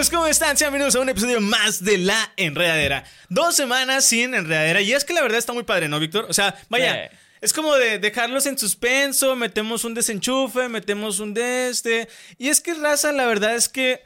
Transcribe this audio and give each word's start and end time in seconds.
amigos? 0.00 0.16
¿Cómo 0.16 0.26
están? 0.28 0.56
Sean 0.56 0.72
bienvenidos 0.72 0.96
a 0.96 1.00
un 1.00 1.10
episodio 1.10 1.42
más 1.42 1.84
de 1.84 1.98
La 1.98 2.32
Enredadera. 2.38 3.04
Dos 3.28 3.54
semanas 3.54 4.06
sin 4.06 4.34
enredadera. 4.34 4.80
Y 4.80 4.94
es 4.94 5.04
que 5.04 5.12
la 5.12 5.20
verdad 5.20 5.36
está 5.36 5.52
muy 5.52 5.64
padre, 5.64 5.88
¿no, 5.88 6.00
Víctor? 6.00 6.24
O 6.30 6.32
sea, 6.32 6.58
vaya. 6.70 7.10
Sí. 7.10 7.16
Es 7.42 7.52
como 7.52 7.74
de 7.74 7.98
dejarlos 7.98 8.46
en 8.46 8.56
suspenso, 8.56 9.36
metemos 9.36 9.84
un 9.84 9.92
desenchufe, 9.92 10.70
metemos 10.70 11.20
un 11.20 11.34
de 11.34 11.68
este. 11.68 12.08
Y 12.38 12.48
es 12.48 12.62
que, 12.62 12.72
raza, 12.72 13.12
la 13.12 13.26
verdad 13.26 13.54
es 13.54 13.68
que 13.68 14.02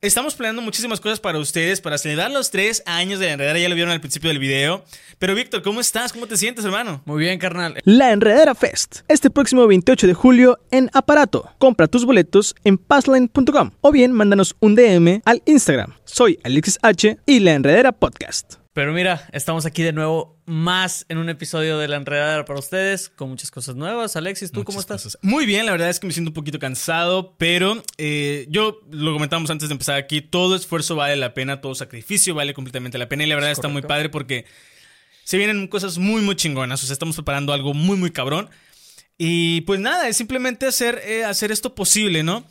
estamos 0.00 0.34
planeando 0.34 0.62
muchísimas 0.62 1.00
cosas 1.00 1.20
para 1.20 1.38
ustedes, 1.38 1.80
para 1.80 1.98
celebrar 1.98 2.30
los 2.30 2.50
tres 2.50 2.82
años 2.86 3.18
de 3.18 3.26
la 3.26 3.32
enredadera. 3.32 3.58
Ya 3.60 3.68
lo 3.68 3.74
vieron 3.74 3.92
al 3.92 4.00
principio 4.00 4.28
del 4.28 4.38
video. 4.38 4.84
Pero, 5.18 5.34
Víctor, 5.34 5.62
¿cómo 5.62 5.80
estás? 5.80 6.12
¿Cómo 6.12 6.26
te 6.26 6.36
sientes, 6.36 6.64
hermano? 6.64 7.02
Muy 7.04 7.20
bien, 7.20 7.38
carnal. 7.38 7.80
La 7.84 8.12
Enredadera 8.12 8.54
Fest, 8.54 9.00
este 9.08 9.30
próximo 9.30 9.66
28 9.66 10.06
de 10.06 10.14
julio 10.14 10.58
en 10.70 10.90
Aparato. 10.92 11.50
Compra 11.58 11.88
tus 11.88 12.04
boletos 12.04 12.54
en 12.64 12.78
passline.com 12.78 13.70
o 13.80 13.92
bien 13.92 14.12
mándanos 14.12 14.56
un 14.60 14.74
DM 14.74 15.22
al 15.24 15.42
Instagram. 15.46 15.94
Soy 16.04 16.38
Alexis 16.44 16.78
H 16.82 17.18
y 17.26 17.40
La 17.40 17.54
Enredadera 17.54 17.92
Podcast. 17.92 18.54
Pero 18.72 18.92
mira, 18.92 19.28
estamos 19.32 19.66
aquí 19.66 19.82
de 19.84 19.92
nuevo 19.92 20.33
más 20.46 21.06
en 21.08 21.18
un 21.18 21.28
episodio 21.28 21.78
de 21.78 21.88
La 21.88 21.96
Enredadera 21.96 22.44
para 22.44 22.58
ustedes, 22.58 23.08
con 23.08 23.30
muchas 23.30 23.50
cosas 23.50 23.76
nuevas. 23.76 24.16
Alexis, 24.16 24.52
¿tú 24.52 24.64
cómo 24.64 24.80
estás? 24.80 25.02
cosas. 25.02 25.18
Muy 25.22 25.46
bien, 25.46 25.66
la 25.66 25.72
verdad 25.72 25.90
es 25.90 26.00
que 26.00 26.06
me 26.06 26.12
siento 26.12 26.30
un 26.30 26.34
poquito 26.34 26.58
cansado, 26.58 27.34
pero 27.38 27.82
eh, 27.98 28.46
yo 28.48 28.80
lo 28.90 29.12
comentamos 29.12 29.50
antes 29.50 29.68
de 29.68 29.72
empezar 29.72 29.96
aquí, 29.96 30.20
todo 30.20 30.56
esfuerzo 30.56 30.96
vale 30.96 31.16
la 31.16 31.34
pena, 31.34 31.60
todo 31.60 31.74
sacrificio 31.74 32.34
vale 32.34 32.54
completamente 32.54 32.98
la 32.98 33.08
pena 33.08 33.24
y 33.24 33.26
la 33.26 33.34
verdad 33.34 33.50
está 33.50 33.68
muy 33.68 33.82
padre 33.82 34.08
porque 34.08 34.44
se 35.24 35.38
vienen 35.38 35.68
cosas 35.68 35.98
muy, 35.98 36.20
muy 36.22 36.36
chingonas, 36.36 36.82
o 36.82 36.86
sea, 36.86 36.92
estamos 36.92 37.16
preparando 37.16 37.52
algo 37.52 37.74
muy, 37.74 37.96
muy 37.96 38.10
cabrón. 38.10 38.50
Y 39.16 39.60
pues 39.62 39.78
nada, 39.80 40.08
es 40.08 40.16
simplemente 40.16 40.66
hacer, 40.66 41.00
eh, 41.04 41.24
hacer 41.24 41.52
esto 41.52 41.74
posible, 41.74 42.22
¿no? 42.22 42.44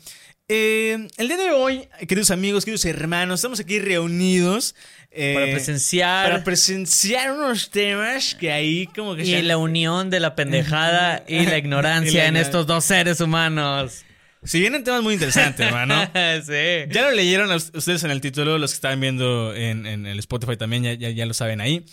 Eh, 0.46 1.08
el 1.16 1.28
día 1.28 1.38
de 1.38 1.50
hoy, 1.52 1.88
queridos 2.06 2.30
amigos, 2.30 2.66
queridos 2.66 2.84
hermanos, 2.84 3.40
estamos 3.40 3.60
aquí 3.60 3.78
reunidos. 3.78 4.74
eh, 5.10 5.32
Para 5.34 5.46
presenciar 5.46 6.30
Para 6.30 6.44
presenciar 6.44 7.32
unos 7.32 7.70
temas 7.70 8.34
que 8.34 8.52
ahí 8.52 8.86
como 8.88 9.16
que... 9.16 9.22
y 9.24 9.40
la 9.40 9.56
unión 9.56 10.10
de 10.10 10.20
la 10.20 10.34
pendejada 10.34 11.24
y 11.26 11.46
la 11.46 11.56
ignorancia 11.56 12.10
Y 12.12 12.14
la 12.24 12.26
en 12.26 12.36
estos 12.36 12.66
dos 12.66 12.84
seres 12.84 13.20
humanos. 13.20 14.04
Si 14.42 14.60
vienen 14.60 14.84
temas 14.84 15.02
muy 15.02 15.14
interesantes, 15.14 15.66
hermano. 15.66 15.94
sí. 16.44 16.92
Ya 16.92 17.02
lo 17.02 17.12
leyeron 17.12 17.50
a 17.50 17.56
ustedes 17.56 18.04
en 18.04 18.10
el 18.10 18.20
título, 18.20 18.58
los 18.58 18.72
que 18.72 18.74
estaban 18.74 19.00
viendo 19.00 19.54
en, 19.54 19.86
en 19.86 20.04
el 20.04 20.18
Spotify 20.18 20.58
también, 20.58 20.82
ya, 20.82 20.92
ya, 20.92 21.08
ya 21.08 21.24
lo 21.24 21.32
saben 21.32 21.62
ahí. 21.62 21.86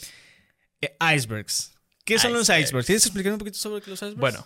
Eh, 0.82 0.98
icebergs. 1.16 1.74
¿Qué 2.04 2.20
son 2.20 2.34
los 2.34 2.50
Icebergs. 2.50 2.66
icebergs? 2.68 2.86
¿Quieres 2.88 3.06
explicar 3.06 3.32
un 3.32 3.38
poquito 3.38 3.58
sobre 3.58 3.88
los 3.88 4.00
icebergs? 4.00 4.20
Bueno, 4.20 4.46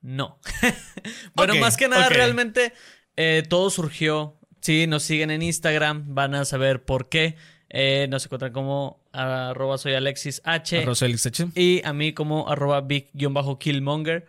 no. 0.00 0.38
bueno, 1.34 1.56
más 1.56 1.76
que 1.76 1.88
nada, 1.88 2.08
realmente 2.08 2.72
eh, 3.16 3.42
todo 3.48 3.70
surgió. 3.70 4.36
Sí, 4.60 4.86
nos 4.86 5.02
siguen 5.02 5.30
en 5.30 5.42
Instagram, 5.42 6.14
van 6.14 6.34
a 6.34 6.44
saber 6.44 6.84
por 6.84 7.08
qué. 7.08 7.36
Eh, 7.68 8.06
nos 8.10 8.24
encuentran 8.26 8.52
como 8.52 9.00
arroba 9.12 9.78
soy 9.78 9.94
Alexis 9.94 10.40
H. 10.44 10.82
Y 11.54 11.82
a 11.84 11.92
mí 11.92 12.12
como 12.12 12.48
arroba 12.48 12.82
big-killmonger. 12.82 14.26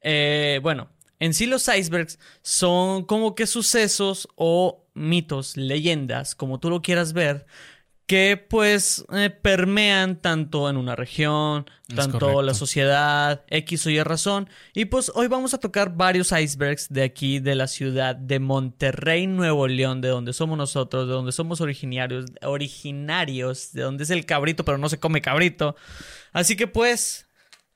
Eh, 0.00 0.60
bueno, 0.62 0.88
en 1.18 1.34
sí 1.34 1.46
los 1.46 1.68
icebergs 1.68 2.18
son 2.42 3.04
como 3.04 3.34
que 3.34 3.46
sucesos 3.46 4.28
o 4.34 4.86
mitos, 4.94 5.56
leyendas, 5.56 6.34
como 6.34 6.58
tú 6.58 6.70
lo 6.70 6.82
quieras 6.82 7.12
ver, 7.12 7.46
que 8.06 8.36
pues 8.36 9.04
eh, 9.12 9.30
permean 9.30 10.20
tanto 10.20 10.70
en 10.70 10.76
una 10.76 10.94
región, 10.94 11.68
Es 11.88 11.96
tanto 11.96 12.20
correcto. 12.20 12.42
la 12.42 12.54
sociedad, 12.54 13.44
X 13.48 13.86
o 13.86 13.90
Y 13.90 14.00
razón. 14.02 14.48
Y 14.74 14.84
pues 14.84 15.10
hoy 15.14 15.26
vamos 15.26 15.54
a 15.54 15.58
tocar 15.58 15.96
varios 15.96 16.30
icebergs 16.30 16.88
de 16.88 17.02
aquí, 17.02 17.40
de 17.40 17.56
la 17.56 17.66
ciudad 17.66 18.14
de 18.14 18.38
Monterrey, 18.38 19.26
Nuevo 19.26 19.66
León, 19.66 20.00
de 20.00 20.08
donde 20.08 20.32
somos 20.32 20.56
nosotros, 20.56 21.08
de 21.08 21.14
donde 21.14 21.32
somos 21.32 21.60
originarios, 21.60 22.26
originarios, 22.42 23.72
de 23.72 23.82
donde 23.82 24.04
es 24.04 24.10
el 24.10 24.24
cabrito, 24.24 24.64
pero 24.64 24.78
no 24.78 24.88
se 24.88 25.00
come 25.00 25.20
cabrito. 25.20 25.74
Así 26.32 26.56
que 26.56 26.66
pues... 26.68 27.24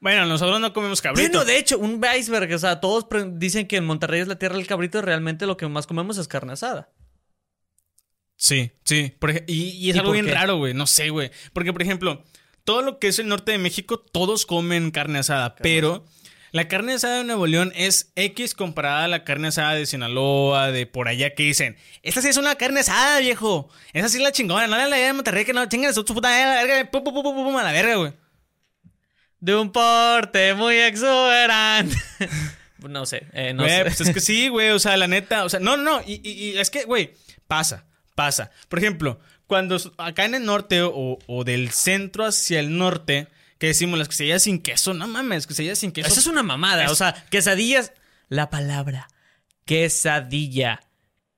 Bueno, 0.02 0.24
nosotros 0.24 0.60
no 0.60 0.72
comemos 0.72 1.02
cabrito. 1.02 1.28
Bueno, 1.28 1.44
de 1.44 1.58
hecho, 1.58 1.78
un 1.78 2.00
iceberg, 2.16 2.54
o 2.54 2.58
sea, 2.58 2.80
todos 2.80 3.06
dicen 3.32 3.66
que 3.66 3.76
en 3.76 3.84
Monterrey 3.84 4.20
es 4.20 4.28
la 4.28 4.38
tierra 4.38 4.56
del 4.56 4.66
cabrito 4.66 4.96
y 4.96 5.02
realmente 5.02 5.44
lo 5.44 5.58
que 5.58 5.68
más 5.68 5.86
comemos 5.86 6.16
es 6.16 6.26
carne 6.26 6.54
asada. 6.54 6.88
Sí, 8.42 8.72
sí. 8.84 9.12
Por 9.18 9.30
y, 9.32 9.42
y 9.48 9.90
es 9.90 9.96
¿Y 9.96 9.98
algo 9.98 10.12
bien 10.12 10.24
qué? 10.24 10.32
raro, 10.32 10.56
güey. 10.56 10.72
No 10.72 10.86
sé, 10.86 11.10
güey. 11.10 11.30
Porque, 11.52 11.74
por 11.74 11.82
ejemplo, 11.82 12.24
todo 12.64 12.80
lo 12.80 12.98
que 12.98 13.08
es 13.08 13.18
el 13.18 13.28
norte 13.28 13.52
de 13.52 13.58
México, 13.58 13.98
todos 14.00 14.46
comen 14.46 14.90
carne 14.92 15.18
asada. 15.18 15.54
pero 15.56 16.06
la 16.50 16.66
carne 16.66 16.94
asada 16.94 17.18
de 17.18 17.24
Nuevo 17.24 17.46
León 17.46 17.70
es 17.76 18.12
X 18.16 18.54
comparada 18.54 19.04
a 19.04 19.08
la 19.08 19.24
carne 19.24 19.48
asada 19.48 19.74
de 19.74 19.84
Sinaloa, 19.84 20.72
de 20.72 20.86
por 20.86 21.06
allá 21.08 21.34
que 21.34 21.42
dicen, 21.42 21.76
esta 22.02 22.22
sí 22.22 22.28
es 22.28 22.38
una 22.38 22.54
carne 22.54 22.80
asada, 22.80 23.18
viejo. 23.20 23.68
Esa 23.92 24.08
sí 24.08 24.16
es 24.16 24.22
la 24.22 24.32
chingona. 24.32 24.66
No 24.66 24.78
la 24.78 24.86
de 24.88 24.94
allá 24.94 25.06
de 25.08 25.12
Monterrey 25.12 25.44
que 25.44 25.52
no 25.52 25.66
chingan 25.66 25.92
su 25.92 26.02
puta 26.06 26.28
a 26.28 26.46
la 26.56 26.64
verga. 26.64 26.90
Pum, 26.90 27.04
pum, 27.04 27.12
pum, 27.12 27.22
pum, 27.22 27.34
pum, 27.44 27.56
a 27.58 27.62
la 27.62 27.72
verga, 27.72 27.96
güey. 27.96 28.14
De 29.38 29.54
un 29.54 29.70
porte 29.70 30.54
muy 30.54 30.76
exuberante. 30.76 31.94
no 32.88 33.04
sé, 33.04 33.26
eh, 33.34 33.52
no 33.52 33.62
Güey, 33.64 33.76
sé. 33.76 33.84
pues 33.84 34.00
es 34.00 34.10
que 34.14 34.20
sí, 34.20 34.48
güey. 34.48 34.70
O 34.70 34.78
sea, 34.78 34.96
la 34.96 35.08
neta. 35.08 35.44
O 35.44 35.48
sea, 35.50 35.60
no, 35.60 35.76
no. 35.76 36.00
Y, 36.06 36.20
y- 36.26 36.50
y 36.52 36.58
es 36.58 36.70
que, 36.70 36.84
güey, 36.84 37.12
pasa, 37.46 37.86
pasa. 38.24 38.50
Por 38.68 38.78
ejemplo, 38.78 39.18
cuando 39.46 39.78
acá 39.96 40.26
en 40.26 40.34
el 40.34 40.44
norte 40.44 40.82
o, 40.82 41.18
o 41.26 41.44
del 41.44 41.70
centro 41.70 42.26
hacia 42.26 42.60
el 42.60 42.76
norte, 42.76 43.28
que 43.58 43.68
decimos 43.68 43.98
las 43.98 44.08
quesadillas 44.08 44.42
sin 44.42 44.60
queso, 44.60 44.92
no 44.92 45.06
mames, 45.08 45.46
quesadillas 45.46 45.78
sin 45.78 45.92
queso. 45.92 46.08
Eso 46.08 46.20
es 46.20 46.26
una 46.26 46.42
mamada. 46.42 46.84
Es- 46.84 46.90
O 46.90 46.94
sea, 46.94 47.14
quesadillas. 47.30 47.92
La 48.28 48.50
palabra. 48.50 49.08
Quesadilla. 49.64 50.80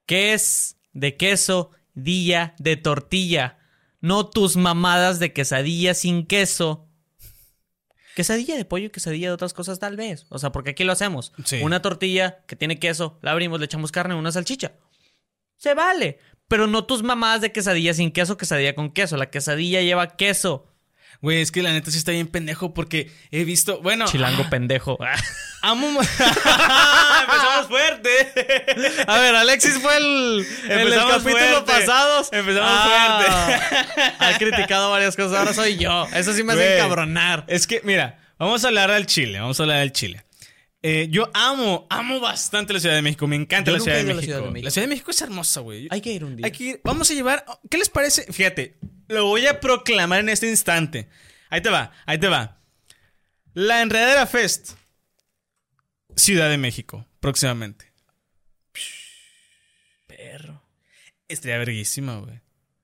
Que 0.06 0.32
es 0.34 0.76
de 0.92 1.16
queso, 1.16 1.70
dilla 1.94 2.54
de 2.58 2.76
tortilla. 2.76 3.58
No 4.00 4.26
tus 4.28 4.56
mamadas 4.56 5.20
de 5.20 5.32
quesadilla 5.32 5.94
sin 5.94 6.26
queso. 6.26 6.88
Quesadilla 8.16 8.56
de 8.56 8.64
pollo 8.64 8.86
y 8.86 8.90
quesadilla 8.90 9.28
de 9.28 9.32
otras 9.34 9.54
cosas, 9.54 9.78
tal 9.78 9.96
vez. 9.96 10.26
O 10.28 10.38
sea, 10.38 10.50
porque 10.52 10.70
aquí 10.70 10.84
lo 10.84 10.92
hacemos. 10.92 11.32
Sí. 11.44 11.60
Una 11.62 11.80
tortilla 11.80 12.44
que 12.46 12.56
tiene 12.56 12.78
queso, 12.78 13.18
la 13.22 13.30
abrimos, 13.30 13.58
le 13.60 13.66
echamos 13.66 13.92
carne, 13.92 14.14
una 14.16 14.32
salchicha. 14.32 14.72
Se 15.56 15.74
vale. 15.74 16.18
Pero 16.52 16.66
no 16.66 16.84
tus 16.84 17.02
mamadas 17.02 17.40
de 17.40 17.50
quesadilla 17.50 17.94
sin 17.94 18.12
queso, 18.12 18.36
quesadilla 18.36 18.74
con 18.74 18.90
queso. 18.90 19.16
La 19.16 19.30
quesadilla 19.30 19.80
lleva 19.80 20.16
queso. 20.16 20.66
Güey, 21.22 21.40
es 21.40 21.50
que 21.50 21.62
la 21.62 21.72
neta 21.72 21.90
sí 21.90 21.96
está 21.96 22.12
bien 22.12 22.26
pendejo 22.26 22.74
porque 22.74 23.10
he 23.30 23.44
visto. 23.44 23.80
Bueno. 23.80 24.04
Chilango 24.04 24.42
ah, 24.44 24.50
pendejo. 24.50 24.98
Amo. 25.62 25.88
Empezamos 26.02 27.68
fuerte. 27.68 28.10
A 29.06 29.18
ver, 29.18 29.34
Alexis 29.34 29.78
fue 29.78 29.96
el, 29.96 30.46
el 30.64 30.68
del 30.68 30.80
Empezamos 30.80 31.12
capítulo 31.12 31.38
fuerte. 31.38 31.72
pasado. 31.72 32.26
Empezamos 32.30 32.82
fuerte. 32.82 34.12
Ha 34.18 34.36
criticado 34.36 34.90
varias 34.90 35.16
cosas. 35.16 35.38
Ahora 35.38 35.54
soy 35.54 35.78
yo. 35.78 36.06
Eso 36.12 36.34
sí 36.34 36.44
me 36.44 36.52
hace 36.52 36.76
encabronar. 36.76 37.46
Es 37.48 37.66
que, 37.66 37.80
mira, 37.82 38.18
vamos 38.38 38.62
a 38.62 38.68
hablar 38.68 38.90
al 38.90 39.06
Chile. 39.06 39.40
Vamos 39.40 39.58
a 39.58 39.62
hablar 39.62 39.78
del 39.78 39.92
Chile. 39.92 40.22
Eh, 40.84 41.06
yo 41.10 41.30
amo, 41.32 41.86
amo 41.90 42.18
bastante 42.18 42.72
la 42.72 42.80
Ciudad 42.80 42.96
de 42.96 43.02
México. 43.02 43.26
Me 43.28 43.36
encanta 43.36 43.70
la 43.70 43.78
de. 43.78 43.84
Ciudad 43.84 43.98
de 43.98 44.14
México. 44.14 44.50
La 44.62 44.70
Ciudad 44.70 44.86
de 44.86 44.90
México 44.90 45.10
es 45.12 45.22
hermosa, 45.22 45.60
güey. 45.60 45.86
Hay 45.90 46.00
que 46.00 46.12
ir 46.12 46.24
un 46.24 46.36
día. 46.36 46.46
Hay 46.46 46.52
que 46.52 46.64
ir. 46.64 46.80
Vamos 46.82 47.10
a 47.10 47.14
llevar. 47.14 47.44
¿Qué 47.70 47.78
les 47.78 47.88
parece? 47.88 48.30
Fíjate, 48.32 48.78
lo 49.06 49.26
voy 49.26 49.46
a 49.46 49.60
proclamar 49.60 50.20
en 50.20 50.28
este 50.28 50.48
instante. 50.48 51.08
Ahí 51.50 51.60
te 51.60 51.70
va, 51.70 51.92
ahí 52.04 52.18
te 52.18 52.28
va. 52.28 52.60
La 53.54 53.82
Enredadera 53.82 54.26
Fest. 54.26 54.72
Ciudad 56.16 56.50
de 56.50 56.58
México, 56.58 57.06
próximamente. 57.20 57.92
Perro. 60.06 60.62
Estaría 61.28 61.58
verguísima, 61.58 62.18
güey. 62.18 62.40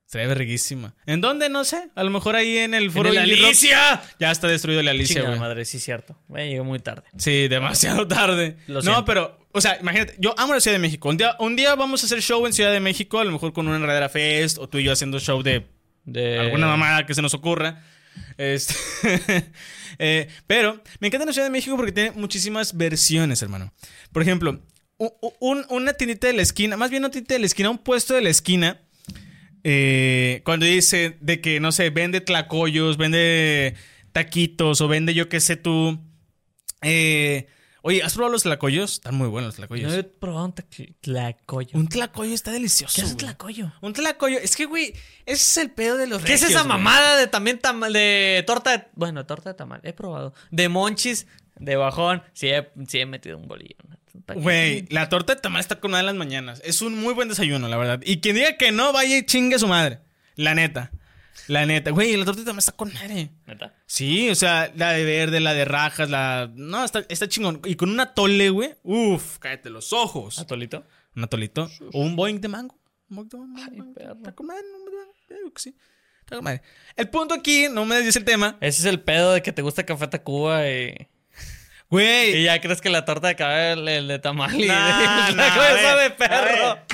Estaría 0.09 0.27
verguísima. 0.29 0.95
¿En 1.05 1.21
dónde? 1.21 1.51
No 1.51 1.65
sé. 1.67 1.91
A 1.95 2.03
lo 2.03 2.09
mejor 2.09 2.35
ahí 2.35 2.57
en 2.57 2.73
el 2.73 2.91
foro 2.91 3.11
el 3.11 3.17
Indie 3.17 3.37
Rock. 3.37 3.45
Alicia! 3.49 4.03
Ya 4.19 4.31
está 4.31 4.49
destruido 4.49 4.81
el 4.81 4.89
Alicia, 4.89 5.21
güey. 5.23 5.39
madre, 5.39 5.67
sí, 5.67 5.79
cierto. 5.79 6.17
Me 6.29 6.49
llegó 6.49 6.65
muy 6.65 6.79
tarde. 6.79 7.03
Sí, 7.19 7.47
demasiado 7.47 8.09
tarde. 8.09 8.57
Lo 8.69 8.81
no, 8.81 9.05
pero, 9.05 9.39
o 9.53 9.61
sea, 9.61 9.77
imagínate, 9.79 10.15
yo 10.19 10.35
amo 10.39 10.55
la 10.55 10.61
Ciudad 10.61 10.77
de 10.77 10.81
México. 10.81 11.11
Un 11.11 11.19
día, 11.19 11.37
un 11.41 11.57
día 11.57 11.75
vamos 11.75 12.03
a 12.03 12.07
hacer 12.07 12.23
show 12.23 12.47
en 12.47 12.55
Ciudad 12.55 12.73
de 12.73 12.81
México, 12.81 13.19
a 13.21 13.25
lo 13.27 13.33
mejor 13.33 13.53
con 13.53 13.67
una 13.69 13.77
enredadera 13.77 14.09
fest, 14.09 14.57
o 14.57 14.67
tú 14.67 14.79
y 14.79 14.85
yo 14.85 14.93
haciendo 14.93 15.21
show 15.21 15.43
de 15.43 15.67
De... 16.07 16.39
alguna 16.39 16.67
mamada 16.69 17.05
que 17.05 17.13
se 17.13 17.21
nos 17.21 17.35
ocurra. 17.35 17.85
Este, 18.39 18.75
eh, 19.99 20.29
pero 20.47 20.83
me 21.01 21.09
encanta 21.09 21.27
la 21.27 21.35
Ciudad 21.35 21.47
de 21.47 21.51
México 21.53 21.77
porque 21.77 21.93
tiene 21.93 22.13
muchísimas 22.13 22.75
versiones, 22.79 23.43
hermano. 23.43 23.75
Por 24.11 24.23
ejemplo, 24.23 24.59
un- 25.41 25.67
una 25.69 25.93
tiendita 25.93 26.29
de 26.29 26.33
la 26.33 26.41
esquina, 26.43 26.79
más 26.79 26.89
bien 26.89 27.03
una 27.03 27.11
tiendita 27.11 27.35
de 27.35 27.41
la 27.41 27.47
esquina, 27.47 27.69
un 27.69 27.77
puesto 27.79 28.15
de 28.15 28.23
la 28.23 28.31
esquina. 28.31 28.81
Eh, 29.71 30.41
cuando 30.45 30.65
dice 30.65 31.19
de 31.21 31.41
que, 31.43 31.61
no 31.61 31.73
sé, 31.73 31.91
vende 31.91 32.21
tlacoyos, 32.23 32.97
vende 32.97 33.75
taquitos 34.13 34.81
o 34.81 34.89
vende 34.89 35.13
yo 35.15 35.29
qué 35.29 35.41
sé 35.41 35.57
tú. 35.57 36.01
eh, 36.83 37.49
oye, 37.83 38.03
¿has 38.03 38.15
probado 38.15 38.33
los 38.33 38.43
tlacoyos? 38.45 38.93
Están 38.95 39.15
muy 39.17 39.29
buenos 39.29 39.49
los 39.49 39.57
tlacoyos. 39.57 39.93
No 39.93 39.99
he 39.99 40.05
probado 40.05 40.47
un 40.47 40.55
tlac- 40.55 40.95
tlacoyo. 41.01 41.71
Un 41.79 41.89
tlacoyo 41.89 42.33
está 42.35 42.51
delicioso. 42.51 42.95
¿Qué 42.97 43.03
es 43.03 43.11
un 43.13 43.17
tlacoyo? 43.19 43.73
Un 43.83 43.93
tlacoyo. 43.93 44.39
Es 44.39 44.57
que, 44.57 44.65
güey, 44.65 44.95
ese 45.27 45.35
es 45.35 45.57
el 45.59 45.71
pedo 45.71 45.97
de 45.99 46.07
los 46.07 46.23
¿Qué 46.23 46.35
es 46.35 46.43
esa 46.43 46.61
güey. 46.61 46.69
mamada 46.69 47.17
de 47.17 47.27
también 47.27 47.59
tamal, 47.59 47.93
de 47.93 48.43
torta 48.47 48.77
de, 48.77 48.85
bueno, 48.95 49.27
torta 49.27 49.51
de 49.51 49.55
tamal? 49.55 49.81
He 49.85 49.93
probado. 49.93 50.33
De 50.51 50.69
monchis, 50.69 51.27
de 51.57 51.77
bajón. 51.77 52.23
Sí 52.33 52.49
he, 52.49 52.69
sí 52.89 53.01
he 53.01 53.07
metido 53.07 53.37
un 53.39 53.47
bolillo. 53.49 53.77
¿pa' 53.79 53.97
qué? 53.97 53.98
Güey, 54.35 54.87
la 54.91 55.09
torta 55.09 55.35
de 55.35 55.41
tamal 55.41 55.61
está 55.61 55.81
con 55.81 55.91
una 55.93 55.99
de 55.99 56.05
las 56.05 56.15
mañanas. 56.15 56.61
Es 56.65 56.83
un 56.83 56.99
muy 57.01 57.15
buen 57.15 57.29
desayuno, 57.29 57.69
la 57.69 57.77
verdad. 57.77 58.01
Y 58.05 58.21
quien 58.21 58.37
diga 58.37 58.57
que 58.57 58.73
no, 58.73 58.93
vaya 58.93 59.19
y 59.19 59.25
chingue 59.27 59.57
a 59.57 59.59
su 59.59 59.69
madre. 59.69 60.01
La 60.37 60.55
neta. 60.55 60.91
La 61.47 61.65
neta. 61.65 61.91
Güey, 61.93 62.17
la 62.17 62.25
torta 62.25 62.41
de 62.41 62.47
tamal 62.47 62.59
está 62.59 62.73
con 62.73 62.93
madre. 62.93 63.31
¿Neta? 63.47 63.75
Sí, 63.87 64.29
o 64.31 64.35
sea, 64.35 64.71
la 64.77 64.93
de 64.93 65.05
verde, 65.05 65.41
la 65.41 65.55
de 65.55 65.65
rajas, 65.65 66.11
la... 66.11 66.51
No, 66.55 66.85
está, 66.85 67.05
está 67.09 67.29
chingón. 67.29 67.61
Y 67.65 67.75
con 67.77 67.91
una 67.91 68.13
tole, 68.15 68.51
güey. 68.51 68.75
Uf, 68.83 69.39
cállate 69.39 69.71
los 69.71 69.93
ojos. 69.93 70.39
¿Atolito? 70.39 70.85
Un 71.17 71.25
atolito. 71.25 71.71
O 71.93 72.01
un 72.03 72.17
boing 72.17 72.41
de 72.41 72.49
mango. 72.49 72.79
Un 73.11 73.17
boing 73.17 73.29
de 73.29 73.39
mango. 73.39 73.59
Ay, 73.73 73.83
perro. 73.95 74.13
Está 74.15 74.33
con 74.35 74.47
madre, 74.47 74.63
no 74.73 74.79
me 74.85 74.91
da- 74.97 75.13
yo 75.31 75.37
digo 75.37 75.53
que 75.55 75.63
sí. 75.63 75.75
Está 76.21 76.37
con 76.37 76.45
madre. 76.45 76.61
El 76.97 77.09
punto 77.09 77.35
aquí, 77.35 77.67
no 77.71 77.85
me 77.87 77.95
desvíes 77.97 78.17
el 78.17 78.25
tema. 78.25 78.59
Ese 78.61 78.81
es 78.81 78.85
el 78.87 79.01
pedo 79.01 79.33
de 79.33 79.43
que 79.43 79.53
te 79.53 79.63
gusta 79.63 79.87
Café 79.87 80.07
Tacuba 80.09 80.69
y... 80.69 81.09
Y 81.91 81.95
Güey. 81.95 82.43
ya 82.43 82.61
crees 82.61 82.81
que 82.81 82.91
la 82.91 83.05
torta 83.05 83.29
de 83.29 83.37
cabeza 83.37 83.73
el, 83.73 83.89
el 83.89 84.09
de 84.09 84.19
tamal 84.19 84.55
y 84.61 84.67
Nah, 84.67 85.31
la 85.31 85.35
nah, 85.37 85.55
cabeza 85.55 85.97
de 85.97 86.11
perro. 86.11 86.67
A 86.71 86.75
ver, 86.75 86.85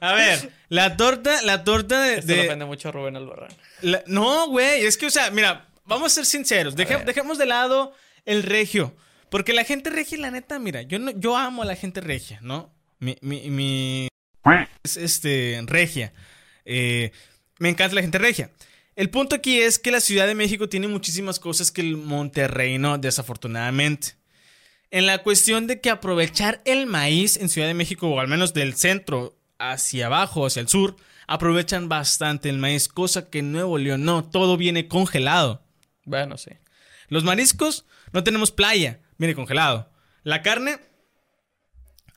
a 0.00 0.14
ver, 0.14 0.52
la 0.68 0.96
torta, 0.96 1.42
la 1.42 1.64
torta 1.64 2.02
de... 2.02 2.18
Esto 2.18 2.32
de- 2.32 2.46
ofende 2.46 2.64
mucho 2.64 2.88
a 2.88 2.92
Rubén 2.92 3.16
Albarrán. 3.16 3.50
la- 3.80 4.02
no, 4.06 4.48
güey, 4.48 4.84
es 4.84 4.96
que, 4.96 5.06
o 5.06 5.10
sea, 5.10 5.30
mira, 5.30 5.66
vamos 5.86 6.12
a 6.12 6.14
ser 6.16 6.26
sinceros. 6.26 6.76
Deje- 6.76 7.04
dejemos 7.04 7.38
de 7.38 7.46
lado 7.46 7.94
el 8.26 8.42
regio. 8.42 8.94
Porque 9.30 9.52
la 9.52 9.64
gente 9.64 9.90
regia, 9.90 10.18
la 10.18 10.30
neta, 10.30 10.58
mira, 10.60 10.82
yo, 10.82 10.98
no, 11.00 11.10
yo 11.10 11.36
amo 11.36 11.62
a 11.62 11.66
la 11.66 11.74
gente 11.74 12.00
regia, 12.00 12.38
¿no? 12.42 12.72
Mi... 13.00 13.16
mi, 13.22 13.50
mi 13.50 14.08
es 14.84 14.96
este, 14.98 15.60
regia. 15.66 16.12
Eh, 16.64 17.10
me 17.58 17.70
encanta 17.70 17.94
la 17.96 18.02
gente 18.02 18.18
regia. 18.18 18.50
El 18.94 19.10
punto 19.10 19.34
aquí 19.34 19.60
es 19.60 19.78
que 19.80 19.90
la 19.90 20.00
Ciudad 20.00 20.26
de 20.28 20.34
México 20.36 20.68
tiene 20.68 20.86
muchísimas 20.86 21.40
cosas 21.40 21.72
que 21.72 21.80
el 21.80 21.96
Monterrey 21.96 22.78
no, 22.78 22.98
desafortunadamente. 22.98 24.14
En 24.90 25.06
la 25.06 25.18
cuestión 25.22 25.66
de 25.66 25.80
que 25.80 25.90
aprovechar 25.90 26.60
el 26.64 26.86
maíz 26.86 27.36
en 27.36 27.48
Ciudad 27.48 27.66
de 27.68 27.74
México, 27.74 28.08
o 28.08 28.20
al 28.20 28.28
menos 28.28 28.54
del 28.54 28.74
centro 28.74 29.36
hacia 29.58 30.06
abajo, 30.06 30.46
hacia 30.46 30.60
el 30.60 30.68
sur, 30.68 30.96
aprovechan 31.26 31.88
bastante 31.88 32.48
el 32.48 32.58
maíz, 32.58 32.88
cosa 32.88 33.28
que 33.28 33.40
en 33.40 33.50
Nuevo 33.52 33.78
León 33.78 34.04
no, 34.04 34.24
todo 34.24 34.56
viene 34.56 34.86
congelado. 34.88 35.62
Bueno, 36.04 36.36
sí. 36.36 36.50
Los 37.08 37.24
mariscos, 37.24 37.86
no 38.12 38.22
tenemos 38.24 38.50
playa, 38.50 39.00
viene 39.18 39.34
congelado. 39.34 39.90
La 40.22 40.42
carne, 40.42 40.78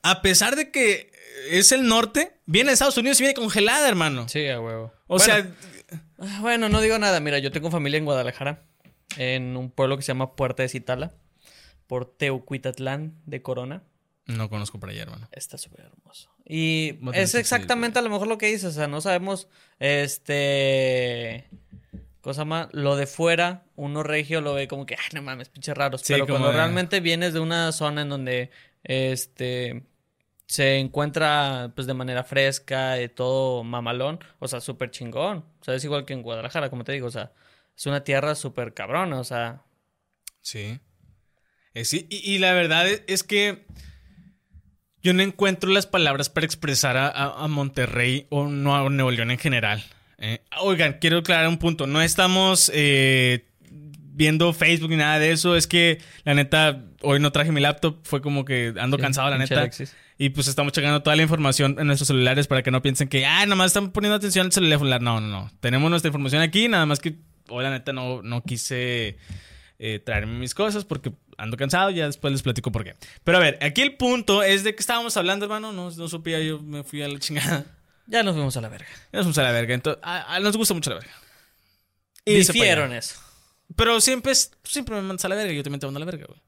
a 0.02 0.22
pesar 0.22 0.56
de 0.56 0.70
que 0.70 1.10
es 1.50 1.72
el 1.72 1.86
norte, 1.86 2.32
viene 2.46 2.68
de 2.70 2.74
Estados 2.74 2.96
Unidos 2.96 3.18
y 3.20 3.24
viene 3.24 3.34
congelada, 3.34 3.88
hermano. 3.88 4.28
Sí, 4.28 4.46
a 4.48 4.60
huevo. 4.60 4.92
O 5.06 5.16
Bueno, 5.18 5.24
sea, 5.24 5.50
ah, 6.20 6.38
Bueno, 6.40 6.68
no 6.68 6.80
digo 6.80 6.98
nada. 6.98 7.20
Mira, 7.20 7.38
yo 7.38 7.50
tengo 7.50 7.70
familia 7.70 7.98
en 7.98 8.04
Guadalajara, 8.04 8.62
en 9.16 9.56
un 9.56 9.70
pueblo 9.70 9.96
que 9.96 10.02
se 10.02 10.08
llama 10.08 10.34
Puerta 10.36 10.62
de 10.62 10.68
Citala, 10.68 11.12
por 11.88 12.04
Teucuitatlán 12.06 13.16
de 13.26 13.42
Corona. 13.42 13.82
no 14.26 14.48
conozco 14.48 14.78
para 14.78 14.92
allá, 14.92 15.02
hermano. 15.02 15.26
Está 15.32 15.58
súper 15.58 15.86
hermoso. 15.86 16.30
Y 16.44 16.98
es 17.14 17.34
exactamente 17.34 17.98
a 17.98 18.02
lo 18.02 18.10
mejor 18.10 18.26
lo 18.28 18.38
que 18.38 18.46
dices. 18.46 18.64
O 18.64 18.72
sea, 18.72 18.86
no 18.86 19.00
sabemos, 19.00 19.48
este... 20.12 21.48
Cosa 22.20 22.44
más, 22.44 22.68
lo 22.72 22.96
de 22.96 23.06
fuera, 23.06 23.62
uno 23.76 24.02
regio 24.02 24.40
lo 24.40 24.52
ve 24.52 24.68
como 24.68 24.84
que, 24.86 24.96
ay, 24.96 25.08
no 25.14 25.22
mames, 25.22 25.48
pinches 25.48 25.74
raros. 25.76 26.02
Sí, 26.02 26.12
Pero 26.12 26.26
cuando 26.26 26.48
de- 26.48 26.54
realmente 26.54 27.00
vienes 27.00 27.32
de 27.32 27.40
una 27.40 27.72
zona 27.72 28.02
en 28.02 28.08
donde, 28.10 28.50
este, 28.82 29.84
se 30.46 30.78
encuentra, 30.78 31.72
pues, 31.74 31.86
de 31.86 31.94
manera 31.94 32.24
fresca, 32.24 32.94
de 32.94 33.08
todo 33.08 33.62
mamalón, 33.64 34.18
o 34.40 34.48
sea, 34.48 34.60
súper 34.60 34.90
chingón. 34.90 35.38
O 35.60 35.64
sea, 35.64 35.74
es 35.74 35.84
igual 35.84 36.04
que 36.04 36.12
en 36.12 36.22
Guadalajara, 36.22 36.68
como 36.70 36.84
te 36.84 36.92
digo, 36.92 37.06
o 37.06 37.10
sea, 37.10 37.32
es 37.76 37.86
una 37.86 38.02
tierra 38.04 38.34
súper 38.34 38.74
cabrona, 38.74 39.20
o 39.20 39.24
sea, 39.24 39.62
Sí. 40.42 40.80
Eh, 41.78 41.84
sí, 41.84 42.06
y, 42.10 42.34
y 42.34 42.38
la 42.38 42.52
verdad 42.54 42.88
es, 42.88 43.02
es 43.06 43.22
que 43.22 43.64
yo 45.00 45.12
no 45.14 45.22
encuentro 45.22 45.70
las 45.70 45.86
palabras 45.86 46.28
para 46.28 46.44
expresar 46.44 46.96
a, 46.96 47.46
Monterrey 47.46 48.26
o 48.30 48.48
no 48.48 48.74
a 48.74 48.88
Nuevo 48.90 49.12
León 49.12 49.30
en 49.30 49.38
general. 49.38 49.84
Eh, 50.18 50.40
oigan, 50.60 50.98
quiero 51.00 51.18
aclarar 51.18 51.48
un 51.48 51.58
punto. 51.58 51.86
No 51.86 52.02
estamos 52.02 52.70
eh, 52.74 53.46
viendo 53.70 54.52
Facebook 54.52 54.90
ni 54.90 54.96
nada 54.96 55.20
de 55.20 55.30
eso. 55.30 55.54
Es 55.54 55.68
que 55.68 56.00
la 56.24 56.34
neta, 56.34 56.84
hoy 57.02 57.20
no 57.20 57.30
traje 57.30 57.52
mi 57.52 57.60
laptop. 57.60 58.00
Fue 58.02 58.20
como 58.20 58.44
que 58.44 58.74
ando 58.80 58.96
Sí, 58.96 59.02
cansado, 59.02 59.30
la 59.30 59.38
neta. 59.38 59.60
Alexis. 59.60 59.94
Y 60.18 60.30
pues 60.30 60.48
estamos 60.48 60.72
checando 60.72 61.00
toda 61.02 61.14
la 61.14 61.22
información 61.22 61.76
en 61.78 61.86
nuestros 61.86 62.08
celulares 62.08 62.48
para 62.48 62.64
que 62.64 62.72
no 62.72 62.82
piensen 62.82 63.06
que, 63.06 63.24
ah, 63.24 63.44
nada 63.44 63.54
más 63.54 63.68
están 63.68 63.92
poniendo 63.92 64.16
atención 64.16 64.46
al 64.46 64.52
celular. 64.52 65.00
No, 65.00 65.20
no, 65.20 65.28
no. 65.28 65.50
Tenemos 65.60 65.88
nuestra 65.90 66.08
información 66.08 66.42
aquí, 66.42 66.66
nada 66.66 66.86
más 66.86 66.98
que 66.98 67.14
hoy 67.48 67.62
la 67.62 67.70
neta 67.70 67.92
no, 67.92 68.20
no 68.22 68.42
quise 68.42 69.16
eh, 69.78 70.00
traerme 70.00 70.40
mis 70.40 70.54
cosas 70.54 70.84
porque 70.84 71.12
ando 71.38 71.56
cansado, 71.56 71.88
ya 71.90 72.04
después 72.06 72.32
les 72.32 72.42
platico 72.42 72.70
por 72.70 72.84
qué. 72.84 72.96
Pero 73.24 73.38
a 73.38 73.40
ver, 73.40 73.58
aquí 73.62 73.80
el 73.80 73.96
punto 73.96 74.42
es 74.42 74.64
de 74.64 74.74
que 74.74 74.80
estábamos 74.80 75.16
hablando, 75.16 75.46
hermano, 75.46 75.72
no, 75.72 75.90
no 75.90 76.08
supía, 76.08 76.40
yo 76.40 76.60
me 76.60 76.84
fui 76.84 77.00
a 77.02 77.08
la 77.08 77.18
chingada. 77.18 77.64
Ya 78.06 78.22
nos 78.22 78.34
fuimos 78.34 78.56
a 78.56 78.60
la 78.60 78.68
verga. 78.68 78.86
Ya 79.12 79.18
nos 79.18 79.24
fuimos 79.24 79.38
a 79.38 79.42
la 79.42 79.52
verga, 79.52 79.74
entonces, 79.74 80.02
a, 80.04 80.34
a- 80.34 80.40
nos 80.40 80.56
gusta 80.56 80.74
mucho 80.74 80.90
la 80.90 80.96
verga. 80.96 81.12
Allá. 82.26 82.36
Difieron 82.38 82.92
eso. 82.92 83.16
Pero 83.76 84.00
siempre, 84.00 84.32
es- 84.32 84.50
siempre 84.64 84.94
me 84.96 85.02
mandas 85.02 85.24
a 85.24 85.28
la 85.28 85.34
verga, 85.34 85.52
yo 85.52 85.62
también 85.62 85.80
te 85.80 85.86
mando 85.86 85.98
a 85.98 86.00
la 86.00 86.06
verga, 86.06 86.26
güey. 86.26 86.40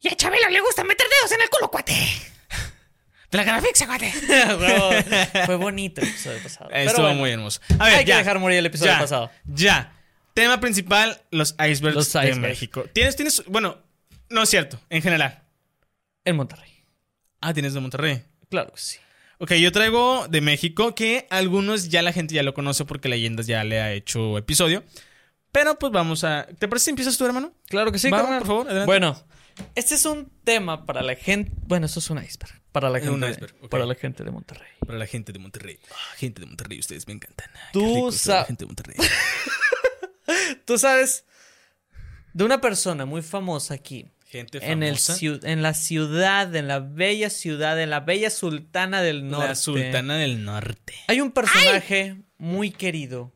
Y 0.00 0.08
a 0.08 0.16
Chabelo 0.16 0.48
le 0.50 0.60
gusta 0.60 0.84
meter 0.84 1.06
dedos 1.08 1.32
en 1.32 1.40
el 1.42 1.48
culo, 1.50 1.70
cuate. 1.70 1.92
De 3.30 3.38
la 3.38 3.44
cara 3.44 3.60
fixa, 3.60 3.86
cuate. 3.86 4.12
Fue 5.46 5.56
bonito 5.56 6.00
el 6.00 6.08
episodio 6.08 6.42
pasado. 6.42 6.70
Estuvo 6.70 7.02
bueno, 7.06 7.18
muy 7.20 7.30
hermoso. 7.30 7.60
A 7.78 7.86
ver, 7.86 7.94
Hay 7.96 8.04
que 8.04 8.14
dejar 8.14 8.38
morir 8.38 8.58
el 8.58 8.66
episodio 8.66 8.92
ya, 8.92 8.98
pasado. 9.00 9.30
Ya. 9.46 9.92
Tema 10.36 10.60
principal, 10.60 11.18
los 11.30 11.52
icebergs, 11.54 11.94
Los 11.96 12.12
de. 12.12 12.34
México. 12.34 12.84
¿Tienes, 12.92 13.16
tienes, 13.16 13.42
bueno, 13.46 13.78
no 14.28 14.42
es 14.42 14.50
cierto, 14.50 14.78
en 14.90 15.00
general. 15.00 15.42
En 16.26 16.36
Monterrey. 16.36 16.70
Ah, 17.40 17.54
tienes 17.54 17.72
de 17.72 17.80
Monterrey. 17.80 18.22
Claro 18.50 18.70
que 18.74 18.78
sí. 18.78 18.98
Ok, 19.38 19.52
yo 19.54 19.72
traigo 19.72 20.28
de 20.28 20.42
México 20.42 20.94
que 20.94 21.26
algunos 21.30 21.88
ya 21.88 22.02
la 22.02 22.12
gente 22.12 22.34
ya 22.34 22.42
lo 22.42 22.52
conoce 22.52 22.84
porque 22.84 23.08
Leyendas 23.08 23.46
ya 23.46 23.64
le 23.64 23.80
ha 23.80 23.94
hecho 23.94 24.36
episodio. 24.36 24.84
Pero 25.52 25.78
pues 25.78 25.90
vamos 25.90 26.22
a... 26.22 26.46
¿Te 26.58 26.68
parece 26.68 26.84
si 26.84 26.90
empiezas 26.90 27.16
tú, 27.16 27.24
hermano? 27.24 27.54
Claro 27.68 27.90
que 27.90 27.98
sí, 27.98 28.10
Va, 28.10 28.18
carnal. 28.20 28.38
por 28.40 28.46
favor, 28.46 28.66
adelante. 28.66 28.86
Bueno, 28.86 29.24
este 29.74 29.94
es 29.94 30.04
un 30.04 30.30
tema 30.44 30.84
para 30.84 31.00
la 31.00 31.14
gente. 31.16 31.50
Bueno, 31.66 31.86
esto 31.86 32.00
es 32.00 32.10
un 32.10 32.18
iceberg. 32.22 32.60
Para 32.72 32.90
la 32.90 32.98
gente, 32.98 33.14
un 33.14 33.24
iceberg, 33.24 33.54
ok. 33.62 33.70
para 33.70 33.86
la 33.86 33.94
gente 33.94 34.22
de 34.22 34.30
Monterrey. 34.30 34.68
Para 34.86 34.98
la 34.98 35.06
gente 35.06 35.32
de 35.32 35.38
Monterrey. 35.38 35.78
Ah, 35.90 36.14
gente 36.18 36.40
de 36.42 36.46
Monterrey, 36.46 36.78
ustedes 36.78 37.06
me 37.06 37.14
encantan. 37.14 37.48
Qué 37.72 37.72
Tú 37.72 37.80
rico 37.94 38.08
es 38.10 38.26
la 38.26 38.40
sa- 38.40 38.44
gente 38.44 38.64
de 38.64 38.66
Monterrey. 38.66 38.96
Tú 40.64 40.78
sabes 40.78 41.24
de 42.32 42.44
una 42.44 42.60
persona 42.60 43.06
muy 43.06 43.22
famosa 43.22 43.74
aquí. 43.74 44.06
Gente 44.28 44.58
En, 44.60 44.82
el 44.82 44.98
famosa. 44.98 45.48
en 45.48 45.62
la 45.62 45.72
ciudad, 45.72 46.54
en 46.54 46.66
la 46.66 46.80
bella 46.80 47.30
ciudad, 47.30 47.80
en 47.80 47.90
la 47.90 48.00
bella 48.00 48.28
sultana 48.30 49.00
del 49.00 49.28
norte. 49.28 49.48
La 49.48 49.54
Sultana 49.54 50.16
del 50.16 50.44
Norte. 50.44 50.94
Hay 51.06 51.20
un 51.20 51.30
personaje 51.30 52.16
muy 52.38 52.72
querido. 52.72 53.32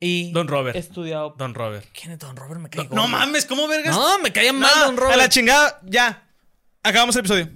Y 0.00 0.30
Don 0.30 0.46
Robert. 0.46 0.76
estudiado. 0.76 1.34
Don 1.36 1.54
Robert. 1.54 1.84
¿Quién 1.92 2.12
es 2.12 2.20
Don 2.20 2.36
Robert? 2.36 2.60
Me 2.60 2.70
cae 2.70 2.88
No, 2.92 3.08
mames, 3.08 3.46
¿cómo 3.46 3.66
vergas? 3.66 3.96
No, 3.96 4.20
me 4.20 4.32
caía 4.32 4.52
mal 4.52 4.70
Don 4.86 4.96
Robert. 4.96 5.14
A 5.14 5.16
la 5.16 5.28
chingada, 5.28 5.80
ya. 5.84 6.28
Acabamos 6.84 7.16
el 7.16 7.20
episodio. 7.20 7.50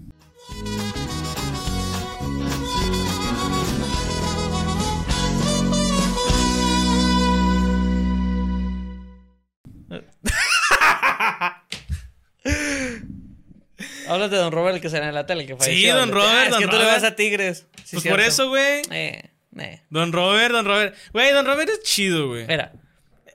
Hablas 14.12 14.30
de 14.30 14.36
Don 14.36 14.52
Robert, 14.52 14.76
el 14.76 14.80
que 14.82 14.88
sale 14.90 15.06
en 15.06 15.14
la 15.14 15.26
tele, 15.26 15.42
el 15.42 15.46
que 15.48 15.56
falleció. 15.56 15.96
Don 15.96 16.10
Robert, 16.10 16.32
Ah, 16.34 16.44
es 16.44 16.50
Don 16.50 16.60
que 16.60 16.66
tú 16.66 16.72
le 16.72 16.78
Robert. 16.84 16.94
vas 17.02 17.04
a 17.04 17.16
Tigres. 17.16 17.66
Sí, 17.84 17.96
pues 17.96 18.06
por 18.06 18.20
eso, 18.20 18.48
güey. 18.48 18.82
Eh, 18.90 19.22
eh. 19.58 19.82
Don 19.90 20.12
Robert, 20.12 20.52
Don 20.52 20.64
Robert. 20.64 20.94
Güey, 21.12 21.32
Don 21.32 21.44
Robert 21.46 21.68
es 21.70 21.82
chido, 21.82 22.28
güey. 22.28 22.44
Era. 22.48 22.72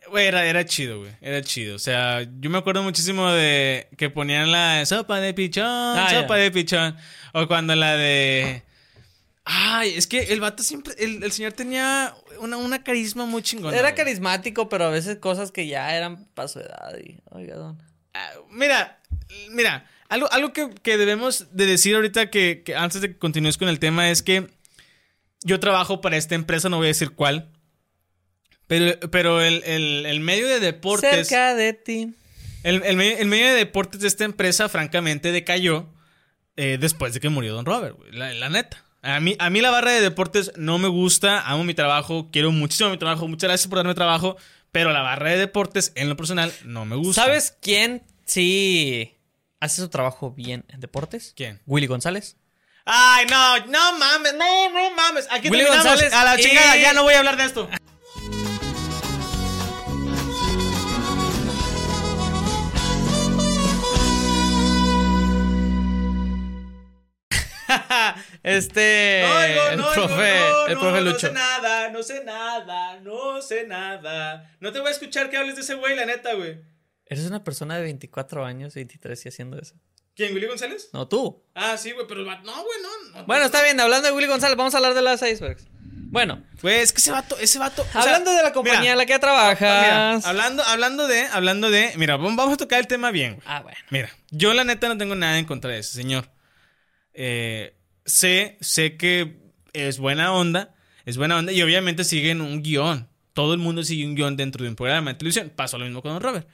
Güey, 0.09 0.25
era, 0.27 0.45
era 0.45 0.65
chido, 0.65 0.99
güey. 0.99 1.11
Era 1.21 1.41
chido. 1.41 1.75
O 1.75 1.79
sea, 1.79 2.21
yo 2.39 2.49
me 2.49 2.57
acuerdo 2.57 2.81
muchísimo 2.81 3.29
de 3.29 3.89
que 3.97 4.09
ponían 4.09 4.51
la 4.51 4.85
sopa 4.85 5.19
de 5.19 5.33
pichón, 5.33 5.65
Ah, 5.65 6.07
sopa 6.09 6.37
ya. 6.37 6.43
de 6.43 6.51
pichón. 6.51 6.97
O 7.33 7.45
cuando 7.47 7.75
la 7.75 7.97
de. 7.97 8.63
Ay, 9.49 9.93
es 9.95 10.07
que 10.07 10.23
el 10.33 10.39
vato 10.41 10.63
siempre. 10.63 10.93
El, 10.97 11.23
el 11.23 11.31
señor 11.31 11.53
tenía 11.53 12.13
una, 12.39 12.57
una 12.57 12.83
carisma 12.83 13.25
muy 13.25 13.41
chingona. 13.41 13.75
Era 13.77 13.89
güey. 13.89 13.95
carismático, 13.95 14.67
pero 14.69 14.85
a 14.85 14.89
veces 14.89 15.17
cosas 15.17 15.51
que 15.51 15.67
ya 15.67 15.95
eran 15.95 16.25
para 16.33 16.47
su 16.47 16.59
edad. 16.59 16.97
Y, 17.03 17.19
oiga, 17.29 17.55
don. 17.55 17.81
Ah, 18.13 18.29
Mira, 18.49 18.99
mira, 19.51 19.85
algo, 20.09 20.31
algo 20.31 20.53
que, 20.53 20.69
que 20.83 20.97
debemos 20.97 21.47
de 21.51 21.65
decir 21.65 21.95
ahorita 21.95 22.29
que, 22.29 22.63
que 22.65 22.75
antes 22.75 23.01
de 23.01 23.09
que 23.09 23.17
continúes 23.17 23.57
con 23.57 23.67
el 23.69 23.79
tema 23.79 24.09
es 24.09 24.23
que 24.23 24.47
yo 25.43 25.59
trabajo 25.59 26.01
para 26.01 26.17
esta 26.17 26.35
empresa, 26.35 26.69
no 26.69 26.77
voy 26.77 26.87
a 26.87 26.89
decir 26.89 27.11
cuál, 27.11 27.51
pero, 28.67 28.99
pero 29.11 29.41
el, 29.41 29.63
el- 29.65 30.05
el 30.05 30.19
medio 30.19 30.47
de 30.47 30.59
deportes, 30.59 31.27
Cerca 31.27 31.55
de 31.55 31.73
ti. 31.73 32.13
el, 32.63 32.83
el 32.83 32.95
medio, 32.97 33.17
el 33.17 33.27
medio 33.27 33.47
de 33.47 33.53
deportes 33.53 34.01
de 34.01 34.07
esta 34.07 34.25
empresa 34.25 34.67
francamente 34.69 35.31
decayó 35.31 35.87
eh, 36.57 36.77
después 36.79 37.13
de 37.13 37.19
que 37.19 37.29
murió 37.29 37.53
Don 37.53 37.65
Robert, 37.65 37.95
güey, 37.97 38.11
la, 38.11 38.33
la 38.33 38.49
neta. 38.49 38.83
A 39.03 39.19
mí, 39.19 39.35
a 39.39 39.49
mí 39.49 39.61
la 39.61 39.69
barra 39.69 39.91
de 39.91 40.01
deportes 40.01 40.51
no 40.57 40.79
me 40.79 40.87
gusta, 40.87 41.39
amo 41.47 41.63
mi 41.63 41.73
trabajo, 41.75 42.29
quiero 42.31 42.51
muchísimo 42.51 42.89
mi 42.89 42.97
trabajo, 42.97 43.27
muchas 43.27 43.47
gracias 43.49 43.67
por 43.69 43.77
darme 43.77 43.93
trabajo, 43.93 44.35
pero 44.71 44.91
la 44.91 45.01
barra 45.01 45.29
de 45.31 45.37
deportes 45.37 45.93
en 45.95 46.09
lo 46.09 46.17
personal 46.17 46.51
no 46.65 46.83
me 46.85 46.95
gusta. 46.97 47.23
¿Sabes 47.23 47.55
quién? 47.61 48.03
Sí. 48.25 49.13
Hace 49.59 49.81
su 49.81 49.89
trabajo 49.89 50.31
bien 50.31 50.65
en 50.69 50.79
deportes. 50.79 51.33
¿Quién? 51.35 51.61
Willy 51.65 51.87
González. 51.87 52.37
Ay, 52.85 53.25
no, 53.29 53.65
no 53.67 53.97
mames, 53.97 54.33
no, 54.35 54.69
no 54.69 54.91
mames. 54.91 55.27
Aquí 55.29 55.49
Willy 55.49 55.63
terminamos. 55.63 55.91
González 55.91 56.13
A 56.13 56.23
la 56.23 56.37
chingada, 56.37 56.77
ya 56.77 56.93
no 56.93 57.03
voy 57.03 57.13
a 57.13 57.19
hablar 57.19 57.37
de 57.37 57.43
esto. 57.45 57.69
Este. 68.43 69.23
No 69.25 69.41
el 69.41 69.77
no 69.77 69.91
profe, 69.91 70.39
no, 70.39 70.67
el 70.67 70.73
no, 70.75 70.79
profe 70.79 71.01
No 71.01 71.01
Lucho. 71.11 71.27
sé 71.27 71.33
nada, 71.33 71.89
no 71.89 72.03
sé 72.03 72.23
nada, 72.23 72.99
no 73.01 73.41
sé 73.41 73.67
nada. 73.67 74.51
No 74.59 74.71
te 74.71 74.79
voy 74.79 74.87
a 74.89 74.91
escuchar 74.91 75.29
que 75.29 75.37
hables 75.37 75.55
de 75.55 75.61
ese 75.61 75.75
güey, 75.75 75.95
la 75.95 76.05
neta, 76.05 76.33
güey. 76.33 76.59
Eres 77.09 77.25
una 77.25 77.43
persona 77.43 77.75
de 77.77 77.83
24 77.83 78.45
años, 78.45 78.75
23 78.75 79.25
y 79.25 79.29
haciendo 79.29 79.59
eso. 79.59 79.75
¿Quién, 80.15 80.33
Willy 80.33 80.47
González? 80.47 80.89
No, 80.93 81.07
tú. 81.07 81.43
Ah, 81.53 81.77
sí, 81.77 81.91
güey, 81.91 82.07
pero 82.07 82.21
el 82.21 82.25
vato- 82.25 82.43
no, 82.43 82.53
güey, 82.63 82.77
no. 82.81 83.19
no. 83.19 83.25
Bueno, 83.27 83.45
está 83.45 83.61
bien, 83.63 83.79
hablando 83.79 84.07
de 84.07 84.13
Willy 84.13 84.27
González, 84.27 84.57
vamos 84.57 84.73
a 84.73 84.77
hablar 84.77 84.93
de 84.95 85.01
las 85.03 85.21
icebergs. 85.21 85.67
Bueno, 86.09 86.41
Güey, 86.61 86.79
es 86.79 86.93
que 86.93 86.99
ese 86.99 87.11
vato, 87.11 87.37
ese 87.37 87.59
vato. 87.59 87.83
sea, 87.91 88.01
hablando 88.01 88.31
de 88.31 88.41
la 88.41 88.53
compañía 88.53 88.79
mira, 88.79 88.91
en 88.93 88.97
la 88.97 89.05
que 89.05 89.13
mira, 89.13 89.19
trabajas. 89.19 90.25
hablando, 90.25 90.63
hablando 90.63 91.05
de, 91.07 91.21
hablando 91.27 91.69
de, 91.69 91.91
mira, 91.97 92.15
vamos 92.15 92.53
a 92.53 92.57
tocar 92.57 92.79
el 92.79 92.87
tema 92.87 93.11
bien. 93.11 93.33
güey. 93.35 93.43
Ah, 93.45 93.61
bueno. 93.61 93.77
Mira, 93.91 94.09
yo 94.31 94.53
la 94.53 94.63
neta 94.63 94.87
no 94.87 94.97
tengo 94.97 95.15
nada 95.15 95.37
en 95.37 95.45
contra 95.45 95.71
de 95.71 95.79
ese 95.79 95.93
señor. 95.93 96.29
Eh, 97.13 97.75
sé, 98.05 98.57
sé 98.61 98.95
que 98.97 99.37
es 99.73 99.99
buena 99.99 100.33
onda, 100.33 100.73
es 101.05 101.17
buena 101.17 101.37
onda 101.37 101.51
y 101.51 101.61
obviamente 101.61 102.03
siguen 102.03 102.41
un 102.41 102.63
guion. 102.63 103.09
Todo 103.33 103.53
el 103.53 103.59
mundo 103.59 103.83
sigue 103.83 104.05
un 104.05 104.15
guion 104.15 104.37
dentro 104.37 104.63
de 104.63 104.69
un 104.69 104.75
programa 104.75 105.11
de 105.11 105.17
televisión. 105.19 105.51
Pasó 105.55 105.77
lo 105.77 105.85
mismo 105.85 106.01
con 106.01 106.19
Robert. 106.21 106.47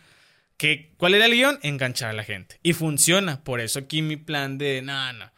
¿Qué, 0.58 0.94
¿Cuál 0.98 1.16
era 1.16 1.26
el 1.26 1.34
guion? 1.34 1.60
Enganchar 1.64 2.10
a 2.10 2.14
la 2.14 2.24
gente. 2.24 2.60
Y 2.64 2.74
funciona. 2.74 3.44
Por 3.44 3.60
eso 3.60 3.80
aquí 3.80 4.02
mi 4.02 4.18
plan 4.18 4.58
de, 4.58 4.82
no, 4.82 5.14
no. 5.14 5.32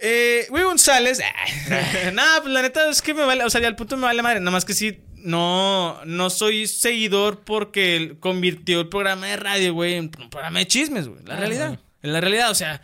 Eh, 0.00 0.46
Will 0.50 0.64
González. 0.64 1.20
Nada, 2.12 2.40
pues 2.42 2.52
la 2.52 2.62
neta 2.62 2.88
es 2.90 3.00
que 3.02 3.14
me 3.14 3.24
vale, 3.24 3.44
o 3.44 3.50
sea, 3.50 3.60
ya 3.60 3.68
al 3.68 3.76
punto 3.76 3.96
me 3.96 4.04
vale 4.04 4.22
madre. 4.22 4.40
Nada 4.40 4.50
más 4.50 4.64
que 4.64 4.74
sí, 4.74 5.00
no, 5.14 6.04
no 6.04 6.28
soy 6.30 6.66
seguidor 6.66 7.44
porque 7.44 7.94
él 7.96 8.18
convirtió 8.18 8.80
el 8.80 8.88
programa 8.88 9.28
de 9.28 9.36
radio, 9.36 9.74
güey, 9.74 9.94
en 9.94 10.10
un 10.18 10.30
programa 10.30 10.58
de 10.58 10.66
chismes, 10.66 11.06
güey. 11.06 11.22
La 11.24 11.34
Ah, 11.34 11.38
realidad. 11.38 11.78
En 12.02 12.12
la 12.12 12.20
realidad, 12.20 12.50
o 12.50 12.54
sea, 12.56 12.82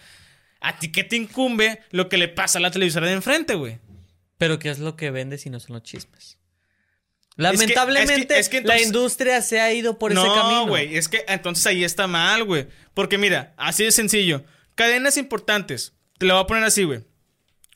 ¿a 0.61 0.79
ti 0.79 0.93
qué 0.93 1.03
te 1.03 1.17
incumbe 1.17 1.81
lo 1.91 2.09
que 2.09 2.19
le 2.19 2.29
pasa 2.29 2.59
a 2.59 2.63
la 2.63 2.71
televisora 2.71 3.09
de 3.09 3.15
enfrente, 3.15 3.55
güey? 3.55 3.81
Pero 4.37 4.61
¿qué 4.61 4.71
es 4.71 4.79
lo 4.79 4.95
que 4.95 5.11
vende 5.11 5.39
si 5.39 5.51
no 5.51 5.59
son 5.59 5.75
los 5.75 5.83
chismes? 5.83 6.38
Lamentablemente, 7.43 8.15
es 8.15 8.27
que- 8.27 8.39
es 8.39 8.49
que 8.49 8.57
entonces- 8.59 8.81
la 8.83 8.87
industria 8.87 9.43
se 9.43 9.61
ha 9.61 9.73
ido 9.73 9.99
por 9.99 10.13
ese 10.13 10.21
camino. 10.21 10.63
No, 10.63 10.67
güey, 10.67 10.97
es 10.97 11.09
que 11.09 11.25
entonces 11.29 11.65
ahí 11.67 11.85
está 11.85 12.07
mal, 12.07 12.45
güey. 12.45 12.67
Porque 12.95 13.17
mira, 13.19 13.55
así 13.57 13.85
de 13.85 13.93
sencillo. 13.93 14.45
Cadenas 14.75 15.17
importantes. 15.17 15.95
Te 16.19 16.27
lo 16.27 16.35
voy 16.35 16.43
a 16.43 16.47
poner 16.47 16.65
así, 16.65 16.83
güey. 16.85 17.01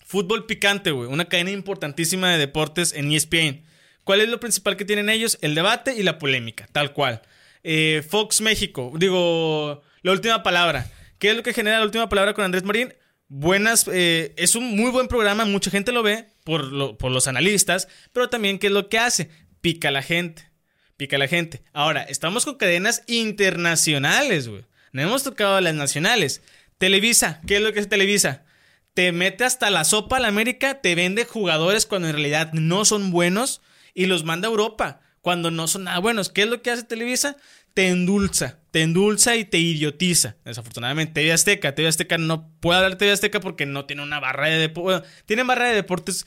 Fútbol 0.05 0.47
picante, 0.47 0.91
güey. 0.91 1.09
Una 1.09 1.27
cadena 1.29 1.51
importantísima 1.51 2.31
de 2.31 2.39
deportes 2.39 2.93
en 2.93 3.11
ESPN. 3.13 3.63
¿Cuál 4.05 4.21
es 4.21 4.29
lo 4.29 4.41
principal 4.41 4.77
que 4.77 4.85
tienen 4.85 5.09
ellos? 5.09 5.39
El 5.43 5.55
debate 5.55 5.95
y 5.97 6.03
la 6.03 6.19
polémica, 6.19 6.69
tal 6.73 6.93
cual. 6.93 7.23
Eh, 7.63 8.05
Fox 8.09 8.41
México, 8.41 8.93
digo, 8.99 9.83
la 10.03 10.13
última 10.13 10.43
palabra. 10.43 10.91
¿Qué 11.19 11.31
es 11.31 11.37
lo 11.37 11.45
que 11.45 11.53
genera 11.55 11.79
la 11.79 11.85
última 11.85 12.09
palabra 12.09 12.35
con 12.35 12.45
Andrés 12.45 12.65
Marín? 12.65 12.93
Buenas, 13.29 13.87
eh, 13.91 14.35
es 14.37 14.57
un 14.57 14.77
muy 14.77 14.91
buen 14.91 15.07
programa, 15.09 15.45
mucha 15.47 15.71
gente 15.71 15.93
lo 15.93 16.03
ve 16.03 16.27
por, 16.45 16.65
lo- 16.65 16.99
por 16.99 17.11
los 17.13 17.29
analistas, 17.29 17.89
pero 18.13 18.29
también 18.29 18.59
¿qué 18.59 18.67
es 18.67 18.73
lo 18.73 18.89
que 18.91 18.99
hace? 18.99 19.31
Pica 19.63 19.91
la 19.91 20.03
gente, 20.03 20.51
pica 20.97 21.17
la 21.19 21.29
gente. 21.29 21.63
Ahora, 21.73 22.03
estamos 22.03 22.45
con 22.45 22.57
cadenas 22.57 23.05
internacionales, 23.07 24.49
güey. 24.49 24.65
No 24.93 25.03
hemos 25.03 25.23
tocado 25.23 25.61
las 25.61 25.75
nacionales. 25.75 26.43
Televisa, 26.79 27.41
¿qué 27.47 27.57
es 27.57 27.63
lo 27.63 27.73
que 27.73 27.79
es 27.79 27.89
Televisa? 27.89 28.45
Te 28.93 29.13
mete 29.13 29.45
hasta 29.45 29.71
la 29.71 29.85
sopa 29.85 30.17
a 30.17 30.21
la 30.21 30.29
América, 30.29 30.81
te 30.81 30.95
vende 30.95 31.25
jugadores 31.25 31.87
cuando 31.87 32.09
en 32.09 32.15
realidad 32.15 32.53
no 32.53 32.85
son 32.85 33.13
buenos 33.13 33.63
y 33.95 34.07
los 34.07 34.25
manda 34.25 34.49
a 34.49 34.51
Europa 34.51 35.01
cuando 35.21 35.53
no 35.53 35.69
son 35.69 35.85
nada 35.85 36.01
buenos. 36.01 36.29
¿Qué 36.29 36.43
es 36.43 36.49
lo 36.49 36.61
que 36.61 36.73
hace 36.73 36.83
Televisa? 36.83 37.37
Te 37.73 37.89
endulza, 37.89 38.59
te 38.73 38.83
endulza 38.83 39.37
y 39.37 39.45
te 39.45 39.59
idiotiza. 39.59 40.37
Desafortunadamente, 40.45 41.15
TV 41.15 41.33
Azteca, 41.33 41.75
TV 41.75 41.89
Azteca 41.89 42.19
no 42.19 42.51
puede 42.59 42.79
hablar 42.79 42.93
de 42.93 42.99
TV 42.99 43.13
Azteca 43.13 43.39
porque 43.39 43.65
no 43.65 43.87
tiene 43.87 44.03
una 44.03 44.19
barra 44.19 44.49
de 44.49 44.59
deportes. 44.59 45.09
tiene 45.25 45.45
barra 45.45 45.69
de 45.69 45.77
deportes 45.77 46.27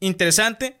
interesante. 0.00 0.78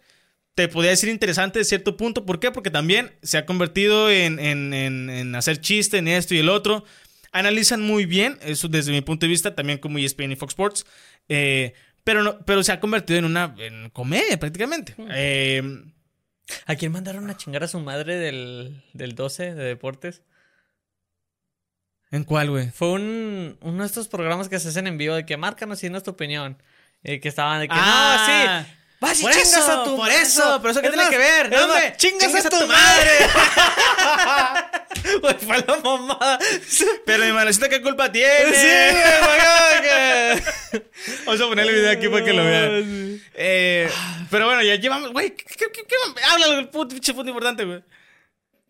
Te 0.58 0.66
podría 0.66 0.90
decir 0.90 1.08
interesante 1.08 1.60
de 1.60 1.64
cierto 1.64 1.96
punto. 1.96 2.26
¿Por 2.26 2.40
qué? 2.40 2.50
Porque 2.50 2.68
también 2.68 3.12
se 3.22 3.38
ha 3.38 3.46
convertido 3.46 4.10
en, 4.10 4.40
en- 4.40 4.74
en- 4.74 5.08
en 5.08 5.34
hacer 5.36 5.60
chiste 5.60 5.98
en 5.98 6.08
esto 6.08 6.34
y 6.34 6.38
el 6.38 6.48
otro. 6.48 6.84
Analizan 7.30 7.80
muy 7.80 8.06
bien, 8.06 8.40
eso 8.42 8.66
desde 8.66 8.90
mi 8.90 9.00
punto 9.00 9.24
de 9.26 9.30
vista, 9.30 9.54
también 9.54 9.78
como 9.78 9.98
ESPN 9.98 10.32
y 10.32 10.36
Fox 10.36 10.50
Sports. 10.54 10.84
Eh, 11.28 11.74
pero, 12.02 12.24
no, 12.24 12.40
pero 12.44 12.64
se 12.64 12.72
ha 12.72 12.80
convertido 12.80 13.20
en 13.20 13.24
una 13.26 13.54
en 13.58 13.88
comedia 13.90 14.36
prácticamente. 14.40 14.96
Eh, 15.12 15.62
¿A 16.66 16.74
quién 16.74 16.90
mandaron 16.90 17.30
a 17.30 17.36
chingar 17.36 17.62
a 17.62 17.68
su 17.68 17.78
madre 17.78 18.16
del, 18.16 18.82
del 18.94 19.14
12 19.14 19.54
de 19.54 19.62
deportes? 19.64 20.22
¿En 22.10 22.24
cuál, 22.24 22.50
güey? 22.50 22.70
Fue 22.70 22.90
un, 22.90 23.58
uno 23.60 23.82
de 23.82 23.86
estos 23.86 24.08
programas 24.08 24.48
que 24.48 24.58
se 24.58 24.70
hacen 24.70 24.88
en 24.88 24.98
vivo 24.98 25.14
de 25.14 25.24
que 25.24 25.36
márcanos 25.36 25.78
si 25.78 25.88
no 25.88 25.98
es 25.98 26.02
tu 26.02 26.10
opinión. 26.10 26.60
Y 27.04 27.20
que 27.20 27.28
estaban 27.28 27.60
de 27.60 27.68
que 27.68 27.74
Ah, 27.76 28.58
no, 28.58 28.64
sí. 28.66 28.74
Vas 29.00 29.20
y 29.20 29.22
por 29.22 29.30
chingas 29.32 29.52
eso, 29.52 29.80
a 29.80 29.84
tu 29.84 29.96
por 29.96 30.08
madre. 30.08 30.22
eso, 30.22 30.58
pero 30.60 30.72
eso 30.72 30.80
qué 30.82 30.88
tiene 30.88 31.04
más, 31.04 31.10
que 31.10 31.18
ver. 31.18 31.50
Chingas, 31.96 32.46
a 32.46 32.50
tu 32.50 32.66
madre. 32.66 33.10
Güey, 35.22 35.34
fue 35.36 35.56
la 35.66 35.76
mamada. 35.76 36.38
Pero 37.06 37.24
mi 37.24 37.32
manecita, 37.32 37.68
¿qué 37.68 37.80
culpa 37.80 38.10
tiene? 38.10 38.52
Sí, 38.52 38.68
Vamos 41.24 41.40
a 41.40 41.44
poner 41.46 41.66
el 41.66 41.74
video 41.74 41.90
aquí 41.92 42.08
para 42.08 42.24
que 42.24 42.32
lo 42.32 42.44
vean. 42.44 43.20
Eh, 43.34 43.88
pero 44.30 44.46
bueno, 44.46 44.62
ya 44.62 44.74
llevamos. 44.74 45.12
Güey, 45.12 45.34
¿qué, 45.36 45.44
qué, 45.44 45.66
qué, 45.72 45.82
qué- 45.86 46.22
habla 46.24 46.48
del 46.48 46.68
punto, 46.68 46.94
pinche 46.94 47.14
punto 47.14 47.30
importante, 47.30 47.64
güey. 47.64 47.82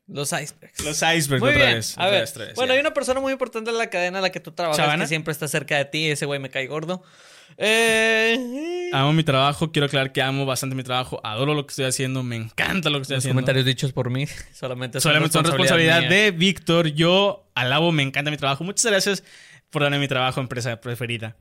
Los 0.06 0.32
icebergs. 0.32 0.80
Los 0.84 0.96
icebergs 1.02 1.40
Muy 1.40 1.50
otra 1.50 1.64
bien. 1.64 1.74
vez. 1.76 1.96
a 1.98 2.02
otra 2.02 2.10
ver, 2.10 2.20
vez, 2.20 2.30
otra 2.30 2.44
vez, 2.46 2.54
bueno, 2.54 2.68
ya. 2.68 2.74
hay 2.74 2.80
una 2.80 2.94
persona 2.94 3.20
muy 3.20 3.32
importante 3.32 3.70
en 3.70 3.78
la 3.78 3.90
cadena 3.90 4.18
en 4.18 4.22
la 4.22 4.30
que 4.30 4.40
tú 4.40 4.52
trabajas 4.52 4.76
¿Chavana? 4.78 5.04
que 5.04 5.08
siempre 5.08 5.32
está 5.32 5.48
cerca 5.48 5.76
de 5.76 5.84
ti. 5.86 6.10
Ese 6.10 6.24
güey 6.26 6.38
me 6.40 6.50
cae 6.50 6.66
gordo. 6.66 7.02
Eh, 7.56 8.90
Amo 8.92 9.12
mi 9.12 9.22
trabajo, 9.24 9.70
quiero 9.72 9.86
aclarar 9.86 10.12
que 10.12 10.22
amo 10.22 10.46
bastante 10.46 10.74
mi 10.74 10.82
trabajo, 10.82 11.20
adoro 11.24 11.54
lo 11.54 11.66
que 11.66 11.72
estoy 11.72 11.84
haciendo, 11.86 12.22
me 12.22 12.36
encanta 12.36 12.88
lo 12.90 12.98
que 12.98 13.02
estoy 13.02 13.16
los 13.16 13.22
haciendo. 13.24 13.34
comentarios 13.36 13.64
dichos 13.66 13.92
por 13.92 14.10
mí 14.10 14.26
solamente 14.54 15.00
son 15.00 15.10
Solamente 15.10 15.32
son 15.34 15.44
responsabilidad 15.44 16.00
mía. 16.00 16.08
de 16.10 16.30
Víctor. 16.30 16.88
Yo 16.88 17.50
alabo, 17.54 17.92
me 17.92 18.02
encanta 18.02 18.30
mi 18.30 18.36
trabajo. 18.36 18.64
Muchas 18.64 18.86
gracias 18.90 19.24
por 19.70 19.82
darme 19.82 19.98
mi 19.98 20.08
trabajo, 20.08 20.40
empresa 20.40 20.80
preferida. 20.80 21.36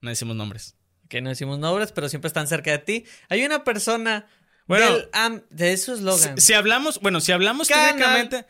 No 0.00 0.10
decimos 0.10 0.36
nombres. 0.36 0.76
Que 1.08 1.20
no 1.20 1.30
decimos 1.30 1.58
nombres, 1.58 1.90
pero 1.92 2.08
siempre 2.08 2.28
están 2.28 2.46
cerca 2.46 2.70
de 2.70 2.78
ti. 2.78 3.04
Hay 3.28 3.44
una 3.44 3.64
persona 3.64 4.26
Bueno, 4.66 4.92
del 4.92 5.08
am- 5.12 5.42
de 5.50 5.76
su 5.78 5.92
Si, 5.94 5.98
eslogan. 5.98 6.38
si 6.40 6.52
hablamos, 6.52 7.00
bueno, 7.00 7.20
si 7.20 7.32
hablamos 7.32 7.66
Canal. 7.68 7.86
técnicamente, 7.96 8.44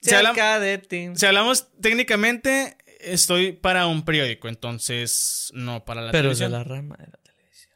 si, 0.00 0.10
hablam- 0.10 0.28
cerca 0.34 0.58
de 0.58 0.78
ti. 0.78 1.08
si 1.14 1.26
hablamos 1.26 1.68
técnicamente, 1.80 2.76
estoy 3.02 3.52
para 3.52 3.86
un 3.86 4.04
periódico, 4.04 4.48
entonces 4.48 5.50
no 5.54 5.84
para 5.84 6.00
la 6.02 6.12
pero 6.12 6.30
es 6.30 6.38
de 6.38 6.46
televisión. 6.46 6.68
la 6.68 6.76
rama 6.76 6.96
de 6.98 7.06
la 7.06 7.18
televisión. 7.18 7.72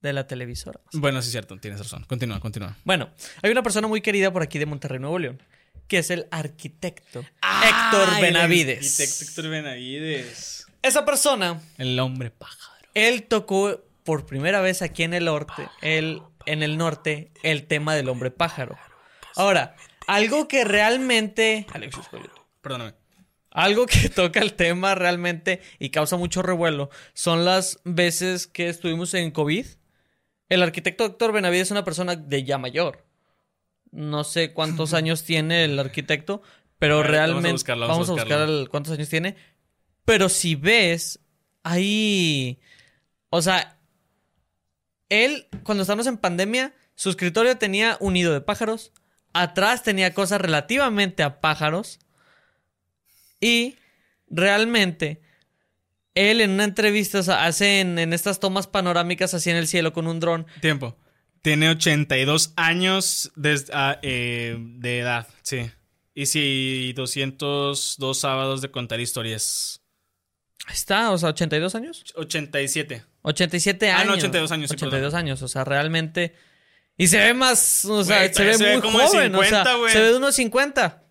De 0.00 0.12
la 0.12 0.26
televisora. 0.26 0.80
Bueno, 0.92 1.20
sí 1.22 1.26
es 1.28 1.32
cierto, 1.32 1.56
tienes 1.58 1.80
razón. 1.80 2.04
Continúa, 2.04 2.40
continúa. 2.40 2.76
Bueno, 2.84 3.10
hay 3.42 3.50
una 3.50 3.62
persona 3.62 3.88
muy 3.88 4.00
querida 4.00 4.32
por 4.32 4.42
aquí 4.42 4.58
de 4.58 4.66
Monterrey, 4.66 4.98
Nuevo 5.00 5.18
León, 5.18 5.42
que 5.88 5.98
es 5.98 6.10
el 6.10 6.26
arquitecto 6.30 7.20
Héctor 7.20 8.20
Benavides. 8.20 8.98
el 9.00 9.06
arquitecto 9.06 9.24
Héctor 9.24 9.48
Benavides. 9.50 10.66
Esa 10.82 11.04
persona, 11.04 11.60
El 11.78 11.98
hombre 11.98 12.30
pájaro. 12.30 12.88
él 12.94 13.24
tocó 13.24 13.82
por 14.04 14.24
primera 14.26 14.60
vez 14.60 14.80
aquí 14.82 15.02
en 15.02 15.12
el 15.14 15.24
norte, 15.26 15.68
él, 15.82 16.22
en 16.46 16.62
el 16.62 16.76
norte, 16.78 17.32
el 17.42 17.66
tema 17.66 17.94
del 17.94 18.08
hombre 18.08 18.30
pájaro. 18.30 18.76
Ahora, 19.34 19.74
algo 20.06 20.48
que 20.48 20.64
realmente, 20.64 21.66
Alexis, 21.72 22.04
Perdóname. 22.62 22.94
Algo 23.58 23.86
que 23.86 24.08
toca 24.14 24.40
el 24.40 24.54
tema 24.54 24.94
realmente 24.94 25.60
y 25.80 25.90
causa 25.90 26.16
mucho 26.16 26.42
revuelo 26.42 26.90
son 27.12 27.44
las 27.44 27.80
veces 27.84 28.46
que 28.46 28.68
estuvimos 28.68 29.14
en 29.14 29.32
COVID. 29.32 29.66
El 30.48 30.62
arquitecto 30.62 31.04
Héctor 31.04 31.32
Benavides 31.32 31.66
es 31.68 31.70
una 31.72 31.84
persona 31.84 32.14
de 32.14 32.44
ya 32.44 32.56
mayor. 32.56 33.04
No 33.90 34.22
sé 34.22 34.52
cuántos 34.52 34.94
años 34.94 35.24
tiene 35.24 35.64
el 35.64 35.78
arquitecto, 35.78 36.40
pero 36.78 36.98
ver, 36.98 37.06
vamos 37.06 37.10
a 37.10 37.16
realmente 37.26 37.72
vamos 37.88 38.08
a 38.08 38.12
buscar 38.12 38.48
el- 38.48 38.68
cuántos 38.68 38.92
años 38.94 39.08
tiene. 39.08 39.34
Pero 40.04 40.28
si 40.28 40.54
ves, 40.54 41.18
ahí, 41.64 42.60
o 43.30 43.42
sea, 43.42 43.76
él 45.08 45.48
cuando 45.64 45.82
estábamos 45.82 46.06
en 46.06 46.16
pandemia, 46.18 46.74
su 46.94 47.10
escritorio 47.10 47.56
tenía 47.58 47.96
un 48.00 48.14
nido 48.14 48.32
de 48.32 48.40
pájaros, 48.40 48.92
atrás 49.32 49.82
tenía 49.82 50.14
cosas 50.14 50.40
relativamente 50.40 51.22
a 51.22 51.40
pájaros 51.40 51.98
y 53.40 53.76
realmente 54.28 55.20
él 56.14 56.40
en 56.40 56.50
una 56.50 56.64
entrevista 56.64 57.20
o 57.20 57.22
sea, 57.22 57.46
hace 57.46 57.80
en, 57.80 57.98
en 57.98 58.12
estas 58.12 58.40
tomas 58.40 58.66
panorámicas 58.66 59.34
así 59.34 59.50
en 59.50 59.56
el 59.56 59.68
cielo 59.68 59.92
con 59.92 60.06
un 60.06 60.20
dron. 60.20 60.46
Tiempo. 60.60 60.96
Tiene 61.42 61.68
82 61.70 62.52
años 62.56 63.30
de, 63.36 63.62
ah, 63.72 63.98
eh, 64.02 64.56
de 64.58 64.98
edad, 64.98 65.28
sí. 65.42 65.70
Y 66.14 66.26
si 66.26 66.92
202 66.94 68.18
sábados 68.18 68.60
de 68.60 68.70
contar 68.72 68.98
historias. 68.98 69.80
Ahí 70.66 70.74
está, 70.74 71.12
o 71.12 71.18
sea, 71.18 71.28
82 71.28 71.74
años. 71.76 72.04
87. 72.16 73.04
87 73.22 73.90
Ah, 73.90 73.98
años. 74.00 74.06
no, 74.08 74.14
82 74.14 74.50
años, 74.52 74.70
sí, 74.70 74.74
82 74.74 75.14
años, 75.14 75.42
o 75.42 75.48
sea, 75.48 75.64
realmente. 75.64 76.34
Y 76.96 77.06
se 77.06 77.18
ve 77.18 77.34
más, 77.34 77.84
o 77.84 78.02
sea, 78.02 78.18
Güey, 78.18 78.34
se 78.34 78.44
ve 78.44 78.54
se 78.54 78.64
ve 78.64 78.72
muy 78.72 78.82
como 78.82 78.98
joven, 78.98 79.32
o 79.36 79.42
50, 79.44 79.64
sea, 79.64 79.74
güey. 79.76 79.92
se 79.92 80.00
ve 80.00 80.06
de 80.10 80.16
unos 80.16 80.34
50. 80.34 81.04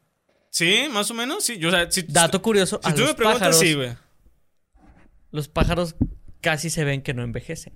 Sí, 0.57 0.87
más 0.91 1.11
o 1.11 1.13
menos, 1.13 1.43
sí. 1.43 1.59
Yo, 1.59 1.69
o 1.69 1.71
sea, 1.71 1.91
si, 1.91 2.01
Dato 2.01 2.41
curioso, 2.41 2.79
si 2.83 2.89
a 2.89 2.95
tú 2.95 3.01
me 3.01 3.05
los 3.05 3.15
preguntas, 3.15 3.41
pájaros, 3.41 3.59
sí, 3.59 3.75
güey. 3.75 3.95
los 5.29 5.49
pájaros 5.49 5.95
casi 6.41 6.71
se 6.71 6.83
ven 6.83 7.03
que 7.03 7.13
no 7.13 7.21
envejecen. 7.21 7.75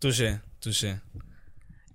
Touché, 0.00 0.40
touché. 0.58 1.00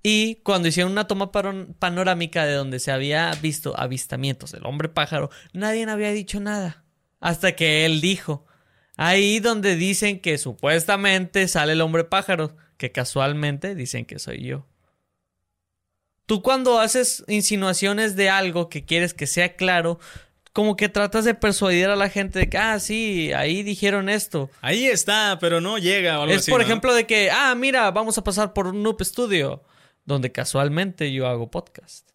Y 0.02 0.36
cuando 0.44 0.70
hicieron 0.70 0.94
una 0.94 1.08
toma 1.08 1.34
panorámica 1.34 2.46
de 2.46 2.54
donde 2.54 2.80
se 2.80 2.94
había 2.94 3.34
visto 3.42 3.78
avistamientos 3.78 4.54
del 4.54 4.66
hombre 4.66 4.88
pájaro, 4.88 5.30
nadie 5.52 5.84
había 5.90 6.12
dicho 6.12 6.40
nada. 6.40 6.86
Hasta 7.20 7.54
que 7.54 7.86
él 7.86 8.00
dijo. 8.00 8.46
Ahí 8.96 9.42
donde 9.42 9.76
dicen 9.76 10.22
que 10.22 10.38
supuestamente 10.38 11.50
sale 11.50 11.74
el 11.74 11.82
hombre 11.82 12.06
pájaro, 12.06 12.56
que 12.78 12.94
casualmente 12.94 13.76
dicen 13.76 14.06
que 14.06 14.20
soy 14.20 14.46
yo. 14.46 14.68
Tú 16.34 16.42
cuando 16.42 16.80
haces 16.80 17.24
insinuaciones 17.28 18.16
de 18.16 18.28
algo 18.28 18.68
que 18.68 18.86
quieres 18.86 19.14
que 19.14 19.28
sea 19.28 19.56
claro, 19.56 20.00
como 20.52 20.76
que 20.76 20.90
tratas 20.90 21.26
de 21.26 21.36
persuadir 21.36 21.90
a 21.90 21.96
la 21.96 22.10
gente 22.10 22.40
de 22.40 22.50
que, 22.50 22.58
ah, 22.58 22.80
sí, 22.80 23.32
ahí 23.34 23.62
dijeron 23.62 24.10
esto. 24.10 24.50
Ahí 24.60 24.88
está, 24.88 25.38
pero 25.40 25.62
no 25.62 25.78
llega 25.78 26.18
o 26.18 26.24
algo 26.24 26.34
Es 26.34 26.40
así, 26.40 26.50
por 26.50 26.62
¿no? 26.62 26.66
ejemplo 26.66 26.92
de 26.96 27.06
que, 27.06 27.30
ah, 27.30 27.54
mira, 27.54 27.92
vamos 27.92 28.18
a 28.18 28.24
pasar 28.24 28.52
por 28.52 28.66
un 28.66 28.82
Noob 28.82 29.04
Studio, 29.04 29.64
donde 30.06 30.32
casualmente 30.32 31.14
yo 31.14 31.28
hago 31.28 31.52
podcast. 31.52 32.10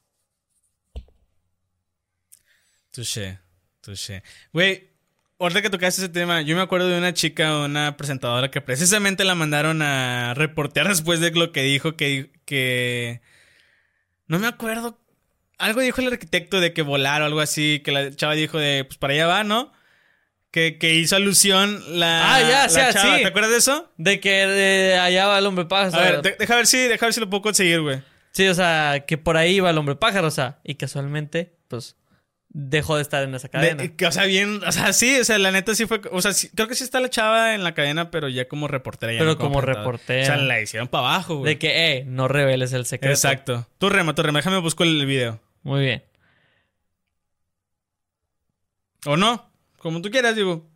Touché, 2.90 3.38
touché. 3.80 4.24
Güey, 4.52 4.90
ahorita 5.38 5.62
que 5.62 5.70
tocaste 5.70 6.02
ese 6.02 6.08
tema, 6.08 6.42
yo 6.42 6.56
me 6.56 6.62
acuerdo 6.62 6.88
de 6.88 6.98
una 6.98 7.14
chica, 7.14 7.56
una 7.58 7.96
presentadora 7.96 8.50
que 8.50 8.60
precisamente 8.60 9.22
la 9.22 9.36
mandaron 9.36 9.80
a 9.80 10.34
reportear 10.34 10.88
después 10.88 11.20
de 11.20 11.30
lo 11.30 11.52
que 11.52 11.62
dijo, 11.62 11.94
que... 11.94 12.32
que... 12.44 13.20
No 14.28 14.38
me 14.38 14.46
acuerdo. 14.46 14.98
Algo 15.58 15.80
dijo 15.80 16.00
el 16.00 16.08
arquitecto 16.12 16.60
de 16.60 16.72
que 16.72 16.82
volar 16.82 17.20
o 17.22 17.24
algo 17.24 17.40
así, 17.40 17.80
que 17.84 17.90
la 17.90 18.14
chava 18.14 18.34
dijo 18.34 18.58
de, 18.58 18.84
pues 18.84 18.96
para 18.98 19.12
allá 19.14 19.26
va, 19.26 19.42
¿no? 19.44 19.72
Que, 20.50 20.78
que 20.78 20.94
hizo 20.94 21.16
alusión 21.16 21.82
la, 21.98 22.34
Ah, 22.36 22.40
ya, 22.40 22.48
la 22.48 22.88
ah, 22.88 22.92
chava. 22.92 23.16
sí. 23.16 23.22
¿Te 23.22 23.26
acuerdas 23.28 23.50
de 23.50 23.56
eso? 23.58 23.92
De 23.96 24.20
que 24.20 24.46
de 24.46 24.98
allá 24.98 25.26
va 25.26 25.38
el 25.38 25.46
hombre 25.46 25.64
pájaro. 25.64 25.96
A 25.98 26.10
ver, 26.10 26.22
de- 26.22 26.36
deja 26.38 26.54
ver 26.56 26.66
si, 26.66 26.78
deja 26.78 27.04
ver 27.06 27.12
si 27.12 27.20
lo 27.20 27.28
puedo 27.28 27.42
conseguir, 27.42 27.80
güey. 27.80 28.02
Sí, 28.30 28.46
o 28.46 28.54
sea, 28.54 29.04
que 29.06 29.18
por 29.18 29.36
ahí 29.36 29.58
va 29.60 29.70
el 29.70 29.78
hombre 29.78 29.96
pájaro, 29.96 30.28
o 30.28 30.30
sea, 30.30 30.60
y 30.62 30.76
casualmente, 30.76 31.56
pues, 31.66 31.96
dejó 32.50 32.96
de 32.96 33.02
estar 33.02 33.22
en 33.22 33.34
esa 33.34 33.48
cadena. 33.48 33.82
De- 33.82 34.06
o 34.06 34.12
sea, 34.12 34.24
bien, 34.24 34.62
o 34.66 34.72
sea, 34.72 34.92
sí, 34.92 35.18
o 35.20 35.24
sea, 35.24 35.38
la 35.38 35.50
neta 35.52 35.74
sí 35.74 35.86
fue, 35.86 36.00
o 36.10 36.22
sea, 36.22 36.32
sí- 36.32 36.48
creo 36.54 36.66
que 36.66 36.74
sí 36.74 36.82
está 36.84 36.98
la 37.00 37.10
chava 37.10 37.54
en 37.54 37.62
la 37.62 37.74
cadena, 37.74 38.10
pero 38.10 38.28
ya 38.28 38.48
como 38.48 38.68
reportera. 38.68 39.12
ya 39.12 39.18
Pero 39.18 39.32
no 39.32 39.38
como 39.38 39.60
reportera. 39.60 40.22
O 40.22 40.26
sea, 40.26 40.36
la 40.38 40.60
hicieron 40.60 40.88
para 40.88 41.08
abajo, 41.08 41.36
güey. 41.36 41.54
De 41.54 41.58
que, 41.58 41.92
eh, 41.98 42.04
no 42.06 42.26
reveles 42.28 42.72
el 42.72 42.86
secreto. 42.86 43.12
Exacto. 43.12 43.66
Tú 43.78 43.88
rema, 43.90 44.14
tú 44.14 44.22
rema, 44.22 44.38
déjame 44.38 44.58
buscar 44.58 44.86
el 44.86 45.04
video. 45.06 45.40
Muy 45.62 45.80
bien. 45.82 46.02
¿O 49.06 49.16
no? 49.16 49.50
Como 49.78 50.02
tú 50.02 50.10
quieras, 50.10 50.34
digo. 50.34 50.68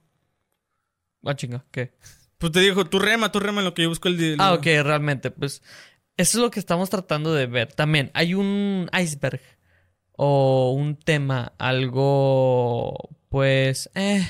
Ah, 1.24 1.34
chinga, 1.34 1.64
¿qué? 1.70 1.92
Pues 2.38 2.52
te 2.52 2.60
digo, 2.60 2.84
tú 2.86 2.98
rema, 2.98 3.30
tú 3.32 3.40
rema 3.40 3.60
en 3.60 3.64
lo 3.64 3.74
que 3.74 3.82
yo 3.82 3.88
busco 3.88 4.08
el, 4.08 4.14
Ah, 4.14 4.18
video. 4.18 4.54
ok, 4.54 4.64
realmente, 4.86 5.30
pues, 5.30 5.62
eso 6.16 6.38
es 6.38 6.42
lo 6.42 6.50
que 6.50 6.60
estamos 6.60 6.90
tratando 6.90 7.32
de 7.34 7.46
ver. 7.46 7.72
También 7.72 8.10
hay 8.14 8.34
un 8.34 8.90
iceberg 8.98 9.40
o 10.16 10.72
un 10.72 10.96
tema, 10.96 11.52
algo, 11.58 13.10
pues, 13.28 13.90
eh, 13.94 14.26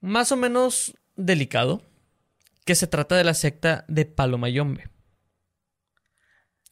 más 0.00 0.32
o 0.32 0.36
menos 0.36 0.94
delicado, 1.16 1.82
que 2.64 2.74
se 2.74 2.86
trata 2.86 3.16
de 3.16 3.24
la 3.24 3.34
secta 3.34 3.84
de 3.88 4.04
Palomayombe. 4.04 4.88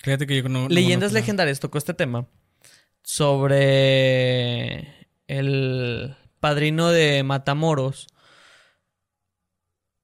Fíjate 0.00 0.26
que 0.26 0.36
yo 0.36 0.48
no. 0.48 0.62
no 0.62 0.68
Leyendas 0.68 1.12
legendarias 1.12 1.60
tocó 1.60 1.78
este 1.78 1.94
tema 1.94 2.28
sobre 3.02 5.08
el 5.26 6.16
padrino 6.40 6.90
de 6.90 7.22
Matamoros. 7.24 8.06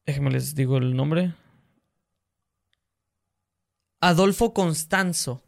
Déjenme 0.05 0.31
les 0.31 0.55
digo 0.55 0.79
el 0.79 0.97
nombre. 0.97 1.35
Adolfo 4.01 4.53
Constanzo, 4.53 5.44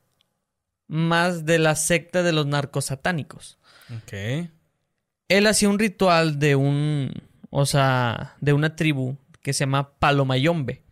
más 0.89 1.45
de 1.45 1.59
la 1.59 1.75
secta 1.75 2.23
de 2.23 2.33
los 2.33 2.47
narcosatánicos. 2.47 3.59
Ok. 3.97 4.49
Él 5.29 5.47
hacía 5.47 5.69
un 5.69 5.79
ritual 5.79 6.39
de 6.39 6.57
un, 6.57 7.13
o 7.51 7.67
sea, 7.67 8.37
de 8.41 8.53
una 8.53 8.77
tribu 8.77 9.17
que 9.43 9.53
se 9.53 9.61
llama 9.61 9.99
Palomayombe. 9.99 10.85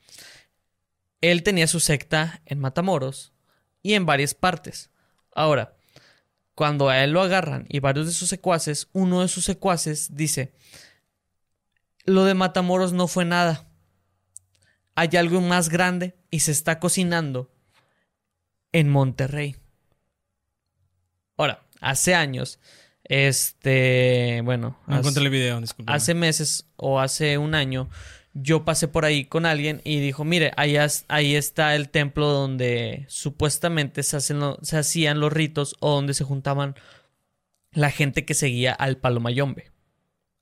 Él 1.21 1.43
tenía 1.43 1.67
su 1.67 1.81
secta 1.81 2.43
en 2.45 2.61
Matamoros 2.61 3.33
y 3.83 3.95
en 3.95 4.07
varias 4.07 4.35
partes. 4.35 4.91
Ahora, 5.35 5.77
cuando 6.55 6.89
a 6.89 7.03
él 7.03 7.13
lo 7.13 7.23
agarran 7.23 7.67
y 7.69 7.81
varios 7.81 8.07
de 8.07 8.13
sus 8.13 8.29
secuaces, 8.29 8.89
uno 8.93 9.23
de 9.23 9.29
sus 9.29 9.45
secuaces 9.45 10.17
dice, 10.17 10.55
lo 12.05 12.25
de 12.25 12.35
Matamoros 12.35 12.93
no 12.93 13.09
fue 13.09 13.25
nada. 13.25 13.69
Hay 14.95 15.09
algo 15.17 15.41
más 15.41 15.69
grande 15.69 16.17
y 16.31 16.41
se 16.41 16.53
está 16.53 16.79
cocinando 16.79 17.53
en 18.73 18.89
Monterrey. 18.89 19.57
Ahora, 21.37 21.63
hace 21.81 22.15
años, 22.15 22.59
este, 23.05 24.41
bueno, 24.45 24.79
No 24.87 24.97
hace- 24.97 25.21
el 25.21 25.31
video, 25.31 25.61
hace 25.87 26.15
meses 26.15 26.67
o 26.77 27.01
hace 27.01 27.39
un 27.39 27.55
año, 27.55 27.89
yo 28.35 28.65
pasé 28.65 28.89
por 28.89 29.05
ahí 29.05 29.25
con 29.27 29.47
alguien 29.47 29.81
y 29.85 30.01
dijo, 30.01 30.25
mire, 30.25 30.53
ahí, 30.57 30.77
has- 30.77 31.05
ahí 31.09 31.35
está 31.37 31.75
el 31.77 31.89
templo 31.89 32.27
donde 32.29 33.05
supuestamente 33.09 34.03
se, 34.03 34.17
hacen 34.17 34.41
lo- 34.41 34.59
se 34.63 34.77
hacían 34.77 35.21
los 35.21 35.33
ritos 35.33 35.77
o 35.81 35.93
donde 35.95 36.15
se 36.15 36.25
juntaban 36.25 36.75
la 37.73 37.91
gente 37.91 38.25
que 38.25 38.35
seguía 38.35 38.73
al 38.73 38.97
Palomayombe. 38.97 39.71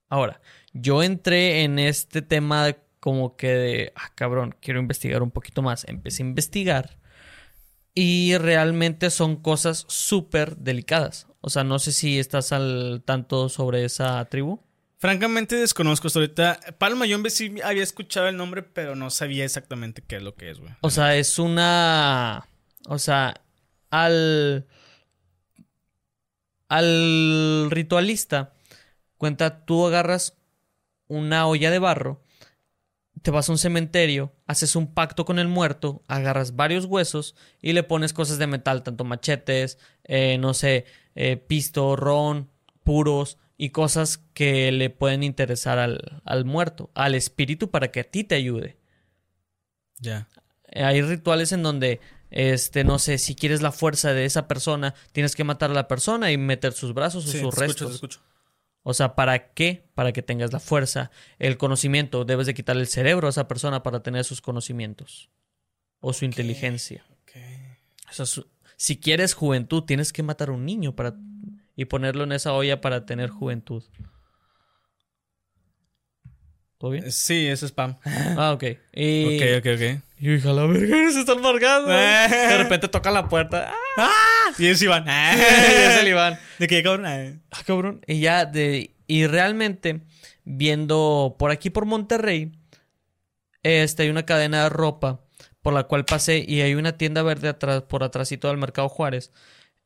Ahora, 0.08 0.40
yo 0.72 1.02
entré 1.02 1.62
en 1.64 1.78
este 1.78 2.22
tema 2.22 2.76
como 3.00 3.36
que 3.36 3.48
de, 3.48 3.92
ah, 3.96 4.10
cabrón, 4.14 4.54
quiero 4.60 4.78
investigar 4.80 5.22
un 5.22 5.30
poquito 5.30 5.62
más. 5.62 5.84
Empecé 5.88 6.22
a 6.22 6.26
investigar 6.26 6.98
y 7.94 8.36
realmente 8.38 9.10
son 9.10 9.36
cosas 9.36 9.84
súper 9.88 10.56
delicadas. 10.56 11.26
O 11.40 11.50
sea, 11.50 11.64
no 11.64 11.78
sé 11.78 11.92
si 11.92 12.18
estás 12.18 12.52
al 12.52 13.02
tanto 13.04 13.48
sobre 13.48 13.84
esa 13.84 14.24
tribu. 14.26 14.60
Francamente 14.98 15.56
desconozco 15.56 16.06
hasta 16.06 16.20
ahorita. 16.20 16.60
Palma 16.78 17.06
Yombe 17.06 17.28
sí 17.28 17.56
había 17.64 17.82
escuchado 17.82 18.28
el 18.28 18.36
nombre, 18.36 18.62
pero 18.62 18.94
no 18.94 19.10
sabía 19.10 19.44
exactamente 19.44 20.02
qué 20.06 20.16
es 20.16 20.22
lo 20.22 20.36
que 20.36 20.50
es, 20.50 20.60
güey. 20.60 20.72
O 20.80 20.90
sea, 20.90 21.16
es 21.16 21.38
una. 21.38 22.46
O 22.86 22.98
sea, 22.98 23.34
al. 23.90 24.66
Al 26.68 27.68
ritualista, 27.70 28.54
cuenta, 29.18 29.66
tú 29.66 29.86
agarras 29.86 30.38
una 31.06 31.46
olla 31.46 31.70
de 31.70 31.78
barro, 31.78 32.22
te 33.20 33.30
vas 33.30 33.48
a 33.48 33.52
un 33.52 33.58
cementerio, 33.58 34.32
haces 34.52 34.76
un 34.76 34.94
pacto 34.94 35.24
con 35.24 35.38
el 35.38 35.48
muerto, 35.48 36.02
agarras 36.06 36.54
varios 36.56 36.84
huesos 36.84 37.34
y 37.60 37.72
le 37.72 37.82
pones 37.82 38.12
cosas 38.12 38.38
de 38.38 38.46
metal, 38.46 38.82
tanto 38.82 39.04
machetes, 39.04 39.78
eh, 40.04 40.38
no 40.38 40.54
sé, 40.54 40.84
eh, 41.14 41.36
pisto, 41.36 41.96
ron, 41.96 42.48
puros 42.84 43.38
y 43.58 43.70
cosas 43.70 44.18
que 44.34 44.70
le 44.72 44.90
pueden 44.90 45.22
interesar 45.22 45.78
al, 45.78 46.22
al 46.24 46.44
muerto, 46.44 46.90
al 46.94 47.14
espíritu 47.14 47.70
para 47.70 47.90
que 47.90 48.00
a 48.00 48.04
ti 48.04 48.24
te 48.24 48.34
ayude. 48.36 48.76
Ya. 49.98 50.28
Eh, 50.68 50.84
Hay 50.84 51.02
rituales 51.02 51.52
en 51.52 51.62
donde, 51.62 52.00
este, 52.30 52.84
no 52.84 52.98
sé, 52.98 53.18
si 53.18 53.34
quieres 53.34 53.62
la 53.62 53.72
fuerza 53.72 54.12
de 54.14 54.24
esa 54.24 54.48
persona, 54.48 54.94
tienes 55.12 55.36
que 55.36 55.44
matar 55.44 55.70
a 55.70 55.74
la 55.74 55.88
persona 55.88 56.32
y 56.32 56.36
meter 56.38 56.72
sus 56.72 56.94
brazos 56.94 57.24
o 57.24 57.28
Sí, 57.28 57.34
te 57.34 57.38
sus 57.40 57.48
escucho, 57.48 57.60
restos. 57.66 57.88
te 57.88 57.94
escucho. 57.94 58.20
O 58.84 58.94
sea, 58.94 59.14
¿para 59.14 59.52
qué? 59.52 59.84
Para 59.94 60.12
que 60.12 60.22
tengas 60.22 60.52
la 60.52 60.58
fuerza, 60.60 61.10
el 61.38 61.56
conocimiento. 61.56 62.24
Debes 62.24 62.46
de 62.46 62.54
quitarle 62.54 62.82
el 62.82 62.88
cerebro 62.88 63.26
a 63.28 63.30
esa 63.30 63.46
persona 63.48 63.82
para 63.82 64.02
tener 64.02 64.24
sus 64.24 64.40
conocimientos 64.40 65.30
o 66.00 66.12
su 66.12 66.24
inteligencia. 66.24 67.04
O 68.10 68.12
sea, 68.12 68.26
su- 68.26 68.48
si 68.76 68.98
quieres 68.98 69.34
juventud, 69.34 69.84
tienes 69.84 70.12
que 70.12 70.22
matar 70.24 70.48
a 70.48 70.52
un 70.52 70.64
niño 70.66 70.96
para 70.96 71.14
y 71.76 71.84
ponerlo 71.86 72.24
en 72.24 72.32
esa 72.32 72.52
olla 72.52 72.80
para 72.80 73.06
tener 73.06 73.30
juventud. 73.30 73.82
¿Todo 76.82 76.90
bien? 76.90 77.12
Sí, 77.12 77.46
es 77.46 77.62
spam. 77.62 77.94
Ah, 78.36 78.50
ok. 78.50 78.64
Y, 78.92 79.36
Ok, 79.36 79.42
ok, 79.58 79.66
ok. 79.76 80.02
y 80.18 80.24
yo 80.26 80.32
dije, 80.32 80.48
"A 80.48 80.52
la 80.52 80.66
verga, 80.66 81.12
se 81.12 81.20
están 81.20 81.40
marcando. 81.40 81.88
De 81.92 82.58
repente 82.58 82.88
toca 82.88 83.12
la 83.12 83.28
puerta. 83.28 83.72
¡Ah! 83.96 84.50
Y 84.58 84.66
ellos 84.66 84.82
iban. 84.82 85.04
Y 85.06 85.40
es 85.40 86.00
el 86.00 86.08
Iván. 86.08 86.40
De 86.58 86.66
que 86.66 86.82
cabrón. 86.82 87.06
Ah. 87.06 87.34
Ah, 87.52 87.62
cabrón. 87.64 88.00
Y 88.08 88.18
ya 88.18 88.46
de. 88.46 88.96
Y 89.06 89.28
realmente, 89.28 90.00
viendo 90.42 91.36
por 91.38 91.52
aquí 91.52 91.70
por 91.70 91.86
Monterrey, 91.86 92.50
este, 93.62 94.02
hay 94.02 94.08
una 94.08 94.26
cadena 94.26 94.64
de 94.64 94.68
ropa 94.68 95.20
por 95.62 95.74
la 95.74 95.84
cual 95.84 96.04
pasé 96.04 96.44
y 96.44 96.62
hay 96.62 96.74
una 96.74 96.98
tienda 96.98 97.22
verde 97.22 97.48
atrás, 97.48 97.82
por 97.82 98.02
atrásito 98.02 98.48
del 98.48 98.56
Mercado 98.58 98.88
Juárez. 98.88 99.30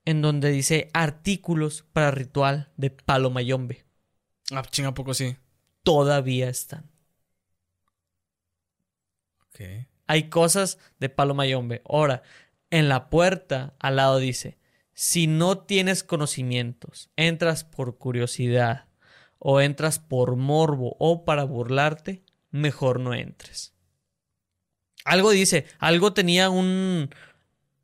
en 0.07 0.23
donde 0.23 0.51
dice 0.51 0.89
artículos 0.95 1.85
para 1.93 2.11
ritual 2.11 2.71
de 2.79 2.89
palo 2.89 3.29
mayombe. 3.31 3.85
Ah, 4.51 4.63
chinga, 4.71 4.89
¿a 4.91 4.95
poco 4.95 5.13
sí. 5.13 5.37
Todavía 5.87 6.49
están. 6.49 6.91
Ok. 9.45 9.87
Hay 10.09 10.29
cosas 10.29 10.79
de 10.99 11.09
palo 11.09 11.33
mayombe. 11.33 11.81
Ahora, 11.89 12.25
en 12.71 12.89
la 12.89 13.09
puerta 13.09 13.77
al 13.79 13.95
lado 13.95 14.19
dice, 14.19 14.59
si 14.95 15.29
no 15.29 15.59
tienes 15.59 16.03
conocimientos, 16.03 17.11
entras 17.15 17.63
por 17.63 17.99
curiosidad 17.99 18.87
o 19.39 19.61
entras 19.61 20.01
por 20.01 20.35
morbo 20.35 20.97
o 20.99 21.25
para 21.25 21.45
burlarte, 21.45 22.25
mejor 22.51 22.99
no 22.99 23.15
entres. 23.15 23.73
Algo 25.05 25.31
dice, 25.31 25.67
algo 25.79 26.15
tenía 26.15 26.51
un... 26.51 27.11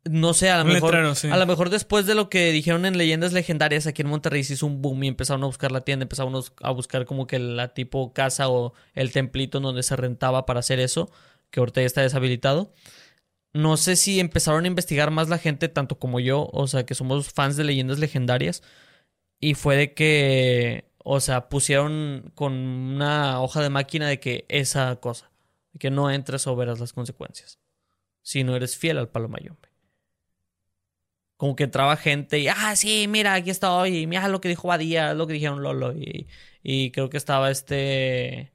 No 0.05 0.33
sé, 0.33 0.49
a 0.49 0.57
lo 0.57 0.65
mejor... 0.65 0.91
letrero, 0.91 1.15
sí. 1.15 1.29
A 1.29 1.37
lo 1.37 1.45
mejor 1.45 1.69
después 1.69 2.05
de 2.05 2.13
lo 2.13 2.29
que 2.29 2.51
dijeron 2.51 2.85
en 2.85 2.97
Leyendas 2.97 3.31
Legendarias 3.31 3.87
aquí 3.87 4.01
en 4.01 4.09
Monterrey 4.09 4.43
se 4.43 4.53
hizo 4.53 4.65
un 4.65 4.81
boom 4.81 5.03
y 5.03 5.07
empezaron 5.07 5.43
a 5.43 5.47
buscar 5.47 5.71
la 5.71 5.81
tienda, 5.81 6.03
empezaron 6.03 6.33
a 6.61 6.71
buscar 6.71 7.05
como 7.05 7.25
que 7.25 7.39
la 7.39 7.73
tipo 7.73 8.13
casa 8.13 8.49
o 8.49 8.73
el 8.95 9.13
templito 9.13 9.59
en 9.59 9.63
donde 9.63 9.83
se 9.83 9.95
rentaba 9.95 10.45
para 10.45 10.59
hacer 10.59 10.79
eso, 10.79 11.09
que 11.51 11.61
ahorita 11.61 11.81
ya 11.81 11.87
está 11.87 12.01
deshabilitado. 12.01 12.73
No 13.53 13.77
sé 13.77 13.95
si 13.95 14.19
empezaron 14.19 14.65
a 14.65 14.67
investigar 14.67 15.11
más 15.11 15.29
la 15.29 15.37
gente, 15.37 15.69
tanto 15.69 15.99
como 15.99 16.19
yo, 16.19 16.49
o 16.51 16.67
sea, 16.67 16.85
que 16.85 16.95
somos 16.95 17.31
fans 17.31 17.55
de 17.55 17.63
leyendas 17.63 17.99
legendarias. 17.99 18.63
Y 19.39 19.53
fue 19.53 19.75
de 19.77 19.93
que, 19.93 20.89
o 20.97 21.19
sea, 21.19 21.49
pusieron 21.49 22.31
con 22.35 22.53
una 22.53 23.41
hoja 23.41 23.61
de 23.61 23.69
máquina 23.69 24.07
de 24.07 24.19
que 24.19 24.45
esa 24.49 24.95
cosa, 24.97 25.31
que 25.79 25.91
no 25.91 26.09
entres 26.09 26.47
o 26.47 26.55
verás 26.55 26.79
las 26.79 26.93
consecuencias. 26.93 27.59
Si 28.21 28.43
no 28.43 28.55
eres 28.55 28.77
fiel 28.77 28.97
al 28.97 29.09
palo 29.09 29.29
mayombe. 29.29 29.72
Como 31.43 31.57
que 31.57 31.65
entraba 31.65 31.97
gente 31.97 32.39
y, 32.39 32.47
ah, 32.47 32.73
sí, 32.77 33.05
mira, 33.09 33.33
aquí 33.33 33.49
estoy, 33.49 33.97
y 33.97 34.07
mira 34.07 34.29
lo 34.29 34.39
que 34.39 34.47
dijo 34.47 34.69
Badía, 34.69 35.13
lo 35.13 35.27
que 35.27 35.33
dijeron 35.33 35.61
Lolo. 35.61 35.91
Y, 35.91 36.25
y 36.63 36.91
creo 36.91 37.09
que 37.09 37.17
estaba 37.17 37.51
este. 37.51 38.53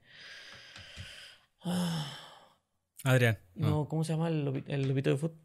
Adrián. 3.03 3.37
No, 3.53 3.87
¿cómo 3.87 4.03
se 4.03 4.13
llama 4.13 4.29
el, 4.29 4.43
lobi- 4.43 4.63
el 4.65 4.87
lobito 4.87 5.11
de 5.11 5.17
fútbol? 5.17 5.37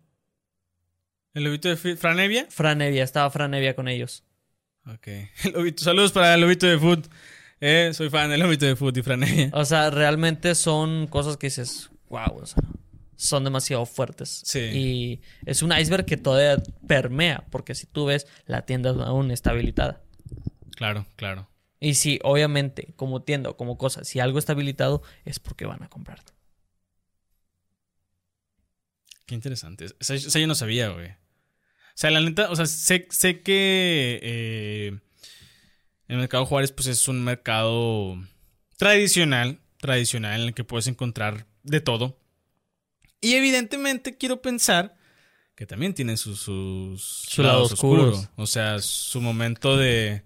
¿El 1.34 1.44
lobito 1.44 1.68
de 1.68 1.76
Franevia? 1.76 2.46
Franevia, 2.48 3.04
estaba 3.04 3.28
Franevia 3.28 3.76
con 3.76 3.88
ellos. 3.88 4.24
Ok. 4.86 5.06
El 5.44 5.52
lobito. 5.52 5.84
Saludos 5.84 6.12
para 6.12 6.32
el 6.32 6.40
lobito 6.40 6.66
de 6.66 6.78
food. 6.78 7.04
Eh, 7.60 7.90
soy 7.92 8.08
fan 8.08 8.30
del 8.30 8.40
lobito 8.40 8.64
de 8.64 8.74
food 8.74 8.96
y 8.96 9.02
Franevia. 9.02 9.50
O 9.52 9.66
sea, 9.66 9.90
realmente 9.90 10.54
son 10.54 11.08
cosas 11.08 11.36
que 11.36 11.48
dices, 11.48 11.90
wow, 12.08 12.38
o 12.40 12.46
sea, 12.46 12.62
son 13.24 13.44
demasiado 13.44 13.86
fuertes. 13.86 14.42
Sí. 14.44 14.60
Y 14.60 15.22
es 15.46 15.62
un 15.62 15.72
iceberg 15.72 16.04
que 16.04 16.16
todavía 16.16 16.62
permea, 16.86 17.44
porque 17.50 17.74
si 17.74 17.86
tú 17.86 18.06
ves, 18.06 18.26
la 18.46 18.62
tienda 18.62 18.90
aún 18.90 19.30
está 19.30 19.50
habilitada. 19.50 20.02
Claro, 20.76 21.06
claro. 21.16 21.48
Y 21.80 21.94
si, 21.94 22.18
obviamente, 22.22 22.94
como 22.96 23.22
tienda 23.22 23.50
o 23.50 23.56
como 23.56 23.76
cosa, 23.76 24.04
si 24.04 24.20
algo 24.20 24.38
está 24.38 24.52
habilitado, 24.52 25.02
es 25.24 25.38
porque 25.38 25.66
van 25.66 25.82
a 25.82 25.88
comprar. 25.88 26.20
Qué 29.26 29.34
interesante. 29.34 29.86
Esa, 29.98 30.14
esa 30.14 30.38
yo 30.38 30.46
no 30.46 30.54
sabía, 30.54 30.88
güey. 30.88 31.10
O 31.94 31.96
sea, 31.96 32.10
la 32.10 32.20
neta, 32.20 32.50
o 32.50 32.56
sea, 32.56 32.66
sé, 32.66 33.06
sé 33.10 33.40
que 33.42 34.18
eh, 34.22 34.98
el 36.08 36.16
mercado 36.16 36.44
Juárez, 36.44 36.72
pues 36.72 36.88
es 36.88 37.06
un 37.06 37.22
mercado 37.22 38.18
tradicional, 38.76 39.60
tradicional, 39.78 40.40
en 40.40 40.48
el 40.48 40.54
que 40.54 40.64
puedes 40.64 40.86
encontrar 40.86 41.46
de 41.62 41.80
todo. 41.80 42.18
Y 43.24 43.34
evidentemente 43.34 44.16
quiero 44.16 44.40
pensar 44.42 44.96
que 45.54 45.66
también 45.66 45.94
tiene 45.94 46.16
sus, 46.16 46.40
sus 46.40 47.02
Su 47.28 47.42
lado 47.42 47.62
oscuro. 47.64 48.12
O 48.36 48.46
sea, 48.46 48.80
su 48.80 49.20
momento 49.20 49.76
de... 49.76 50.22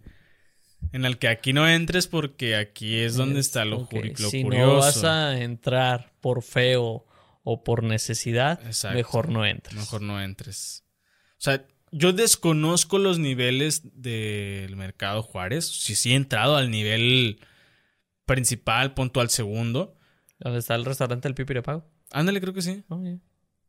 En 0.92 1.04
el 1.04 1.18
que 1.18 1.28
aquí 1.28 1.52
no 1.52 1.68
entres 1.68 2.06
porque 2.06 2.56
aquí 2.56 2.96
es 3.00 3.16
donde 3.16 3.40
está 3.40 3.64
lo, 3.64 3.78
Ok, 3.80 3.90
juri- 3.92 4.14
lo 4.18 4.30
si 4.30 4.42
curioso. 4.42 4.66
no 4.66 4.76
vas 4.78 5.04
a 5.04 5.38
entrar 5.40 6.12
por 6.20 6.42
feo 6.42 7.04
o 7.42 7.64
por 7.64 7.82
necesidad, 7.82 8.60
Exacto. 8.64 8.96
mejor 8.96 9.28
no 9.28 9.44
entres. 9.44 9.74
Mejor 9.74 10.02
no 10.02 10.22
entres. 10.22 10.84
O 11.32 11.40
sea, 11.40 11.66
yo 11.90 12.12
desconozco 12.12 12.98
los 12.98 13.18
niveles 13.18 13.82
del 14.00 14.76
mercado 14.76 15.22
Juárez. 15.22 15.66
Si 15.66 15.94
sí 15.96 16.12
he 16.12 16.16
entrado 16.16 16.56
al 16.56 16.70
nivel 16.70 17.40
principal, 18.24 18.94
punto 18.94 19.20
al 19.20 19.30
segundo. 19.30 19.96
¿Dónde 20.38 20.60
está 20.60 20.74
el 20.76 20.84
restaurante 20.84 21.26
del 21.28 21.34
Pipirepago? 21.34 21.84
Ándale, 22.10 22.40
creo 22.40 22.54
que 22.54 22.62
sí. 22.62 22.82
Oh, 22.88 23.02
yeah. 23.02 23.18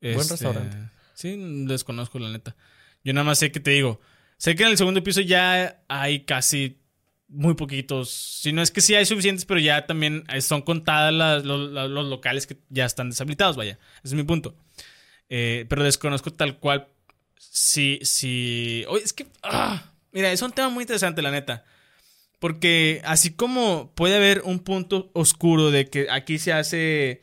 Este, 0.02 0.34
restaurante. 0.34 0.78
Sí, 1.14 1.36
desconozco 1.68 2.20
la 2.20 2.30
neta. 2.30 2.56
Yo 3.04 3.14
nada 3.14 3.24
más 3.26 3.40
sé 3.40 3.52
que 3.52 3.60
te 3.60 3.72
digo. 3.72 4.00
Sé 4.38 4.56
que 4.56 4.64
en 4.64 4.70
el 4.70 4.78
segundo 4.78 5.04
piso 5.04 5.22
ya 5.22 5.82
hay 5.90 6.22
casi 6.26 6.78
muy 7.28 7.54
poquitos. 7.56 8.10
Si 8.10 8.54
no 8.54 8.62
es 8.62 8.72
que 8.72 8.82
sí 8.82 8.96
hay 8.96 9.06
suficientes, 9.06 9.46
pero 9.46 9.60
ya 9.60 9.86
también 9.86 10.24
son 10.42 10.62
contadas 10.62 11.14
las- 11.14 11.44
los, 11.46 11.70
los- 11.72 11.90
los 11.90 12.08
locales 12.08 12.48
que 12.48 12.58
ya 12.70 12.86
están 12.86 13.10
deshabilitados, 13.10 13.56
vaya. 13.58 13.74
Ese 13.98 14.08
es 14.10 14.14
mi 14.14 14.24
punto. 14.24 14.56
Eh, 15.30 15.66
pero 15.70 15.84
desconozco 15.84 16.32
tal 16.34 16.58
cual. 16.60 16.88
Si, 17.38 18.00
si. 18.04 18.86
Oye, 18.88 19.04
es 19.04 19.14
que. 19.14 19.28
ah, 19.44 19.92
mira, 20.12 20.32
es 20.32 20.42
un 20.42 20.52
tema 20.52 20.70
muy 20.70 20.84
interesante, 20.84 21.22
la 21.22 21.32
neta. 21.32 21.66
Porque 22.40 23.02
así 23.04 23.34
como 23.34 23.94
puede 23.96 24.16
haber 24.16 24.42
un 24.46 24.60
punto 24.60 25.12
oscuro 25.14 25.72
de 25.72 25.90
que 25.90 26.08
aquí 26.10 26.40
se 26.40 26.54
hace 26.54 27.22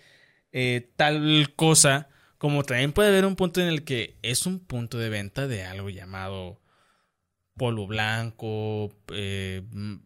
eh, 0.58 0.90
tal 0.96 1.52
cosa, 1.54 2.08
como 2.38 2.62
también 2.62 2.94
puede 2.94 3.10
haber 3.10 3.26
un 3.26 3.36
punto 3.36 3.60
en 3.60 3.68
el 3.68 3.84
que 3.84 4.16
es 4.22 4.46
un 4.46 4.58
punto 4.58 4.96
de 4.96 5.10
venta 5.10 5.46
de 5.46 5.64
algo 5.64 5.90
llamado 5.90 6.62
polvo 7.58 7.86
blanco, 7.86 8.90
eh, 9.12 9.60
mm, 9.70 9.96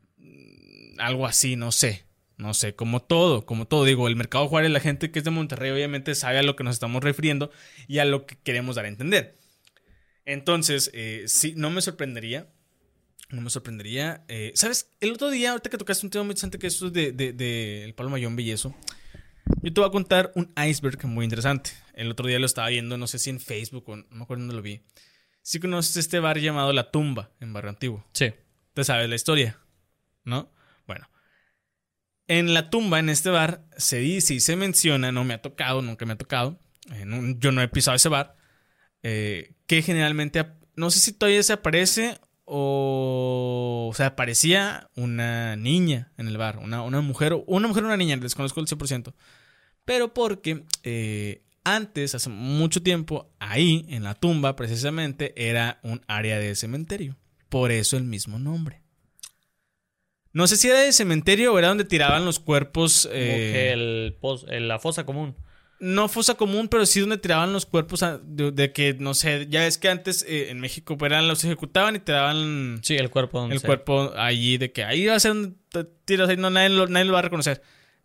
algo 0.98 1.26
así, 1.26 1.54
no 1.54 1.70
sé. 1.70 2.04
No 2.36 2.52
sé, 2.52 2.74
como 2.74 3.00
todo, 3.00 3.46
como 3.46 3.68
todo. 3.68 3.84
Digo, 3.84 4.08
el 4.08 4.16
mercado 4.16 4.48
Juárez, 4.48 4.72
la 4.72 4.80
gente 4.80 5.12
que 5.12 5.20
es 5.20 5.24
de 5.24 5.30
Monterrey, 5.30 5.70
obviamente 5.70 6.16
sabe 6.16 6.38
a 6.38 6.42
lo 6.42 6.56
que 6.56 6.64
nos 6.64 6.74
estamos 6.74 7.04
refiriendo 7.04 7.52
y 7.86 7.98
a 7.98 8.04
lo 8.04 8.26
que 8.26 8.36
queremos 8.42 8.74
dar 8.74 8.86
a 8.86 8.88
entender. 8.88 9.38
Entonces, 10.24 10.90
eh, 10.94 11.24
sí, 11.26 11.54
no 11.56 11.70
me 11.70 11.80
sorprendería. 11.80 12.48
No 13.28 13.40
me 13.40 13.50
sorprendería. 13.50 14.24
¿Sabes? 14.54 14.90
El 15.00 15.12
otro 15.12 15.30
día, 15.30 15.52
ahorita 15.52 15.70
que 15.70 15.78
tocaste 15.78 16.04
un 16.06 16.10
tema 16.10 16.24
muy 16.24 16.32
interesante 16.32 16.58
que 16.58 16.66
es 16.66 16.80
de, 16.80 17.12
de, 17.12 17.32
de 17.32 17.84
el 17.84 17.94
palo 17.94 18.10
mayombe 18.10 18.42
y. 18.42 18.56
Yo 19.62 19.72
te 19.72 19.80
voy 19.80 19.88
a 19.88 19.92
contar 19.92 20.32
un 20.34 20.52
iceberg 20.56 21.04
muy 21.06 21.24
interesante. 21.24 21.70
El 21.94 22.10
otro 22.10 22.26
día 22.26 22.38
lo 22.38 22.46
estaba 22.46 22.68
viendo, 22.68 22.96
no 22.96 23.06
sé 23.06 23.18
si 23.18 23.30
en 23.30 23.40
Facebook 23.40 23.84
o 23.88 23.96
no 23.96 24.04
me 24.10 24.22
acuerdo 24.22 24.42
dónde 24.42 24.54
lo 24.54 24.62
vi. 24.62 24.82
Sí 25.42 25.60
conoces 25.60 25.96
este 25.96 26.18
bar 26.20 26.38
llamado 26.38 26.72
La 26.72 26.90
Tumba 26.90 27.30
en 27.40 27.52
Barrio 27.52 27.70
Antiguo. 27.70 28.04
Sí. 28.12 28.32
Te 28.74 28.84
sabes 28.84 29.08
la 29.08 29.14
historia, 29.16 29.58
¿no? 30.24 30.50
Bueno. 30.86 31.08
En 32.26 32.54
La 32.54 32.70
Tumba, 32.70 32.98
en 33.00 33.08
este 33.10 33.30
bar, 33.30 33.64
se 33.76 33.98
dice 33.98 34.34
y 34.34 34.40
se 34.40 34.56
menciona, 34.56 35.12
no 35.12 35.24
me 35.24 35.34
ha 35.34 35.42
tocado, 35.42 35.82
nunca 35.82 36.06
me 36.06 36.12
ha 36.12 36.18
tocado, 36.18 36.58
no- 37.04 37.36
yo 37.38 37.50
no 37.52 37.60
he 37.60 37.68
pisado 37.68 37.96
ese 37.96 38.08
bar, 38.08 38.36
eh, 39.02 39.54
que 39.66 39.82
generalmente, 39.82 40.46
no 40.76 40.90
sé 40.90 41.00
si 41.00 41.12
todavía 41.12 41.42
se 41.42 41.52
aparece 41.54 42.20
o, 42.44 43.88
o 43.90 43.94
sea, 43.94 44.06
aparecía 44.06 44.88
una 44.94 45.56
niña 45.56 46.12
en 46.18 46.28
el 46.28 46.36
bar, 46.38 46.58
una, 46.58 46.82
una 46.82 47.00
mujer, 47.00 47.32
o- 47.32 47.44
una 47.46 47.66
mujer 47.66 47.82
o 47.82 47.86
una 47.88 47.96
niña, 47.96 48.16
desconozco 48.16 48.60
el 48.60 48.66
100%, 48.68 49.14
pero 49.90 50.14
porque 50.14 50.62
eh, 50.84 51.42
antes, 51.64 52.14
hace 52.14 52.30
mucho 52.30 52.80
tiempo, 52.80 53.28
ahí, 53.40 53.86
en 53.88 54.04
la 54.04 54.14
tumba, 54.14 54.54
precisamente, 54.54 55.32
era 55.36 55.80
un 55.82 56.00
área 56.06 56.38
de 56.38 56.54
cementerio. 56.54 57.16
Por 57.48 57.72
eso 57.72 57.96
el 57.96 58.04
mismo 58.04 58.38
nombre. 58.38 58.82
No 60.32 60.46
sé 60.46 60.56
si 60.56 60.68
era 60.68 60.78
de 60.78 60.92
cementerio 60.92 61.52
o 61.52 61.58
era 61.58 61.66
donde 61.66 61.82
tiraban 61.84 62.24
los 62.24 62.38
cuerpos. 62.38 63.08
Eh, 63.10 63.72
el 63.72 64.16
el- 64.48 64.68
la 64.68 64.78
fosa 64.78 65.04
común. 65.04 65.34
No 65.80 66.06
fosa 66.08 66.34
común, 66.36 66.68
pero 66.68 66.86
sí 66.86 67.00
donde 67.00 67.18
tiraban 67.18 67.52
los 67.52 67.66
cuerpos 67.66 68.04
a- 68.04 68.18
de, 68.22 68.52
de 68.52 68.72
que, 68.72 68.94
no 68.94 69.14
sé, 69.14 69.48
ya 69.50 69.66
es 69.66 69.76
que 69.76 69.88
antes 69.88 70.24
eh, 70.28 70.50
en 70.50 70.60
México 70.60 70.96
pues, 70.96 71.10
eran, 71.10 71.26
los 71.26 71.42
ejecutaban 71.42 71.96
y 71.96 71.98
te 71.98 72.12
daban 72.12 72.78
Sí, 72.84 72.94
el 72.96 73.10
cuerpo. 73.10 73.40
donde 73.40 73.56
el 73.56 73.60
sea. 73.60 73.66
cuerpo 73.66 74.12
allí, 74.16 74.56
de 74.56 74.70
que 74.70 74.84
ahí 74.84 75.06
va 75.06 75.16
a 75.16 75.20
ser 75.20 75.32
un 75.32 75.58
t- 75.68 75.84
tiro, 76.04 76.26
ahí 76.26 76.36
no, 76.36 76.48
nadie, 76.48 76.68
lo, 76.68 76.86
nadie 76.86 77.06
lo 77.06 77.14
va 77.14 77.18
a 77.18 77.22
reconocer. 77.22 77.60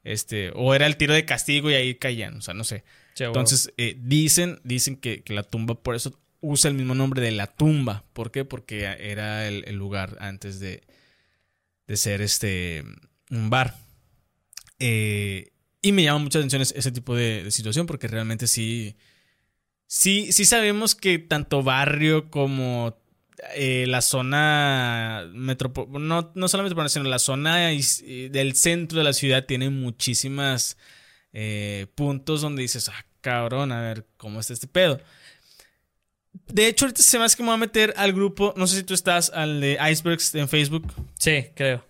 Este, 0.05 0.51
o 0.55 0.73
era 0.75 0.85
el 0.85 0.97
tiro 0.97 1.13
de 1.15 1.25
castigo 1.25 1.69
y 1.69 1.73
ahí 1.73 1.95
caían, 1.95 2.37
o 2.37 2.41
sea, 2.41 2.53
no 2.53 2.63
sé. 2.63 2.83
Entonces, 3.17 3.73
eh, 3.77 3.97
dicen, 3.99 4.61
dicen 4.63 4.97
que, 4.97 5.23
que 5.23 5.33
la 5.33 5.43
tumba 5.43 5.75
por 5.75 5.95
eso 5.95 6.17
usa 6.41 6.69
el 6.69 6.75
mismo 6.75 6.93
nombre 6.93 7.21
de 7.21 7.31
la 7.31 7.47
tumba. 7.47 8.05
¿Por 8.13 8.31
qué? 8.31 8.45
Porque 8.45 8.83
era 8.83 9.47
el, 9.47 9.63
el 9.67 9.75
lugar 9.75 10.17
antes 10.19 10.59
de, 10.59 10.83
de 11.87 11.97
ser 11.97 12.21
este 12.21 12.83
un 13.31 13.49
bar. 13.49 13.75
Eh, 14.77 15.53
y 15.81 15.91
me 15.91 16.03
llama 16.03 16.19
mucha 16.19 16.37
atención 16.37 16.61
ese, 16.61 16.77
ese 16.77 16.91
tipo 16.91 17.15
de, 17.15 17.43
de 17.43 17.51
situación 17.51 17.87
porque 17.87 18.07
realmente 18.07 18.45
sí, 18.45 18.95
sí, 19.87 20.31
sí 20.31 20.45
sabemos 20.45 20.93
que 20.93 21.17
tanto 21.17 21.63
barrio 21.63 22.29
como 22.29 22.97
eh, 23.53 23.85
la 23.87 24.01
zona 24.01 25.23
metropo- 25.33 25.87
no, 25.89 26.31
no 26.35 26.47
solo 26.47 26.63
metropolitana, 26.63 26.89
sino 26.89 27.05
la 27.09 27.19
zona 27.19 27.71
eh, 27.71 28.29
del 28.31 28.55
centro 28.55 28.97
de 28.97 29.03
la 29.03 29.13
ciudad 29.13 29.45
tiene 29.45 29.69
muchísimas 29.69 30.77
eh, 31.33 31.87
puntos 31.95 32.41
donde 32.41 32.61
dices, 32.61 32.89
ah, 32.89 33.05
cabrón, 33.21 33.71
a 33.71 33.81
ver, 33.81 34.05
¿cómo 34.17 34.39
está 34.39 34.53
este 34.53 34.67
pedo? 34.67 34.99
De 36.47 36.67
hecho, 36.67 36.85
ahorita 36.85 37.01
se 37.01 37.17
me 37.17 37.25
hace 37.25 37.37
que 37.37 37.43
me 37.43 37.47
voy 37.47 37.55
a 37.55 37.59
meter 37.59 37.93
al 37.97 38.13
grupo. 38.13 38.53
No 38.57 38.67
sé 38.67 38.77
si 38.77 38.83
tú 38.83 38.93
estás 38.93 39.29
al 39.33 39.61
de 39.61 39.77
Icebergs 39.91 40.35
en 40.35 40.47
Facebook. 40.49 40.85
Sí, 41.17 41.47
creo. 41.55 41.83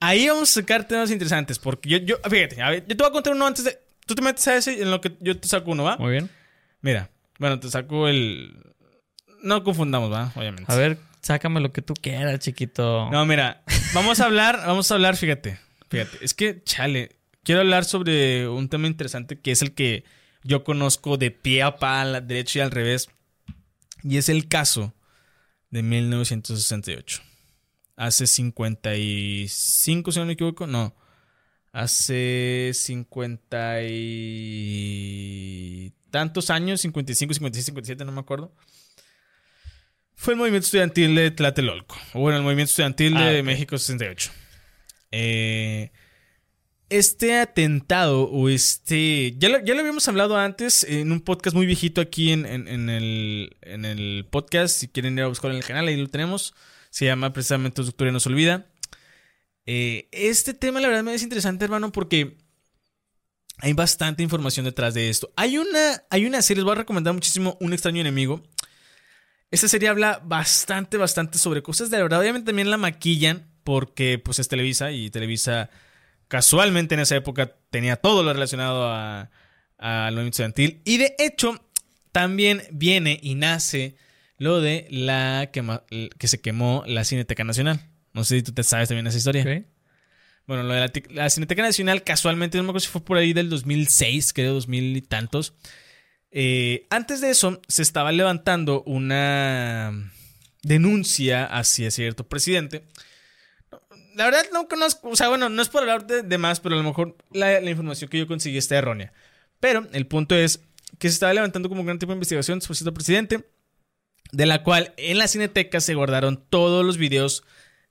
Ahí 0.00 0.28
vamos 0.28 0.50
a 0.50 0.60
sacar 0.60 0.86
temas 0.86 1.10
interesantes. 1.10 1.58
Porque 1.58 1.88
yo, 1.88 1.98
yo 1.98 2.16
fíjate, 2.28 2.62
a 2.62 2.70
ver, 2.70 2.86
yo 2.86 2.96
te 2.96 3.02
voy 3.02 3.08
a 3.08 3.12
contar 3.12 3.34
uno 3.34 3.46
antes 3.46 3.64
de. 3.64 3.78
Tú 4.06 4.14
te 4.14 4.22
metes 4.22 4.46
a 4.48 4.56
ese 4.56 4.80
en 4.80 4.90
lo 4.90 5.00
que 5.00 5.12
yo 5.20 5.38
te 5.38 5.48
saco 5.48 5.70
uno, 5.72 5.82
¿va? 5.82 5.96
Muy 5.96 6.12
bien. 6.12 6.30
Mira, 6.82 7.10
bueno, 7.38 7.58
te 7.58 7.68
saco 7.68 8.06
el. 8.08 8.56
No 9.44 9.62
confundamos, 9.62 10.10
¿va? 10.10 10.32
Obviamente. 10.34 10.72
A 10.72 10.76
ver, 10.76 10.98
sácame 11.20 11.60
lo 11.60 11.72
que 11.72 11.82
tú 11.82 11.94
quieras, 11.94 12.40
chiquito. 12.40 13.10
No, 13.10 13.24
mira, 13.26 13.62
vamos 13.92 14.20
a 14.20 14.24
hablar, 14.24 14.62
vamos 14.66 14.90
a 14.90 14.94
hablar, 14.94 15.16
fíjate. 15.16 15.58
Fíjate, 15.90 16.18
es 16.22 16.34
que, 16.34 16.62
chale, 16.64 17.16
quiero 17.42 17.60
hablar 17.60 17.84
sobre 17.84 18.48
un 18.48 18.68
tema 18.68 18.86
interesante 18.86 19.38
que 19.38 19.52
es 19.52 19.62
el 19.62 19.74
que 19.74 20.04
yo 20.42 20.64
conozco 20.64 21.18
de 21.18 21.30
pie 21.30 21.62
a 21.62 21.76
pa, 21.76 22.00
al 22.00 22.26
derecho 22.26 22.58
y 22.58 22.62
al 22.62 22.70
revés. 22.70 23.10
Y 24.02 24.16
es 24.16 24.28
el 24.28 24.48
caso 24.48 24.94
de 25.70 25.82
1968. 25.82 27.22
Hace 27.96 28.26
55, 28.26 30.10
si 30.10 30.18
no 30.18 30.26
me 30.26 30.32
equivoco, 30.32 30.66
no. 30.66 30.96
Hace 31.72 32.72
50 32.74 33.82
y 33.82 35.92
tantos 36.10 36.50
años, 36.50 36.80
55, 36.80 37.34
56, 37.34 37.66
57, 37.66 38.04
no 38.04 38.12
me 38.12 38.20
acuerdo. 38.20 38.52
Fue 40.16 40.34
el 40.34 40.38
movimiento 40.38 40.64
estudiantil 40.66 41.14
de 41.14 41.30
Tlatelolco. 41.30 41.96
O 42.14 42.20
bueno, 42.20 42.38
el 42.38 42.44
movimiento 42.44 42.70
estudiantil 42.70 43.16
Ah, 43.16 43.26
de 43.30 43.40
ok. 43.40 43.46
México 43.46 43.76
68. 43.78 44.30
Eh, 45.10 45.90
este 46.90 47.38
atentado 47.38 48.24
o 48.24 48.48
este... 48.48 49.34
Ya 49.38 49.48
lo, 49.48 49.64
ya 49.64 49.74
lo 49.74 49.80
habíamos 49.80 50.06
hablado 50.08 50.36
antes 50.36 50.84
en 50.84 51.10
un 51.12 51.20
podcast 51.20 51.56
muy 51.56 51.66
viejito 51.66 52.00
aquí 52.00 52.30
en, 52.32 52.46
en- 52.46 52.68
en 52.68 52.90
el, 52.90 53.56
en 53.62 53.84
el 53.84 54.26
podcast. 54.30 54.76
Si 54.76 54.88
quieren 54.88 55.18
ir 55.18 55.24
a 55.24 55.28
buscarlo 55.28 55.56
en 55.56 55.62
el 55.62 55.66
canal, 55.66 55.88
ahí 55.88 55.96
lo 55.96 56.08
tenemos. 56.08 56.54
Se 56.90 57.04
llama 57.06 57.32
precisamente 57.32 57.82
Doctor 57.82 58.12
Nos 58.12 58.26
Olvida. 58.26 58.66
Eh, 59.66 60.08
este 60.12 60.54
tema 60.54 60.80
la 60.80 60.88
verdad 60.88 61.02
me 61.02 61.14
es 61.14 61.22
interesante, 61.22 61.64
hermano, 61.64 61.90
porque 61.90 62.36
hay 63.58 63.72
bastante 63.72 64.22
información 64.22 64.64
detrás 64.64 64.94
de 64.94 65.08
esto. 65.08 65.32
Hay 65.36 65.58
una, 65.58 66.02
hay 66.10 66.26
una 66.26 66.42
serie, 66.42 66.60
les 66.60 66.64
voy 66.64 66.72
a 66.72 66.76
recomendar 66.76 67.14
muchísimo 67.14 67.56
Un 67.60 67.72
extraño 67.72 68.00
enemigo. 68.00 68.42
Esta 69.50 69.68
serie 69.68 69.88
habla 69.88 70.20
bastante, 70.24 70.96
bastante 70.96 71.38
sobre 71.38 71.62
cosas 71.62 71.90
de 71.90 71.96
la 71.98 72.02
verdad. 72.04 72.20
Obviamente 72.20 72.46
también 72.46 72.70
la 72.70 72.76
maquillan 72.76 73.46
porque 73.62 74.18
pues 74.18 74.38
es 74.38 74.48
Televisa 74.48 74.90
y 74.92 75.10
Televisa 75.10 75.70
casualmente 76.28 76.94
en 76.94 77.00
esa 77.00 77.16
época 77.16 77.56
tenía 77.70 77.96
todo 77.96 78.22
lo 78.22 78.32
relacionado 78.32 78.88
a- 78.88 79.30
al 79.78 80.14
movimiento 80.14 80.34
estudiantil. 80.42 80.82
Y 80.84 80.96
de 80.98 81.14
hecho 81.18 81.60
también 82.12 82.62
viene 82.72 83.18
y 83.22 83.34
nace 83.36 83.96
lo 84.38 84.60
de 84.60 84.86
la 84.90 85.50
quema- 85.52 85.84
que 86.18 86.26
se 86.28 86.40
quemó 86.40 86.82
la 86.86 87.04
Cineteca 87.04 87.44
Nacional. 87.44 87.80
No 88.12 88.24
sé 88.24 88.36
si 88.36 88.42
tú 88.42 88.52
te 88.52 88.64
sabes 88.64 88.88
también 88.88 89.06
esa 89.06 89.18
historia. 89.18 89.44
Bueno, 90.46 90.62
lo 90.64 90.74
de 90.74 91.02
la 91.10 91.30
Cineteca 91.30 91.62
Nacional 91.62 92.02
casualmente, 92.02 92.56
no 92.58 92.64
me 92.64 92.70
acuerdo 92.70 92.84
si 92.84 92.90
fue 92.92 93.02
por 93.04 93.16
ahí 93.16 93.32
del 93.32 93.48
2006, 93.48 94.32
creo, 94.32 94.52
2000 94.54 94.96
y 94.96 95.00
tantos. 95.02 95.54
Eh, 96.36 96.88
antes 96.90 97.20
de 97.20 97.30
eso, 97.30 97.62
se 97.68 97.82
estaba 97.82 98.10
levantando 98.10 98.82
una 98.86 100.12
denuncia 100.64 101.46
hacia 101.46 101.92
cierto 101.92 102.26
presidente. 102.28 102.84
La 104.16 104.24
verdad 104.24 104.44
no 104.52 104.66
conozco, 104.66 105.10
o 105.10 105.16
sea, 105.16 105.28
bueno, 105.28 105.48
no 105.48 105.62
es 105.62 105.68
por 105.68 105.82
hablar 105.82 106.06
de, 106.06 106.38
más, 106.38 106.58
pero 106.58 106.74
a 106.74 106.78
lo 106.78 106.84
mejor 106.84 107.16
la, 107.30 107.60
la 107.60 107.70
información 107.70 108.10
que 108.10 108.18
yo 108.18 108.26
conseguí 108.26 108.58
está 108.58 108.76
errónea. 108.76 109.12
Pero 109.60 109.86
el 109.92 110.08
punto 110.08 110.34
es 110.34 110.60
que 110.98 111.08
se 111.08 111.14
estaba 111.14 111.32
levantando 111.32 111.68
como 111.68 111.82
un 111.82 111.86
gran 111.86 112.00
tipo 112.00 112.10
de 112.10 112.16
investigación 112.16 112.60
sobre 112.60 112.78
cierto 112.78 112.94
presidente, 112.94 113.48
de 114.32 114.46
la 114.46 114.64
cual 114.64 114.92
en 114.96 115.18
la 115.18 115.28
cineteca 115.28 115.80
se 115.80 115.94
guardaron 115.94 116.44
todos 116.50 116.84
los 116.84 116.98
videos 116.98 117.44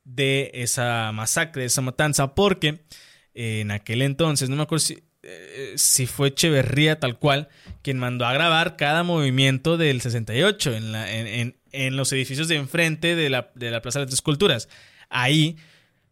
de 0.03 0.51
esa 0.53 1.13
masacre, 1.13 1.62
de 1.62 1.67
esa 1.67 1.82
matanza, 1.82 2.36
porque 2.36 2.84
en 3.34 3.71
aquel 3.71 4.01
entonces, 4.01 4.49
no 4.49 4.58
me 4.58 4.63
acuerdo 4.63 4.84
si, 4.86 5.01
eh, 5.26 5.74
si 5.78 6.06
fue 6.06 6.30
Echeverría 6.30 7.00
tal 7.00 7.18
cual, 7.18 7.48
quien 7.82 7.98
mandó 7.98 8.26
a 8.26 8.34
grabar 8.34 8.76
cada 8.76 9.04
movimiento 9.04 9.78
del 9.78 10.02
68 10.02 10.74
en, 10.76 11.56
en, 11.72 11.96
los 11.96 12.12
edificios 12.12 12.50
de 12.50 12.58
enfrente 12.58 13.16
de 13.16 13.30
la, 13.30 13.54
Plaza 13.54 14.00
de 14.00 14.06
las 14.06 14.10
Tres 14.10 14.22
Culturas. 14.22 14.68
Ahí 15.10 15.56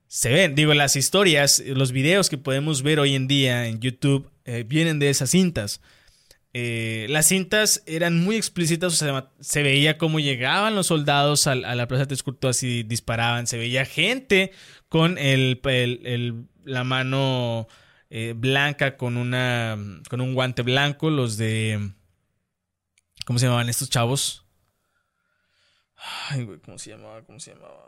se 0.07 0.31
ven, 0.31 0.55
digo, 0.55 0.73
las 0.73 0.95
historias, 0.95 1.61
los 1.65 1.91
videos 1.91 2.29
que 2.29 2.37
podemos 2.37 2.83
ver 2.83 3.01
hoy 3.01 3.15
en 3.15 3.27
día 3.27 3.67
en 3.67 3.81
YouTube 3.81 4.29
eh, 4.45 4.63
vienen 4.65 4.97
de 4.99 5.09
esas 5.09 5.31
cintas. 5.31 5.81
Eh, 6.53 7.05
las 7.09 7.27
cintas 7.27 7.83
eran 7.87 8.23
muy 8.23 8.37
explícitas, 8.37 8.93
o 8.93 8.95
sea, 8.95 9.29
se 9.41 9.61
veía 9.61 9.97
cómo 9.97 10.21
llegaban 10.21 10.73
los 10.73 10.87
soldados 10.87 11.47
a, 11.47 11.55
la 11.55 11.87
plaza 11.87 12.03
de 12.03 12.07
Tres 12.07 12.23
Culturas 12.23 12.63
y 12.63 12.83
disparaban, 12.83 13.45
se 13.45 13.57
veía 13.57 13.83
gente 13.83 14.53
con 14.87 15.17
la 16.63 16.83
mano 16.85 17.67
eh, 18.13 18.33
blanca 18.35 18.97
con 18.97 19.15
una 19.17 19.77
con 20.09 20.19
un 20.21 20.33
guante 20.35 20.61
blanco, 20.61 21.09
los 21.09 21.37
de 21.37 21.91
¿cómo 23.25 23.39
se 23.39 23.45
llamaban 23.45 23.69
estos 23.69 23.89
chavos? 23.89 24.45
Ay, 26.29 26.43
güey, 26.43 26.59
¿cómo 26.59 26.77
se 26.77 26.89
llamaba? 26.91 27.21
¿Cómo 27.23 27.39
se 27.39 27.53
llamaba? 27.53 27.87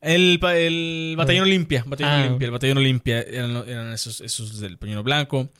El, 0.00 0.40
el 0.42 1.14
batallón 1.16 1.44
Olimpia, 1.44 1.84
batallón 1.86 2.12
Ah. 2.12 2.24
Olimpia, 2.24 2.46
el 2.46 2.50
batallón 2.52 2.78
Olimpia 2.78 3.20
eran 3.22 3.92
esos, 3.92 4.20
esos 4.20 4.58
del 4.58 4.78
pañuelo 4.78 5.02
blanco. 5.02 5.50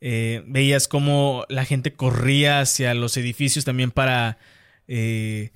Eh, 0.00 0.42
veías 0.46 0.86
cómo 0.86 1.44
la 1.48 1.64
gente 1.64 1.94
corría 1.94 2.60
hacia 2.60 2.92
los 2.94 3.16
edificios 3.16 3.64
también 3.64 3.90
para 3.90 4.38
eh, 4.86 5.52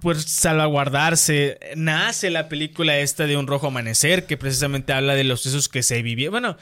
pues 0.00 0.24
salvaguardarse. 0.24 1.58
Nace 1.76 2.30
la 2.30 2.48
película 2.48 2.98
esta 2.98 3.26
de 3.26 3.36
Un 3.36 3.46
Rojo 3.46 3.68
Amanecer, 3.68 4.26
que 4.26 4.36
precisamente 4.36 4.92
habla 4.92 5.14
de 5.14 5.24
los 5.24 5.42
sucesos 5.42 5.68
que 5.68 5.82
se 5.82 6.02
vivieron. 6.02 6.32
Bueno, 6.32 6.56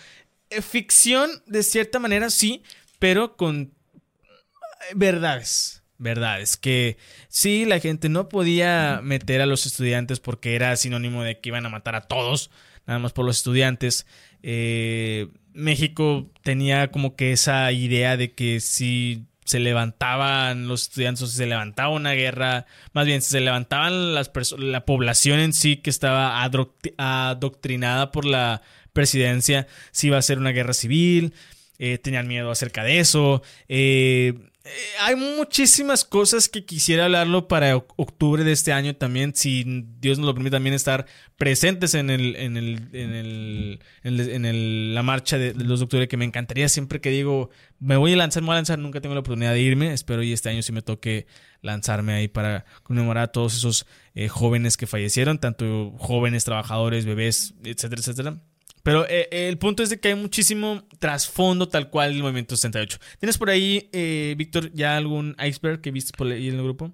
eh, 0.51 0.63
ficción 0.63 1.31
de 1.47 1.63
cierta 1.63 1.99
manera 1.99 2.31
sí, 2.31 2.63
pero 2.99 3.37
con 3.37 3.61
eh, 3.61 4.95
verdades. 4.95 5.83
Verdades. 5.99 6.57
Que 6.57 6.97
sí, 7.29 7.65
la 7.65 7.81
gente 7.81 8.09
no 8.09 8.29
podía 8.29 9.01
meter 9.03 9.41
a 9.41 9.47
los 9.47 9.67
estudiantes 9.67 10.21
porque 10.21 10.55
era 10.55 10.77
sinónimo 10.77 11.23
de 11.23 11.41
que 11.41 11.49
iban 11.49 11.67
a 11.67 11.71
matar 11.71 11.97
a 11.97 12.03
todos, 12.03 12.51
nada 12.87 12.99
más 12.99 13.13
por 13.13 13.25
los 13.25 13.39
estudiantes. 13.39 14.07
Eh, 14.43 15.29
México 15.53 16.31
tenía 16.43 16.91
como 16.91 17.17
que 17.17 17.33
esa 17.33 17.71
idea 17.73 18.17
de 18.17 18.33
que 18.33 18.61
si 18.61 19.28
se 19.49 19.59
levantaban 19.61 20.69
los 20.69 20.83
estudiantes 20.83 21.23
o 21.23 21.27
si 21.27 21.37
se 21.39 21.47
levantaba 21.47 21.89
una 21.95 22.13
guerra, 22.13 22.67
más 22.93 23.07
bien 23.07 23.23
si 23.23 23.31
se 23.31 23.41
levantaban 23.41 24.15
las 24.15 24.31
la 24.59 24.85
población 24.85 25.41
en 25.41 25.53
sí 25.55 25.77
que 25.79 25.91
estaba 25.91 26.43
adoctrinada 26.99 28.13
por 28.13 28.25
la 28.25 28.63
presidencia, 28.93 29.67
si 29.91 30.09
iba 30.09 30.19
a 30.19 30.23
ser 30.23 30.39
una 30.39 30.51
guerra 30.51 30.73
civil, 30.75 31.33
eh, 31.79 31.99
tenían 31.99 32.27
miedo 32.29 32.51
acerca 32.51 32.83
de 32.85 32.99
eso. 33.01 33.43
eh, 33.69 34.35
eh, 34.65 34.71
hay 35.01 35.17
muchísimas 35.17 36.05
cosas 36.05 36.49
que 36.51 36.67
quisiera 36.67 37.05
hablarlo 37.07 37.49
para 37.49 37.75
oc- 37.75 37.95
octubre 37.97 38.45
de 38.45 38.53
este 38.53 38.73
año 38.73 38.95
también, 38.97 39.33
si 39.35 39.65
Dios 39.99 40.19
nos 40.19 40.27
lo 40.27 40.35
permite 40.35 40.57
también 40.57 40.75
estar 40.75 41.07
presentes 41.39 41.95
en 41.95 42.11
el 42.11 42.37
en 42.37 42.57
el 42.59 42.89
en 42.93 43.15
el 43.15 43.81
en, 44.03 44.21
el- 44.21 44.31
en 44.31 44.45
el- 44.45 44.95
la 44.95 45.03
marcha 45.03 45.39
de, 45.39 45.55
de 45.55 45.65
los 45.65 45.79
de 45.81 45.85
octubre 45.85 46.09
que 46.09 46.19
me 46.19 46.27
encantaría 46.27 46.69
siempre 46.69 47.01
que 47.01 47.09
digo 47.11 47.49
me 47.81 47.97
voy 47.97 48.13
a 48.13 48.17
lanzar, 48.17 48.43
me 48.43 48.49
voy 48.49 48.55
a 48.55 48.59
lanzar, 48.59 48.79
nunca 48.79 49.01
tengo 49.01 49.15
la 49.15 49.21
oportunidad 49.21 49.53
de 49.53 49.61
irme, 49.61 49.93
espero 49.93 50.23
y 50.23 50.33
este 50.33 50.49
año 50.49 50.63
sí 50.63 50.73
me 50.73 50.83
toque 50.83 51.27
lanzarme 51.63 52.13
ahí 52.13 52.29
para 52.29 52.65
conmemorar 52.83 53.25
a 53.25 53.33
todos 53.33 53.57
esos 53.57 53.87
eh, 54.15 54.29
jóvenes 54.29 54.77
que 54.77 54.87
fallecieron, 54.87 55.39
tanto 55.39 55.93
jóvenes, 55.99 56.45
trabajadores, 56.45 57.05
bebés, 57.05 57.55
etcétera, 57.65 58.01
etcétera. 58.01 58.43
Pero 58.83 59.07
eh, 59.09 59.29
el 59.31 59.59
punto 59.59 59.83
es 59.83 59.91
de 59.91 60.01
que 60.01 60.09
hay 60.09 60.15
muchísimo 60.15 60.83
trasfondo 60.99 61.69
tal 61.69 61.91
cual 61.91 62.13
del 62.13 62.23
movimiento 62.23 62.57
68. 62.57 62.99
¿Tienes 63.19 63.37
por 63.37 63.51
ahí, 63.51 63.91
eh, 63.93 64.35
Víctor, 64.39 64.73
ya 64.73 64.97
algún 64.97 65.37
iceberg 65.45 65.81
que 65.81 65.91
viste 65.91 66.13
por 66.17 66.29
ahí 66.29 66.49
en 66.49 66.55
el 66.55 66.63
grupo? 66.63 66.93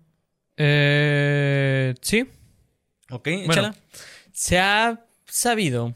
Eh, 0.57 1.95
sí. 2.01 2.27
Ok, 3.11 3.29
échala. 3.29 3.77
Se 4.33 4.59
ha 4.59 5.07
sabido 5.27 5.95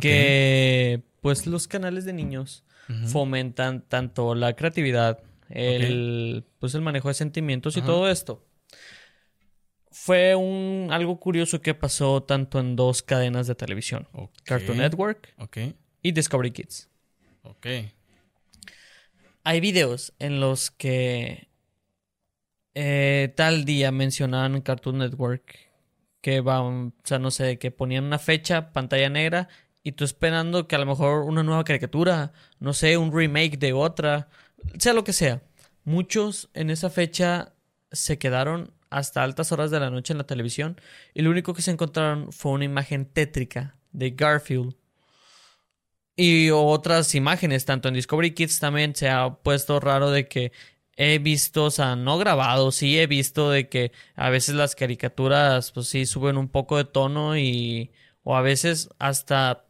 que 0.00 1.02
pues 1.20 1.46
los 1.46 1.68
canales 1.68 2.04
de 2.04 2.12
niños 2.12 2.64
Fomentan 3.06 3.82
tanto 3.88 4.34
la 4.34 4.54
creatividad, 4.54 5.20
el 5.48 6.44
pues 6.58 6.74
el 6.74 6.82
manejo 6.82 7.08
de 7.08 7.14
sentimientos 7.14 7.76
y 7.76 7.82
todo 7.82 8.08
esto. 8.08 8.44
Fue 9.90 10.34
un 10.34 10.88
algo 10.90 11.20
curioso 11.20 11.60
que 11.60 11.74
pasó 11.74 12.22
tanto 12.22 12.58
en 12.58 12.76
dos 12.76 13.02
cadenas 13.02 13.46
de 13.46 13.54
televisión. 13.54 14.08
Cartoon 14.44 14.78
Network 14.78 15.34
Ok, 15.38 15.58
y 16.02 16.12
Discovery 16.12 16.50
Kids. 16.50 16.88
ok. 17.42 17.66
Hay 19.44 19.60
videos 19.60 20.14
en 20.18 20.40
los 20.40 20.70
que 20.70 21.48
eh, 22.74 23.32
tal 23.36 23.64
día 23.64 23.90
mencionaban 23.90 24.54
en 24.54 24.62
Cartoon 24.62 24.98
Network 24.98 25.70
que 26.20 26.40
van, 26.40 26.64
o 26.64 26.92
sea, 27.02 27.18
no 27.18 27.30
sé, 27.30 27.58
que 27.58 27.70
ponían 27.72 28.04
una 28.04 28.18
fecha, 28.20 28.72
pantalla 28.72 29.08
negra, 29.10 29.48
y 29.82 29.92
tú 29.92 30.04
esperando 30.04 30.68
que 30.68 30.76
a 30.76 30.78
lo 30.78 30.86
mejor 30.86 31.24
una 31.24 31.42
nueva 31.42 31.64
caricatura, 31.64 32.32
no 32.60 32.72
sé, 32.72 32.96
un 32.96 33.12
remake 33.12 33.58
de 33.58 33.72
otra, 33.72 34.28
sea 34.78 34.94
lo 34.94 35.04
que 35.04 35.12
sea. 35.12 35.42
muchos 35.84 36.48
en 36.54 36.70
esa 36.70 36.90
fecha 36.90 37.54
se 37.90 38.18
quedaron 38.18 38.72
hasta 38.90 39.22
altas 39.22 39.52
horas 39.52 39.70
de 39.70 39.80
la 39.80 39.90
noche 39.90 40.12
en 40.12 40.18
la 40.18 40.26
televisión 40.26 40.80
y 41.14 41.22
lo 41.22 41.30
único 41.30 41.54
que 41.54 41.62
se 41.62 41.72
encontraron 41.72 42.32
fue 42.32 42.52
una 42.52 42.64
imagen 42.64 43.06
tétrica 43.06 43.76
de 43.92 44.10
Garfield. 44.10 44.74
Y 46.14 46.50
otras 46.50 47.14
imágenes, 47.14 47.64
tanto 47.64 47.88
en 47.88 47.94
Discovery 47.94 48.32
Kids 48.34 48.60
también 48.60 48.94
se 48.94 49.08
ha 49.08 49.34
puesto 49.42 49.80
raro 49.80 50.10
de 50.10 50.28
que 50.28 50.52
he 50.96 51.18
visto, 51.18 51.64
o 51.64 51.70
sea, 51.70 51.96
no 51.96 52.18
grabado, 52.18 52.70
sí 52.70 52.98
he 52.98 53.06
visto 53.06 53.50
de 53.50 53.68
que 53.68 53.92
a 54.14 54.30
veces 54.30 54.54
las 54.54 54.74
caricaturas, 54.74 55.72
pues 55.72 55.88
sí, 55.88 56.06
suben 56.06 56.36
un 56.36 56.48
poco 56.48 56.76
de 56.76 56.84
tono 56.84 57.36
y, 57.38 57.92
o 58.24 58.36
a 58.36 58.42
veces 58.42 58.90
hasta 58.98 59.64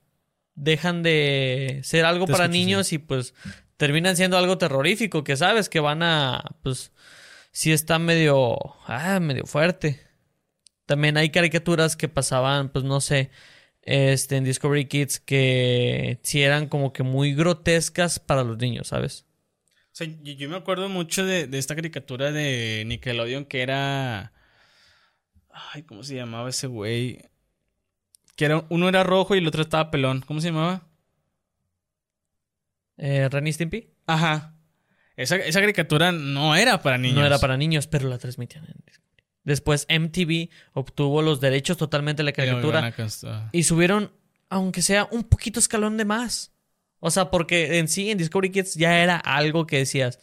dejan 0.54 1.02
de 1.02 1.80
ser 1.84 2.04
algo 2.04 2.26
Te 2.26 2.32
para 2.32 2.44
escucho, 2.44 2.58
sí. 2.60 2.64
niños 2.64 2.92
y 2.92 2.98
pues 2.98 3.34
terminan 3.76 4.16
siendo 4.16 4.38
algo 4.38 4.58
terrorífico, 4.58 5.24
que 5.24 5.36
sabes 5.36 5.68
que 5.68 5.80
van 5.80 6.02
a, 6.02 6.42
pues, 6.62 6.92
sí 7.52 7.72
está 7.72 7.98
medio, 7.98 8.58
ah, 8.86 9.18
medio 9.20 9.44
fuerte. 9.46 10.00
También 10.86 11.16
hay 11.16 11.30
caricaturas 11.30 11.96
que 11.96 12.08
pasaban, 12.08 12.70
pues 12.70 12.84
no 12.84 13.00
sé, 13.00 13.30
este, 13.82 14.36
en 14.36 14.44
Discovery 14.44 14.86
Kids 14.86 15.20
que 15.20 16.20
sí 16.22 16.42
eran 16.42 16.68
como 16.68 16.92
que 16.92 17.02
muy 17.02 17.34
grotescas 17.34 18.18
para 18.20 18.44
los 18.44 18.58
niños, 18.58 18.88
¿sabes? 18.88 19.26
O 19.92 19.94
sea, 19.94 20.06
yo, 20.06 20.32
yo 20.32 20.48
me 20.48 20.56
acuerdo 20.56 20.88
mucho 20.88 21.24
de, 21.26 21.46
de 21.46 21.58
esta 21.58 21.74
caricatura 21.74 22.32
de 22.32 22.84
Nickelodeon 22.86 23.44
que 23.44 23.62
era. 23.62 24.32
Ay, 25.50 25.82
¿cómo 25.82 26.02
se 26.02 26.14
llamaba 26.16 26.48
ese 26.50 26.66
güey? 26.66 27.20
Que 28.37 28.47
era, 28.47 28.64
uno 28.68 28.88
era 28.88 29.05
rojo 29.05 29.35
y 29.35 29.38
el 29.38 29.47
otro 29.47 29.62
estaba 29.62 29.90
pelón. 29.90 30.23
¿Cómo 30.27 30.40
se 30.40 30.49
llamaba? 30.49 30.88
Eh, 32.97 33.29
Ren 33.29 33.47
y 33.47 33.53
Stimpy 33.53 33.90
Ajá. 34.07 34.55
Esa, 35.16 35.37
esa 35.37 35.61
caricatura 35.61 36.12
no 36.12 36.55
era 36.55 36.83
para 36.83 36.99
niños. 36.99 37.18
no 37.18 37.27
era 37.27 37.38
para 37.38 37.57
niños, 37.57 37.87
pero 37.87 38.09
la 38.09 38.18
transmitían 38.18 38.64
en 38.64 38.75
Discovery. 38.87 39.25
Después 39.45 39.87
MTV 39.88 40.49
obtuvo 40.73 41.21
los 41.23 41.40
derechos 41.40 41.77
totalmente 41.77 42.21
de 42.21 42.25
la 42.25 42.33
caricatura 42.33 42.95
y 43.53 43.64
subieron, 43.64 44.12
aunque 44.49 44.83
sea 44.83 45.09
un 45.11 45.25
poquito 45.25 45.61
escalón 45.61 45.97
de 45.97 46.05
más. 46.05 46.53
O 47.01 47.11
sea, 47.11 47.31
porque 47.31 47.79
en 47.79 47.88
sí, 47.88 48.11
en 48.11 48.18
Discovery 48.18 48.51
Kids 48.51 48.75
ya 48.75 49.03
era 49.03 49.16
algo 49.16 49.66
que 49.66 49.79
decías, 49.79 50.21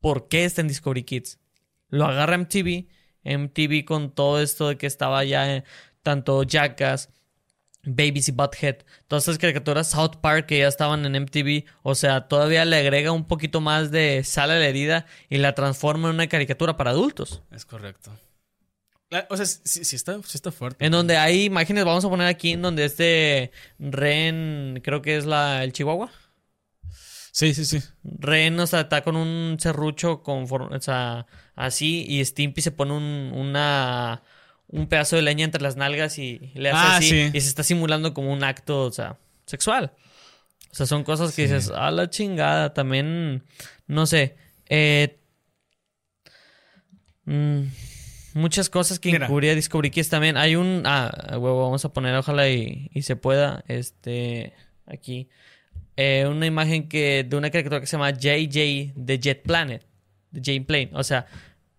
¿por 0.00 0.28
qué 0.28 0.44
está 0.44 0.60
en 0.60 0.68
Discovery 0.68 1.04
Kids? 1.04 1.38
Lo 1.88 2.06
agarra 2.06 2.36
MTV, 2.36 2.88
MTV 3.24 3.84
con 3.84 4.12
todo 4.12 4.40
esto 4.40 4.68
de 4.68 4.78
que 4.78 4.86
estaba 4.86 5.22
ya 5.24 5.62
tanto 6.06 6.44
Jackass, 6.44 7.08
Babies 7.82 8.28
y 8.28 8.32
Butthead, 8.32 8.76
todas 9.08 9.24
esas 9.24 9.38
caricaturas, 9.38 9.90
South 9.90 10.18
Park 10.20 10.46
que 10.46 10.58
ya 10.58 10.68
estaban 10.68 11.04
en 11.04 11.20
MTV, 11.20 11.64
o 11.82 11.96
sea, 11.96 12.28
todavía 12.28 12.64
le 12.64 12.76
agrega 12.76 13.10
un 13.10 13.26
poquito 13.26 13.60
más 13.60 13.90
de 13.90 14.22
sal 14.22 14.52
a 14.52 14.58
la 14.60 14.66
herida 14.66 15.06
y 15.28 15.38
la 15.38 15.56
transforma 15.56 16.08
en 16.08 16.14
una 16.14 16.28
caricatura 16.28 16.76
para 16.76 16.90
adultos. 16.90 17.42
Es 17.50 17.64
correcto. 17.64 18.12
O 19.28 19.36
sea, 19.36 19.46
sí, 19.46 19.84
sí 19.84 19.96
está, 19.96 20.14
sí 20.22 20.36
está 20.36 20.52
fuerte. 20.52 20.84
En 20.84 20.92
donde 20.92 21.16
hay 21.16 21.44
imágenes, 21.46 21.84
vamos 21.84 22.04
a 22.04 22.08
poner 22.08 22.28
aquí 22.28 22.52
en 22.52 22.62
donde 22.62 22.84
este 22.84 23.50
Ren, 23.80 24.80
creo 24.84 25.02
que 25.02 25.16
es 25.16 25.26
la, 25.26 25.64
el 25.64 25.72
Chihuahua. 25.72 26.12
Sí, 27.32 27.52
sí, 27.52 27.64
sí. 27.64 27.82
Ren, 28.04 28.60
o 28.60 28.66
sea, 28.68 28.82
está 28.82 29.02
con 29.02 29.16
un 29.16 29.56
serrucho 29.58 30.22
con 30.22 30.46
o 30.50 30.80
sea, 30.80 31.26
así 31.56 32.06
y 32.08 32.24
Stimpy 32.24 32.62
se 32.62 32.70
pone 32.70 32.92
un, 32.92 33.32
una, 33.34 34.22
un 34.68 34.86
pedazo 34.88 35.16
de 35.16 35.22
leña 35.22 35.44
entre 35.44 35.62
las 35.62 35.76
nalgas 35.76 36.18
y 36.18 36.50
le 36.54 36.70
hace 36.70 36.78
Ah, 36.78 36.96
así 36.96 37.08
sí. 37.08 37.30
y 37.32 37.40
se 37.40 37.48
está 37.48 37.62
simulando 37.62 38.12
como 38.14 38.32
un 38.32 38.42
acto, 38.44 38.82
o 38.84 38.92
sea, 38.92 39.16
sexual. 39.46 39.92
O 40.72 40.74
sea, 40.74 40.86
son 40.86 41.04
cosas 41.04 41.34
que 41.34 41.42
dices, 41.42 41.70
a 41.70 41.90
la 41.90 42.10
chingada, 42.10 42.74
también, 42.74 43.44
no 43.86 44.06
sé, 44.06 44.36
eh, 44.68 45.18
mm, 47.24 47.62
muchas 48.34 48.68
cosas 48.70 48.98
que 48.98 49.12
Mira. 49.12 49.26
incurría 49.26 49.54
Discovery 49.54 49.90
Kids 49.90 50.08
también. 50.08 50.36
Hay 50.36 50.56
un, 50.56 50.82
ah, 50.84 51.10
huevo, 51.32 51.62
vamos 51.62 51.84
a 51.84 51.92
poner, 51.92 52.14
ojalá 52.16 52.48
y, 52.48 52.90
y 52.92 53.02
se 53.02 53.16
pueda, 53.16 53.64
este, 53.68 54.52
aquí, 54.86 55.28
eh, 55.96 56.26
una 56.28 56.44
imagen 56.46 56.88
que 56.88 57.24
de 57.26 57.36
una 57.36 57.50
caricatura 57.50 57.80
que 57.80 57.86
se 57.86 57.92
llama 57.96 58.10
JJ 58.10 58.92
de 58.96 59.18
Jet 59.18 59.42
Planet, 59.42 59.86
de 60.30 60.40
Jane 60.44 60.66
Plane. 60.66 60.90
O 60.92 61.02
sea, 61.04 61.26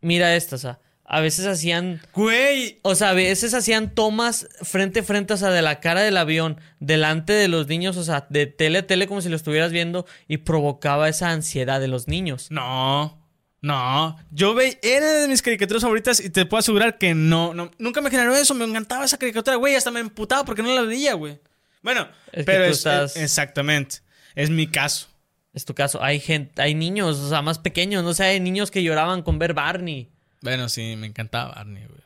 mira 0.02 0.36
esto, 0.36 0.56
o 0.56 0.60
sea, 0.60 0.80
a 1.09 1.21
veces 1.21 1.45
hacían 1.47 2.01
Güey. 2.13 2.79
o 2.81 2.93
sea, 2.95 3.09
a 3.09 3.13
veces 3.13 3.53
hacían 3.53 3.95
tomas 3.95 4.47
frente 4.61 4.99
a 4.99 5.03
frente, 5.03 5.33
o 5.33 5.37
sea, 5.37 5.49
de 5.49 5.61
la 5.61 5.79
cara 5.79 6.01
del 6.01 6.17
avión, 6.17 6.59
delante 6.79 7.31
de 7.33 7.47
los 7.47 7.67
niños, 7.67 7.95
o 7.97 8.03
sea, 8.03 8.27
de 8.29 8.45
tele 8.45 8.79
a 8.79 8.87
tele 8.87 9.07
como 9.07 9.21
si 9.21 9.29
lo 9.29 9.35
estuvieras 9.37 9.71
viendo 9.71 10.05
y 10.27 10.37
provocaba 10.37 11.07
esa 11.09 11.29
ansiedad 11.31 11.79
de 11.79 11.87
los 11.87 12.07
niños. 12.07 12.47
No. 12.51 13.17
No. 13.61 14.17
Yo 14.31 14.53
ve, 14.53 14.77
era 14.83 15.11
de 15.13 15.27
mis 15.27 15.41
caricaturas 15.41 15.81
favoritas 15.81 16.19
y 16.19 16.29
te 16.29 16.45
puedo 16.45 16.59
asegurar 16.59 16.97
que 16.97 17.15
no, 17.15 17.53
no. 17.53 17.71
Nunca 17.79 18.01
me 18.01 18.11
generó 18.11 18.35
eso. 18.35 18.53
Me 18.53 18.65
encantaba 18.65 19.03
esa 19.05 19.17
caricatura, 19.17 19.55
güey. 19.57 19.75
Hasta 19.75 19.89
me 19.91 19.99
emputaba 19.99 20.45
porque 20.45 20.61
no 20.61 20.73
la 20.75 20.81
veía, 20.83 21.13
güey. 21.15 21.39
Bueno, 21.81 22.07
Es 22.31 22.45
pero 22.45 22.65
es, 22.65 22.77
estás- 22.77 23.15
es- 23.15 23.23
exactamente. 23.23 23.97
Es 24.35 24.49
mi 24.51 24.67
caso. 24.67 25.07
Es 25.53 25.65
tu 25.65 25.73
caso. 25.73 26.03
Hay 26.03 26.19
gente, 26.19 26.61
hay 26.61 26.75
niños, 26.75 27.17
o 27.17 27.29
sea, 27.29 27.41
más 27.41 27.57
pequeños, 27.57 28.03
no 28.03 28.13
sé, 28.13 28.25
hay 28.25 28.39
niños 28.39 28.69
que 28.69 28.83
lloraban 28.83 29.23
con 29.23 29.39
ver 29.39 29.53
Barney. 29.55 30.11
Bueno, 30.47 30.69
sí, 30.69 30.95
me 30.95 31.07
encantaba 31.07 31.55
Barney, 31.55 31.83
güey. 31.88 31.99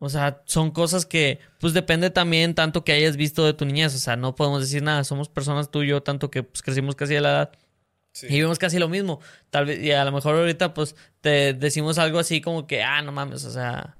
O 0.00 0.08
sea, 0.08 0.42
son 0.44 0.72
cosas 0.72 1.06
que, 1.06 1.38
pues 1.60 1.72
depende 1.72 2.10
también 2.10 2.56
tanto 2.56 2.82
que 2.82 2.90
hayas 2.90 3.16
visto 3.16 3.46
de 3.46 3.54
tu 3.54 3.64
niñez. 3.64 3.94
O 3.94 3.98
sea, 3.98 4.16
no 4.16 4.34
podemos 4.34 4.60
decir 4.60 4.82
nada. 4.82 5.04
Somos 5.04 5.28
personas 5.28 5.70
tú 5.70 5.84
y 5.84 5.86
yo, 5.86 6.02
tanto 6.02 6.32
que 6.32 6.42
pues, 6.42 6.62
crecimos 6.62 6.96
casi 6.96 7.14
a 7.14 7.20
la 7.20 7.30
edad. 7.30 7.52
Y 8.24 8.40
vimos 8.40 8.58
casi 8.58 8.80
lo 8.80 8.88
mismo. 8.88 9.20
Tal 9.50 9.66
vez, 9.66 9.80
y 9.80 9.92
a 9.92 10.04
lo 10.04 10.10
mejor 10.10 10.34
ahorita, 10.34 10.74
pues, 10.74 10.96
te 11.20 11.54
decimos 11.54 11.98
algo 11.98 12.18
así 12.18 12.40
como 12.40 12.66
que, 12.66 12.82
ah, 12.82 13.02
no 13.02 13.12
mames, 13.12 13.44
o 13.44 13.52
sea. 13.52 13.96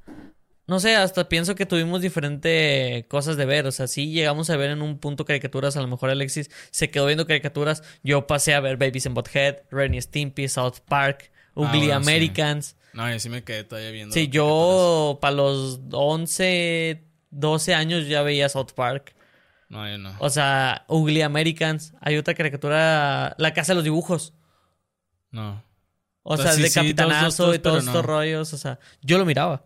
No 0.66 0.80
sé, 0.80 0.96
hasta 0.96 1.28
pienso 1.28 1.54
que 1.54 1.64
tuvimos 1.64 2.00
diferentes 2.00 3.06
cosas 3.06 3.36
de 3.36 3.46
ver. 3.46 3.68
O 3.68 3.70
sea, 3.70 3.86
sí 3.86 4.10
llegamos 4.10 4.50
a 4.50 4.56
ver 4.56 4.70
en 4.70 4.82
un 4.82 4.98
punto 4.98 5.24
caricaturas. 5.24 5.76
A 5.76 5.80
lo 5.80 5.86
mejor 5.86 6.10
Alexis 6.10 6.50
se 6.72 6.90
quedó 6.90 7.06
viendo 7.06 7.24
caricaturas. 7.24 7.84
Yo 8.02 8.26
pasé 8.26 8.54
a 8.54 8.58
ver 8.58 8.78
Babies 8.78 9.06
in 9.06 9.14
Butthead, 9.14 9.58
Ren 9.70 9.94
y 9.94 10.02
Stimpy, 10.02 10.48
South 10.48 10.80
Park, 10.88 11.30
Ugly 11.54 11.92
Ah, 11.92 12.00
bueno, 12.00 12.62
sí. 12.64 12.74
No, 12.94 13.10
yo 13.10 13.18
sí 13.18 13.28
me 13.28 13.42
quedé 13.44 13.64
todavía 13.64 13.90
viendo. 13.90 14.14
Sí, 14.14 14.28
yo 14.28 15.18
para 15.20 15.34
los 15.34 15.80
11, 15.92 17.04
12 17.30 17.74
años 17.74 18.06
ya 18.06 18.22
veía 18.22 18.48
South 18.48 18.72
Park. 18.74 19.14
No, 19.68 19.88
yo 19.88 19.98
no. 19.98 20.14
O 20.20 20.30
sea, 20.30 20.84
Ugly 20.88 21.22
Americans. 21.22 21.92
Hay 22.00 22.16
otra 22.16 22.34
caricatura, 22.34 23.34
La 23.38 23.52
Casa 23.52 23.72
de 23.72 23.76
los 23.76 23.84
Dibujos. 23.84 24.32
No. 25.32 25.62
O 26.22 26.36
sea, 26.36 26.52
sí, 26.52 26.62
de 26.62 26.68
sí, 26.68 26.74
Capitanazo 26.74 27.44
todos, 27.44 27.56
y 27.56 27.58
todos 27.58 27.78
estos 27.80 27.94
no. 27.94 28.02
rollos. 28.02 28.52
O 28.52 28.56
sea, 28.58 28.78
yo 29.02 29.18
lo 29.18 29.24
miraba. 29.24 29.64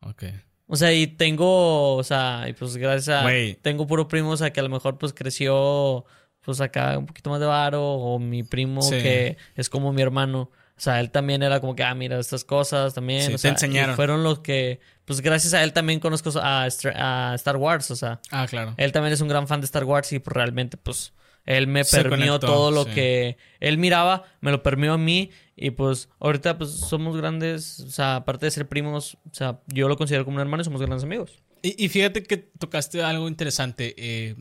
Ok. 0.00 0.24
O 0.66 0.76
sea, 0.76 0.92
y 0.92 1.06
tengo, 1.06 1.94
o 1.96 2.02
sea, 2.02 2.46
y 2.48 2.54
pues 2.54 2.76
gracias 2.76 3.08
a... 3.20 3.22
Güey. 3.22 3.54
Tengo 3.56 3.86
puro 3.86 4.08
primo, 4.08 4.30
o 4.30 4.36
sea, 4.36 4.52
que 4.52 4.60
a 4.60 4.62
lo 4.62 4.68
mejor 4.68 4.98
pues 4.98 5.12
creció, 5.12 6.04
pues 6.40 6.60
acá 6.60 6.98
un 6.98 7.06
poquito 7.06 7.30
más 7.30 7.40
de 7.40 7.46
varo. 7.46 7.84
O 7.84 8.18
mi 8.18 8.42
primo 8.42 8.80
Sí. 8.82 8.90
que 9.02 9.36
es 9.54 9.68
como 9.68 9.92
mi 9.92 10.00
hermano. 10.02 10.50
O 10.78 10.80
sea, 10.80 11.00
él 11.00 11.10
también 11.10 11.42
era 11.42 11.60
como 11.60 11.74
que, 11.74 11.82
ah, 11.82 11.92
mira, 11.94 12.20
estas 12.20 12.44
cosas 12.44 12.94
también. 12.94 13.22
Sí, 13.22 13.28
o 13.30 13.32
te 13.32 13.38
sea, 13.38 13.50
enseñaron. 13.50 13.96
fueron 13.96 14.22
los 14.22 14.38
que, 14.38 14.78
pues 15.04 15.20
gracias 15.20 15.52
a 15.54 15.64
él 15.64 15.72
también 15.72 15.98
conozco 15.98 16.30
a, 16.40 16.66
Star 16.68 17.56
Wars, 17.56 17.90
o 17.90 17.96
sea. 17.96 18.20
Ah, 18.30 18.46
claro. 18.48 18.74
Él 18.76 18.92
también 18.92 19.12
es 19.12 19.20
un 19.20 19.26
gran 19.26 19.48
fan 19.48 19.60
de 19.60 19.64
Star 19.64 19.84
Wars 19.84 20.12
y 20.12 20.20
pues 20.20 20.32
realmente 20.34 20.76
pues 20.76 21.12
él 21.46 21.66
me 21.66 21.82
Se 21.82 22.02
permió 22.02 22.34
conectó, 22.34 22.46
todo 22.46 22.70
lo 22.70 22.84
sí. 22.84 22.90
que 22.90 23.36
él 23.58 23.78
miraba, 23.78 24.22
me 24.40 24.52
lo 24.52 24.62
permió 24.62 24.92
a 24.92 24.98
mí 24.98 25.30
y 25.56 25.70
pues 25.72 26.08
ahorita 26.20 26.58
pues 26.58 26.70
somos 26.70 27.16
grandes, 27.16 27.80
o 27.80 27.90
sea, 27.90 28.16
aparte 28.16 28.46
de 28.46 28.52
ser 28.52 28.68
primos, 28.68 29.16
o 29.30 29.34
sea, 29.34 29.58
yo 29.66 29.88
lo 29.88 29.96
considero 29.96 30.24
como 30.24 30.36
un 30.36 30.42
hermano 30.42 30.60
y 30.60 30.64
somos 30.64 30.80
grandes 30.80 31.02
amigos. 31.02 31.42
Y, 31.62 31.84
y 31.84 31.88
fíjate 31.88 32.22
que 32.22 32.36
tocaste 32.36 33.02
algo 33.02 33.26
interesante. 33.26 33.94
eh, 33.98 34.36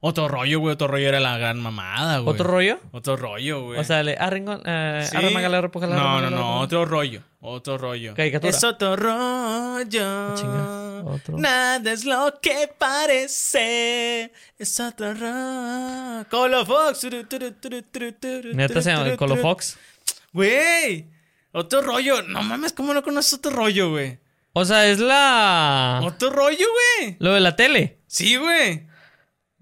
otro 0.00 0.28
rollo, 0.28 0.60
güey. 0.60 0.72
Otro 0.74 0.88
rollo 0.88 1.08
era 1.08 1.20
la 1.20 1.36
gran 1.36 1.60
mamada, 1.60 2.18
güey. 2.18 2.34
¿Otro 2.34 2.46
rollo? 2.46 2.80
Otro 2.92 3.16
rollo, 3.16 3.64
güey. 3.64 3.78
O 3.78 3.84
sea, 3.84 4.02
le 4.02 4.16
arrengo, 4.16 4.58
eh, 4.64 5.06
Sí. 5.08 5.16
No, 5.16 6.20
no, 6.22 6.30
no, 6.30 6.60
otro 6.60 6.84
rollo. 6.84 7.22
Otro 7.42 7.78
rollo. 7.78 8.14
Caricatura. 8.14 8.50
Es 8.50 8.64
otro 8.64 8.96
rollo. 8.96 10.04
Ah, 10.04 10.34
chinga, 10.34 11.02
otro. 11.04 11.38
Nada 11.38 11.92
es 11.92 12.04
lo 12.04 12.38
que 12.40 12.70
parece. 12.78 14.30
Es 14.58 14.80
otro 14.80 15.14
rollo. 15.14 16.26
Colo 16.30 16.66
Fox. 16.66 17.06
Neta 18.54 18.82
se 18.82 18.90
llama 18.90 19.16
Colo. 19.16 19.36
Fox. 19.36 19.78
Güey. 20.32 21.06
Otro 21.52 21.82
rollo. 21.82 22.22
No 22.22 22.42
mames, 22.42 22.72
¿cómo 22.72 22.94
no 22.94 23.02
conoces 23.02 23.34
otro 23.34 23.50
rollo, 23.52 23.90
güey? 23.90 24.18
O 24.52 24.64
sea, 24.64 24.86
es 24.88 24.98
la... 24.98 26.00
Otro 26.02 26.30
rollo, 26.30 26.66
güey. 26.98 27.16
Lo 27.20 27.34
de 27.34 27.40
la 27.40 27.54
tele. 27.54 27.98
Sí, 28.06 28.36
güey. 28.36 28.89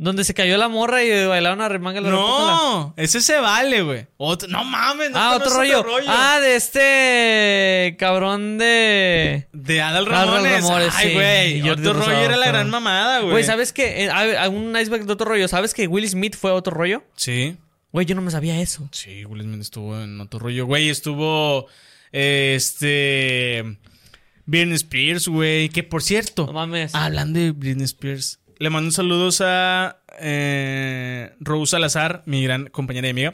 Donde 0.00 0.22
se 0.22 0.32
cayó 0.32 0.56
la 0.58 0.68
morra 0.68 1.02
y 1.02 1.26
bailaron 1.26 1.60
a 1.60 1.68
remanga 1.68 2.00
No, 2.00 2.94
ese 2.96 3.20
se 3.20 3.36
vale, 3.38 3.82
güey. 3.82 4.06
No 4.48 4.62
mames, 4.62 5.10
no 5.10 5.18
ah, 5.18 5.34
otro 5.36 5.50
conoces 5.50 5.82
rollo. 5.82 6.06
Ah, 6.06 6.38
de 6.40 6.54
este 6.54 7.96
cabrón 7.98 8.58
de. 8.58 9.48
De 9.52 9.80
Adal 9.82 10.06
Adal 10.06 10.28
Ramones. 10.28 10.62
Ramones, 10.62 10.94
Ay, 10.94 11.08
sí. 11.08 11.14
güey. 11.14 11.60
Jordi 11.62 11.88
Otro 11.88 12.00
rollo 12.00 12.20
era 12.20 12.36
la 12.36 12.46
gran 12.46 12.70
mamada, 12.70 13.18
güey. 13.20 13.32
Güey, 13.32 13.44
¿sabes 13.44 13.72
qué? 13.72 14.04
Eh, 14.04 14.10
hay- 14.12 14.36
hay 14.36 14.48
un 14.48 14.76
iceberg 14.78 15.04
de 15.04 15.12
otro 15.12 15.26
rollo. 15.26 15.48
¿Sabes 15.48 15.74
que 15.74 15.88
Will 15.88 16.08
Smith 16.08 16.36
fue 16.36 16.52
otro 16.52 16.74
rollo? 16.74 17.02
Sí. 17.16 17.56
Güey, 17.90 18.06
yo 18.06 18.14
no 18.14 18.22
me 18.22 18.30
sabía 18.30 18.60
eso. 18.60 18.88
Sí, 18.92 19.24
Will 19.24 19.42
Smith 19.42 19.60
estuvo 19.62 20.00
en 20.00 20.20
otro 20.20 20.38
rollo. 20.38 20.64
Güey, 20.66 20.90
estuvo. 20.90 21.66
eh, 22.12 22.54
Este. 22.56 23.64
Britney 24.46 24.76
Spears, 24.76 25.26
güey. 25.26 25.68
Que 25.70 25.82
por 25.82 26.02
cierto. 26.04 26.46
No 26.46 26.52
mames. 26.52 26.94
Hablando 26.94 27.40
de 27.40 27.50
Britney 27.50 27.84
Spears. 27.84 28.37
Le 28.58 28.70
mando 28.70 28.90
saludos 28.90 29.40
a 29.40 30.02
eh, 30.18 31.32
Rose 31.38 31.70
Salazar, 31.70 32.24
mi 32.26 32.42
gran 32.42 32.66
compañera 32.66 33.06
y 33.06 33.10
amiga. 33.10 33.32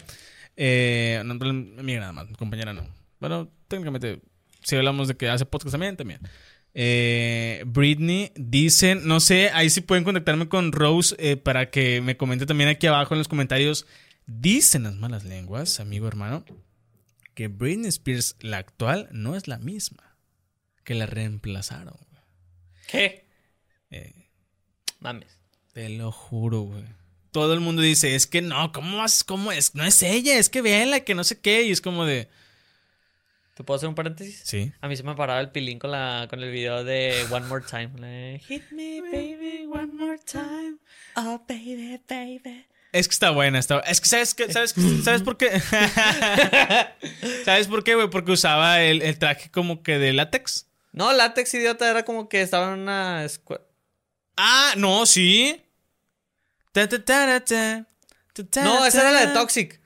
Eh, 0.55 1.22
no, 1.25 1.33
amiga 1.33 2.01
nada 2.01 2.12
más, 2.12 2.27
compañera 2.37 2.75
no. 2.75 2.87
Bueno, 3.20 3.51
técnicamente, 3.66 4.20
si 4.62 4.77
hablamos 4.77 5.09
de 5.09 5.16
que 5.16 5.31
hace 5.31 5.47
podcast 5.47 5.72
también, 5.72 5.97
también. 5.97 6.20
Eh, 6.75 7.62
Britney, 7.66 8.33
dicen, 8.35 9.07
no 9.07 9.18
sé, 9.18 9.49
ahí 9.55 9.70
sí 9.70 9.81
pueden 9.81 10.05
contactarme 10.05 10.49
con 10.49 10.72
Rose 10.72 11.16
eh, 11.18 11.37
para 11.39 11.70
que 11.70 12.03
me 12.03 12.18
comente 12.18 12.45
también 12.45 12.68
aquí 12.68 12.87
abajo 12.87 13.14
en 13.14 13.18
los 13.18 13.29
comentarios. 13.29 13.87
Dicen 14.27 14.83
las 14.83 14.95
malas 14.95 15.25
lenguas, 15.25 15.81
amigo 15.81 16.07
hermano, 16.07 16.45
que 17.35 17.49
Britney 17.49 17.89
Spears, 17.89 18.37
la 18.41 18.59
actual, 18.59 19.09
no 19.11 19.37
es 19.37 19.49
la 19.49 19.57
misma. 19.57 20.18
Que 20.85 20.95
la 20.95 21.07
reemplazaron. 21.07 21.97
¿Qué? 22.89 23.27
Eh, 23.91 24.24
Mames. 25.05 25.39
te 25.75 25.89
lo 25.91 26.11
juro, 26.11 26.63
güey. 26.63 26.85
Todo 27.31 27.53
el 27.55 27.61
mundo 27.61 27.83
dice, 27.83 28.15
es 28.15 28.27
que 28.27 28.43
no, 28.43 28.73
¿cómo 28.73 28.99
vas? 28.99 29.23
¿Cómo 29.23 29.53
es? 29.53 29.75
No 29.75 29.85
es 29.85 30.03
ella, 30.03 30.39
es 30.39 30.49
que 30.49 30.63
véanla, 30.63 31.01
que 31.01 31.15
no 31.15 31.25
sé 31.25 31.41
qué. 31.41 31.63
Y 31.65 31.71
es 31.73 31.81
como 31.81 32.05
de, 32.07 32.29
¿Te 33.55 33.63
puedo 33.63 33.77
hacer 33.77 33.89
un 33.89 33.95
paréntesis? 33.95 34.41
sí. 34.45 34.73
A 34.81 34.89
mí 34.89 34.97
se 34.97 35.03
me 35.03 35.15
paraba 35.15 35.41
el 35.41 35.51
pilín 35.51 35.79
con, 35.79 35.91
la, 35.93 36.27
con 36.31 36.43
el 36.43 36.51
video 36.51 36.83
de 36.83 37.25
One 37.31 37.47
More 37.47 37.65
Time. 37.69 38.41
Hit 38.49 38.63
me, 38.73 39.01
baby, 39.01 39.69
one 39.71 39.93
more 39.93 40.19
time. 40.19 40.79
Oh, 41.17 41.45
baby, 41.49 42.01
baby. 42.09 42.67
Es 42.93 43.07
que 43.09 43.13
está 43.13 43.31
buena, 43.31 43.59
está 43.59 43.81
Es 43.81 44.01
que, 44.01 44.09
¿sabes 44.09 44.35
qué? 44.35 44.53
¿Sabes, 44.53 44.75
¿sabes 45.05 45.23
por 45.23 45.37
qué? 45.37 45.61
¿Sabes 47.45 47.69
por 47.69 47.85
qué, 47.85 47.95
güey? 47.95 48.09
Porque 48.09 48.33
usaba 48.33 48.83
el, 48.83 49.03
el 49.03 49.19
traje 49.19 49.51
como 49.51 49.83
que 49.83 49.99
de 49.99 50.13
látex. 50.13 50.69
No, 50.93 51.13
látex 51.13 51.53
idiota 51.55 51.91
era 51.91 52.05
como 52.05 52.29
que 52.29 52.41
estaba 52.43 52.73
en 52.73 52.81
una 52.81 53.25
escuela. 53.25 53.65
Ah, 54.37 54.74
no, 54.76 55.07
sí. 55.07 55.61
Ta, 56.72 56.89
ta, 56.89 57.05
ta, 57.05 57.87
No, 58.62 58.85
esa 58.85 59.01
era 59.01 59.12
la 59.12 59.26
de. 59.26 59.32
Toxic. 59.32 59.80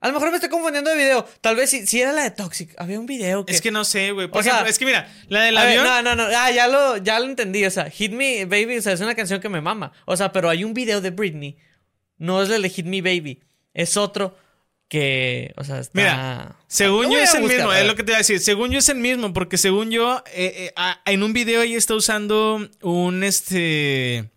A 0.00 0.08
lo 0.08 0.14
mejor 0.14 0.30
me 0.30 0.36
estoy 0.36 0.50
confundiendo 0.50 0.90
de 0.90 0.96
video. 0.96 1.24
Tal 1.40 1.56
vez 1.56 1.70
si, 1.70 1.86
si 1.86 2.00
era 2.00 2.12
la 2.12 2.22
de 2.24 2.30
Toxic. 2.30 2.74
Había 2.78 3.00
un 3.00 3.06
video 3.06 3.46
que. 3.46 3.52
Es 3.54 3.60
que 3.62 3.70
no 3.70 3.84
sé, 3.84 4.12
güey. 4.12 4.28
Por 4.28 4.40
O 4.40 4.42
sea, 4.42 4.52
ejemplo, 4.52 4.70
es 4.70 4.78
que 4.78 4.84
mira, 4.84 5.10
la 5.28 5.42
del 5.42 5.54
ver, 5.54 5.78
avión. 5.78 5.84
no, 5.84 6.02
no, 6.02 6.14
no. 6.14 6.24
Ah, 6.36 6.50
ya 6.50 6.68
lo, 6.68 6.98
ya 6.98 7.18
lo 7.18 7.24
entendí. 7.24 7.64
O 7.64 7.70
sea, 7.70 7.88
Hit 7.90 8.12
Me 8.12 8.44
Baby, 8.44 8.76
o 8.78 8.82
sea, 8.82 8.92
es 8.92 9.00
una 9.00 9.14
canción 9.14 9.40
que 9.40 9.48
me 9.48 9.60
mama. 9.62 9.92
O 10.04 10.16
sea, 10.16 10.32
pero 10.32 10.50
hay 10.50 10.64
un 10.64 10.74
video 10.74 11.00
de 11.00 11.10
Britney. 11.10 11.56
No 12.18 12.42
es 12.42 12.50
el 12.50 12.62
de 12.62 12.68
Hit 12.68 12.86
Me 12.86 13.00
Baby. 13.00 13.42
Es 13.72 13.96
otro 13.96 14.36
que. 14.88 15.52
O 15.56 15.64
sea, 15.64 15.78
está. 15.80 15.92
Mira, 15.98 16.56
según 16.68 17.04
yo 17.04 17.08
voy 17.10 17.20
es 17.20 17.34
el 17.34 17.42
buscar, 17.42 17.58
mismo, 17.58 17.72
es 17.72 17.86
lo 17.86 17.94
que 17.96 18.02
te 18.02 18.10
iba 18.12 18.16
a 18.16 18.18
decir. 18.18 18.40
Según 18.40 18.70
yo 18.70 18.78
es 18.78 18.88
el 18.88 18.98
mismo, 18.98 19.32
porque 19.32 19.58
según 19.58 19.90
yo, 19.90 20.22
eh, 20.32 20.72
eh, 20.76 20.94
en 21.06 21.22
un 21.22 21.32
video 21.32 21.62
ella 21.62 21.76
está 21.78 21.94
usando 21.94 22.68
un 22.82 23.24
este. 23.24 24.30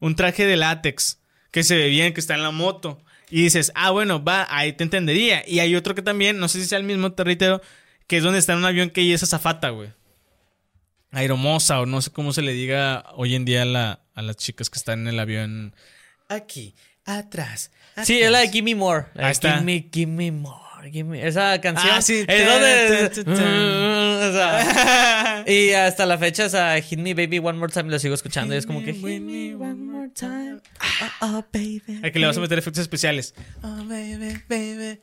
Un 0.00 0.16
traje 0.16 0.44
de 0.46 0.56
látex 0.56 1.20
que 1.50 1.62
se 1.64 1.76
ve 1.76 1.88
bien, 1.88 2.12
que 2.12 2.20
está 2.20 2.34
en 2.34 2.42
la 2.42 2.50
moto. 2.50 3.00
Y 3.30 3.42
dices, 3.42 3.72
ah, 3.74 3.90
bueno, 3.90 4.22
va, 4.22 4.46
ahí 4.50 4.74
te 4.74 4.84
entendería. 4.84 5.42
Y 5.48 5.60
hay 5.60 5.74
otro 5.76 5.94
que 5.94 6.02
también, 6.02 6.38
no 6.38 6.48
sé 6.48 6.60
si 6.60 6.66
sea 6.66 6.78
el 6.78 6.84
mismo, 6.84 7.12
te 7.14 7.24
reitero, 7.24 7.62
que 8.06 8.18
es 8.18 8.22
donde 8.22 8.38
está 8.38 8.52
en 8.52 8.58
un 8.58 8.64
avión 8.66 8.90
que 8.90 9.00
ella 9.00 9.14
es 9.14 9.22
azafata, 9.22 9.70
güey. 9.70 9.90
Aeromosa, 11.10 11.80
o 11.80 11.86
no 11.86 12.02
sé 12.02 12.10
cómo 12.10 12.32
se 12.32 12.42
le 12.42 12.52
diga 12.52 13.04
hoy 13.14 13.34
en 13.34 13.44
día 13.44 13.62
a, 13.62 13.66
la- 13.66 14.00
a 14.14 14.22
las 14.22 14.36
chicas 14.36 14.68
que 14.68 14.78
están 14.78 15.00
en 15.00 15.08
el 15.08 15.18
avión. 15.20 15.74
Aquí, 16.28 16.74
atrás. 17.04 17.70
Sí, 18.04 18.20
es 18.20 18.30
la 18.30 18.40
de 18.40 18.48
Gimme 18.48 18.74
More. 18.74 19.06
Ahí 19.16 19.32
está. 19.32 19.58
Gimme, 19.58 19.88
Gimme 19.92 20.32
More. 20.32 20.90
Gimme- 20.90 21.24
Esa 21.24 21.60
canción. 21.60 21.92
Ah, 21.94 22.02
sí. 22.02 22.24
Es 22.28 22.46
donde. 22.46 23.24
Y 25.46 25.72
hasta 25.72 26.06
la 26.06 26.18
fecha, 26.18 26.46
o 26.46 26.48
sea, 26.48 26.80
Hit 26.80 26.98
Me 26.98 27.14
Baby 27.14 27.38
One 27.38 27.58
More 27.58 27.72
Time 27.72 27.90
lo 27.90 27.98
sigo 27.98 28.14
escuchando. 28.14 28.54
y 28.54 28.58
es 28.58 28.66
como 28.66 28.82
que. 28.82 28.92
Hit 28.94 29.22
me 29.22 29.54
one 29.54 29.74
more 29.74 30.08
time. 30.10 30.60
Oh, 31.20 31.38
oh, 31.38 31.44
baby. 31.52 32.00
Hay 32.02 32.12
que 32.12 32.18
le 32.18 32.26
vas 32.26 32.36
a 32.36 32.40
meter 32.40 32.58
efectos 32.58 32.82
especiales. 32.82 33.34
Oh, 33.62 33.84
baby, 33.84 34.42
baby. 34.48 35.00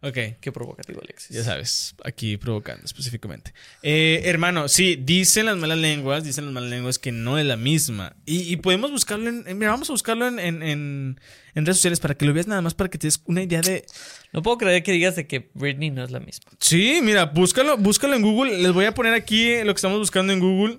Ok, 0.00 0.16
Qué 0.40 0.52
provocativo, 0.52 1.00
Alexis. 1.02 1.34
ya 1.36 1.42
sabes, 1.42 1.96
aquí 2.04 2.36
provocando 2.36 2.84
específicamente. 2.84 3.52
Eh, 3.82 4.22
hermano, 4.26 4.68
sí, 4.68 4.94
dicen 4.94 5.46
las 5.46 5.56
malas 5.56 5.78
lenguas, 5.78 6.22
dicen 6.22 6.44
las 6.44 6.54
malas 6.54 6.70
lenguas 6.70 7.00
que 7.00 7.10
no 7.10 7.36
es 7.36 7.44
la 7.44 7.56
misma. 7.56 8.14
Y, 8.24 8.42
y 8.42 8.56
podemos 8.58 8.92
buscarlo 8.92 9.28
en, 9.28 9.42
en- 9.48 9.58
Mira, 9.58 9.72
vamos 9.72 9.90
a 9.90 9.92
buscarlo 9.92 10.28
en, 10.28 10.38
en, 10.38 10.62
en- 10.62 11.20
en 11.56 11.66
redes 11.66 11.78
sociales 11.78 11.98
para 11.98 12.14
que 12.16 12.26
lo 12.26 12.32
veas 12.32 12.46
nada 12.46 12.62
más, 12.62 12.74
para 12.74 12.88
que 12.90 12.98
te 12.98 13.08
des 13.08 13.20
una 13.24 13.42
idea 13.42 13.60
de... 13.60 13.84
No 14.32 14.40
puedo 14.42 14.58
creer 14.58 14.84
que 14.84 14.92
digas 14.92 15.16
de 15.16 15.26
que 15.26 15.50
Britney 15.54 15.90
no 15.90 16.04
es 16.04 16.12
la 16.12 16.20
misma. 16.20 16.52
Sí, 16.60 17.00
mira, 17.02 17.24
búscalo, 17.24 17.76
búscalo 17.76 18.14
en 18.14 18.22
Google. 18.22 18.56
Les 18.58 18.72
voy 18.72 18.84
a 18.84 18.94
poner 18.94 19.14
aquí 19.14 19.48
lo 19.64 19.74
que 19.74 19.78
estamos 19.78 19.98
buscando 19.98 20.32
en 20.32 20.38
Google. 20.38 20.78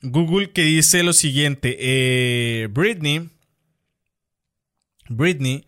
Google 0.00 0.52
que 0.52 0.62
dice 0.62 1.02
lo 1.02 1.12
siguiente. 1.12 1.76
eh, 1.80 2.68
Britney. 2.68 3.28
Britney. 5.10 5.66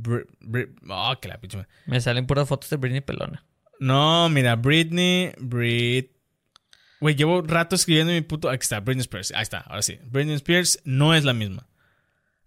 Br- 0.00 0.26
Br- 0.40 0.74
oh, 0.88 1.14
que 1.20 1.28
la 1.28 1.40
pinche. 1.40 1.66
Me 1.86 2.00
salen 2.00 2.26
puras 2.26 2.48
fotos 2.48 2.70
de 2.70 2.76
Britney 2.76 3.00
pelona. 3.00 3.44
No, 3.80 4.28
mira, 4.28 4.56
Britney. 4.56 5.32
Brit. 5.38 6.10
Güey, 7.00 7.14
llevo 7.14 7.42
rato 7.42 7.76
escribiendo 7.76 8.12
mi 8.12 8.20
puto. 8.22 8.48
Aquí 8.50 8.62
está, 8.62 8.80
Britney 8.80 9.02
Spears. 9.02 9.32
Ahí 9.34 9.42
está, 9.42 9.58
ahora 9.60 9.82
sí. 9.82 9.98
Britney 10.10 10.34
Spears 10.34 10.80
no 10.84 11.14
es 11.14 11.24
la 11.24 11.32
misma. 11.32 11.66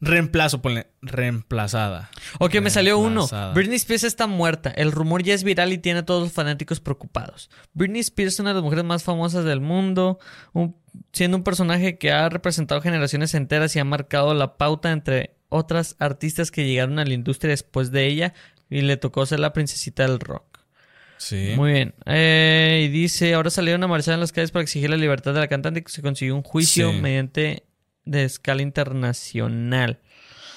Reemplazo, 0.03 0.63
ponle. 0.63 0.87
Reemplazada. 1.03 2.09
Ok, 2.39 2.55
me 2.59 2.71
salió 2.71 2.97
uno. 2.97 3.27
Britney 3.53 3.75
Spears 3.75 4.03
está 4.03 4.25
muerta. 4.25 4.71
El 4.71 4.91
rumor 4.91 5.21
ya 5.21 5.35
es 5.35 5.43
viral 5.43 5.71
y 5.73 5.77
tiene 5.77 5.99
a 5.99 6.05
todos 6.05 6.23
los 6.23 6.31
fanáticos 6.33 6.79
preocupados. 6.79 7.51
Britney 7.73 8.01
Spears 8.01 8.33
es 8.33 8.39
una 8.39 8.49
de 8.49 8.55
las 8.55 8.63
mujeres 8.63 8.83
más 8.83 9.03
famosas 9.03 9.45
del 9.45 9.61
mundo, 9.61 10.17
un- 10.53 10.75
siendo 11.13 11.37
un 11.37 11.43
personaje 11.43 11.97
que 11.97 12.11
ha 12.11 12.27
representado 12.29 12.81
generaciones 12.81 13.33
enteras 13.33 13.75
y 13.75 13.79
ha 13.79 13.83
marcado 13.85 14.33
la 14.33 14.57
pauta 14.57 14.91
entre 14.91 15.31
otras 15.49 15.95
artistas 15.99 16.51
que 16.51 16.65
llegaron 16.65 16.99
a 16.99 17.05
la 17.05 17.13
industria 17.13 17.51
después 17.51 17.91
de 17.91 18.07
ella 18.07 18.33
y 18.69 18.81
le 18.81 18.97
tocó 18.97 19.25
ser 19.25 19.39
la 19.39 19.53
princesita 19.53 20.03
del 20.07 20.19
rock. 20.19 20.59
Sí. 21.17 21.53
Muy 21.55 21.71
bien. 21.73 21.93
Eh, 22.05 22.83
y 22.85 22.87
dice, 22.87 23.33
ahora 23.33 23.49
salieron 23.49 23.83
a 23.83 23.87
marchar 23.87 24.15
en 24.15 24.21
las 24.21 24.31
calles 24.31 24.51
para 24.51 24.63
exigir 24.63 24.89
la 24.89 24.97
libertad 24.97 25.33
de 25.33 25.39
la 25.41 25.47
cantante 25.47 25.83
y 25.85 25.91
se 25.91 26.01
consiguió 26.01 26.35
un 26.35 26.41
juicio 26.41 26.91
Sí. 26.91 26.99
mediante 26.99 27.63
de 28.05 28.23
escala 28.23 28.61
internacional. 28.63 29.99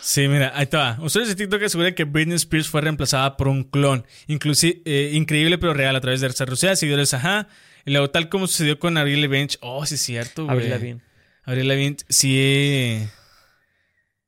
Sí, 0.01 0.29
mira, 0.29 0.53
ahí 0.55 0.67
va. 0.73 0.99
Usuarios 1.01 1.29
de 1.29 1.35
TikTok 1.35 1.63
aseguran 1.63 1.95
que 1.95 2.05
Britney 2.05 2.37
Spears 2.37 2.69
fue 2.69 2.81
reemplazada 2.83 3.37
por 3.37 3.49
un 3.49 3.65
clon. 3.65 4.07
Inclusi- 4.29 4.83
eh, 4.85 5.11
increíble 5.15 5.59
pero 5.59 5.73
real 5.75 5.97
a 5.97 6.01
través 6.01 6.21
de 6.21 6.29
redes 6.29 6.39
sociales, 6.49 6.79
seguidores, 6.79 7.13
ajá. 7.15 7.49
Y 7.87 7.91
luego 7.93 8.11
tal 8.11 8.29
como 8.29 8.47
sucedió 8.47 8.79
con 8.79 8.97
Avril 8.97 9.21
Lavigne. 9.21 9.49
Oh, 9.61 9.85
sí 9.87 9.97
es 9.97 10.01
cierto, 10.03 10.45
güey. 10.45 10.57
Avril 10.57 10.71
Lavigne. 10.71 11.01
Avril 11.45 11.69
Lavigne, 11.69 11.97
sí. 12.09 13.03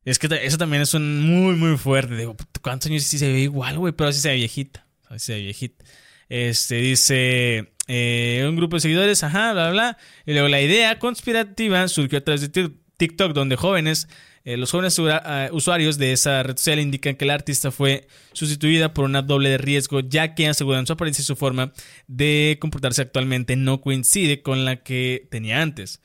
Es 0.05 0.19
que 0.19 0.29
eso 0.43 0.59
también 0.59 0.83
es 0.83 0.95
un 0.95 1.21
muy, 1.23 1.57
muy 1.57 1.77
fuerte. 1.77 2.17
Digo, 2.17 2.37
¿cuántos 2.63 2.91
años 2.91 3.03
sí 3.05 3.19
se 3.19 3.33
ve 3.33 3.41
igual, 3.41 3.79
güey? 3.79 3.93
Pero 3.93 4.13
sí 4.13 4.21
se 4.21 4.29
ve 4.29 4.37
viejita. 4.37 4.87
Sí 5.13 5.19
se 5.19 5.35
ve 5.35 5.41
viejita. 5.41 5.85
Este 6.29 6.77
dice 6.77 7.73
eh, 7.89 8.45
un 8.49 8.57
grupo 8.57 8.77
de 8.77 8.81
seguidores, 8.81 9.23
ajá, 9.25 9.53
bla, 9.53 9.71
bla. 9.71 9.99
Y 10.27 10.33
luego 10.33 10.49
la 10.49 10.61
idea 10.61 10.99
conspirativa 10.99 11.87
surgió 11.89 12.19
a 12.19 12.21
través 12.21 12.41
de 12.43 12.53
Tik- 12.53 12.77
TikTok, 12.97 13.33
donde 13.33 13.57
jóvenes, 13.57 14.09
eh, 14.47 14.57
los 14.57 14.71
jóvenes 14.71 14.97
ah, 15.01 15.49
usuarios 15.51 15.99
de 15.99 16.13
esa 16.13 16.41
red 16.45 16.57
social 16.57 16.79
indican 16.79 17.17
que 17.17 17.25
la 17.25 17.35
artista 17.35 17.73
fue 17.73 18.07
sustituida 18.33 18.95
por 18.95 19.05
una 19.05 19.21
doble 19.21 19.49
de 19.49 19.59
riesgo, 19.59 19.99
ya 19.99 20.37
que 20.37 20.47
aseguran 20.47 20.87
su 20.87 20.93
apariencia 20.93 21.23
y 21.23 21.25
su 21.25 21.35
forma 21.35 21.73
de 22.07 22.57
comportarse 22.61 23.03
actualmente 23.03 23.57
no 23.57 23.81
coincide 23.81 24.43
con 24.43 24.65
la 24.65 24.85
que 24.85 25.27
tenía 25.33 25.63
antes. 25.63 26.01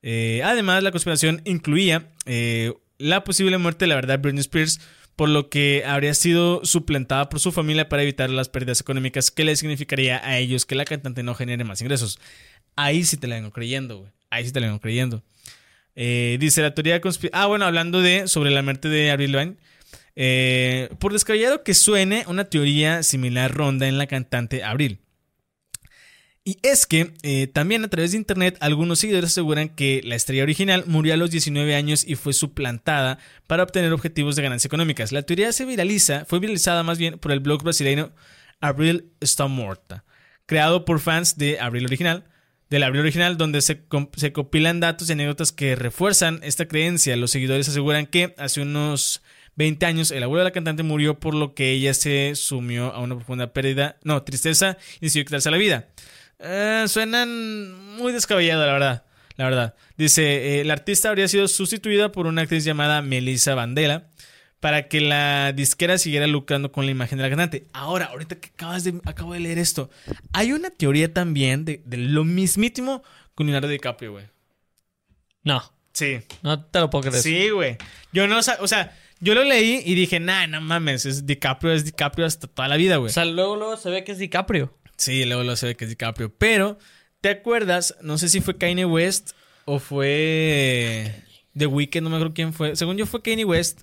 Eh, 0.00 0.40
además, 0.42 0.82
la 0.82 0.90
conspiración 0.90 1.42
incluía 1.44 2.10
eh, 2.24 2.72
la 2.96 3.24
posible 3.24 3.58
muerte 3.58 3.84
de 3.84 3.90
la 3.90 3.96
verdad 3.96 4.20
Britney 4.20 4.40
Spears, 4.40 4.80
por 5.14 5.28
lo 5.28 5.50
que 5.50 5.84
habría 5.86 6.14
sido 6.14 6.64
suplantada 6.64 7.28
por 7.28 7.40
su 7.40 7.52
familia 7.52 7.90
para 7.90 8.04
evitar 8.04 8.30
las 8.30 8.48
pérdidas 8.48 8.80
económicas 8.80 9.30
que 9.30 9.44
le 9.44 9.54
significaría 9.54 10.26
a 10.26 10.38
ellos 10.38 10.64
que 10.64 10.76
la 10.76 10.86
cantante 10.86 11.22
no 11.22 11.34
genere 11.34 11.64
más 11.64 11.82
ingresos. 11.82 12.18
Ahí 12.74 13.04
sí 13.04 13.18
te 13.18 13.26
la 13.26 13.34
vengo 13.34 13.50
creyendo, 13.50 13.98
güey. 13.98 14.12
Ahí 14.30 14.46
sí 14.46 14.52
te 14.52 14.60
la 14.60 14.68
vengo 14.68 14.80
creyendo. 14.80 15.22
Eh, 15.94 16.36
dice 16.40 16.62
la 16.62 16.74
teoría 16.74 16.98
de 16.98 17.30
Ah, 17.32 17.46
bueno, 17.46 17.64
hablando 17.64 18.00
de 18.00 18.28
sobre 18.28 18.50
la 18.50 18.62
muerte 18.62 18.88
de 18.88 19.10
Avril 19.10 19.32
Lavigne. 19.32 19.56
Eh, 20.14 20.90
por 20.98 21.12
descabellado 21.12 21.62
que 21.62 21.74
suene, 21.74 22.24
una 22.26 22.44
teoría 22.44 23.02
similar 23.02 23.52
ronda 23.52 23.88
en 23.88 23.98
la 23.98 24.06
cantante 24.06 24.62
Avril. 24.62 25.00
Y 26.44 26.58
es 26.62 26.86
que 26.86 27.14
eh, 27.22 27.46
también 27.46 27.84
a 27.84 27.88
través 27.88 28.10
de 28.10 28.16
internet 28.16 28.56
algunos 28.60 28.98
seguidores 28.98 29.30
aseguran 29.30 29.68
que 29.68 30.00
la 30.02 30.16
estrella 30.16 30.42
original 30.42 30.82
murió 30.88 31.14
a 31.14 31.16
los 31.16 31.30
19 31.30 31.76
años 31.76 32.04
y 32.04 32.16
fue 32.16 32.32
suplantada 32.32 33.18
para 33.46 33.62
obtener 33.62 33.92
objetivos 33.92 34.34
de 34.34 34.42
ganancias 34.42 34.66
económicas. 34.66 35.12
La 35.12 35.22
teoría 35.22 35.52
se 35.52 35.64
viraliza, 35.64 36.24
fue 36.24 36.40
viralizada 36.40 36.82
más 36.82 36.98
bien 36.98 37.18
por 37.18 37.30
el 37.30 37.40
blog 37.40 37.62
brasileño 37.62 38.12
Abril 38.60 39.12
está 39.20 39.46
muerta, 39.46 40.04
creado 40.46 40.84
por 40.84 40.98
fans 40.98 41.36
de 41.36 41.60
Abril 41.60 41.84
original, 41.84 42.24
de 42.72 42.78
la 42.78 42.88
original, 42.88 43.36
donde 43.36 43.60
se, 43.60 43.82
se 44.16 44.32
compilan 44.32 44.80
datos 44.80 45.06
y 45.08 45.12
anécdotas 45.12 45.52
que 45.52 45.76
refuerzan 45.76 46.40
esta 46.42 46.66
creencia. 46.66 47.14
Los 47.16 47.30
seguidores 47.30 47.68
aseguran 47.68 48.06
que 48.06 48.34
hace 48.38 48.62
unos 48.62 49.20
20 49.56 49.84
años 49.84 50.10
el 50.10 50.22
abuelo 50.22 50.38
de 50.38 50.48
la 50.48 50.52
cantante 50.52 50.82
murió 50.82 51.20
por 51.20 51.34
lo 51.34 51.54
que 51.54 51.70
ella 51.72 51.92
se 51.92 52.32
sumió 52.34 52.94
a 52.94 53.00
una 53.00 53.14
profunda 53.14 53.52
pérdida, 53.52 53.98
no, 54.04 54.22
tristeza 54.22 54.78
y 55.02 55.06
decidió 55.06 55.26
quitarse 55.26 55.50
la 55.50 55.58
vida. 55.58 55.88
Eh, 56.38 56.84
suenan 56.88 57.98
muy 57.98 58.10
descabellado, 58.10 58.64
la 58.64 58.72
verdad. 58.72 59.04
La 59.36 59.44
verdad. 59.44 59.74
Dice, 59.98 60.60
eh, 60.60 60.64
la 60.64 60.72
artista 60.72 61.10
habría 61.10 61.28
sido 61.28 61.48
sustituida 61.48 62.10
por 62.10 62.26
una 62.26 62.40
actriz 62.40 62.64
llamada 62.64 63.02
Melissa 63.02 63.54
Vandela 63.54 64.08
para 64.62 64.86
que 64.86 65.00
la 65.00 65.52
disquera 65.52 65.98
siguiera 65.98 66.28
lucrando 66.28 66.70
con 66.70 66.84
la 66.84 66.92
imagen 66.92 67.18
de 67.18 67.24
la 67.24 67.30
cantante. 67.30 67.66
Ahora, 67.72 68.04
ahorita 68.06 68.36
que 68.36 68.50
acabas 68.50 68.84
de, 68.84 69.00
acabo 69.04 69.32
de 69.32 69.40
leer 69.40 69.58
esto, 69.58 69.90
hay 70.32 70.52
una 70.52 70.70
teoría 70.70 71.12
también 71.12 71.64
de, 71.64 71.82
de 71.84 71.96
lo 71.96 72.22
mismísimo 72.22 73.02
con 73.34 73.46
Leonardo 73.48 73.66
DiCaprio, 73.66 74.12
güey. 74.12 74.26
No, 75.42 75.60
Sí. 75.92 76.20
no 76.42 76.64
te 76.64 76.78
lo 76.78 76.88
puedo 76.90 77.02
creer. 77.10 77.22
Sí, 77.22 77.50
güey. 77.50 77.76
Yo 78.12 78.28
no, 78.28 78.38
o 78.38 78.42
sea, 78.68 78.96
yo 79.18 79.34
lo 79.34 79.42
leí 79.42 79.82
y 79.84 79.94
dije, 79.96 80.20
nah, 80.20 80.46
no 80.46 80.60
mames, 80.60 81.06
es 81.06 81.26
DiCaprio, 81.26 81.72
es 81.72 81.84
DiCaprio 81.84 82.24
hasta 82.24 82.46
toda 82.46 82.68
la 82.68 82.76
vida, 82.76 82.98
O 82.98 83.00
güey. 83.00 83.12
sea, 83.12 83.24
luego, 83.24 83.56
luego 83.56 83.76
se 83.76 83.90
ve 83.90 84.04
que 84.04 84.12
es 84.12 84.18
DiCaprio. 84.18 84.78
Sí, 84.96 85.24
luego 85.24 85.42
lo 85.42 85.56
se 85.56 85.66
ve 85.66 85.74
que 85.76 85.84
es 85.86 85.90
DiCaprio. 85.90 86.32
Pero, 86.38 86.78
¿te 87.20 87.30
acuerdas? 87.30 87.96
No 88.00 88.16
sé 88.16 88.28
si 88.28 88.40
fue 88.40 88.56
Kanye 88.56 88.84
West 88.84 89.32
o 89.64 89.80
fue 89.80 91.12
The 91.58 91.66
Weeknd, 91.66 92.02
no 92.04 92.10
me 92.10 92.16
acuerdo 92.16 92.34
quién 92.34 92.52
fue. 92.52 92.76
Según 92.76 92.96
yo 92.96 93.06
fue 93.06 93.22
Kanye 93.22 93.44
West 93.44 93.80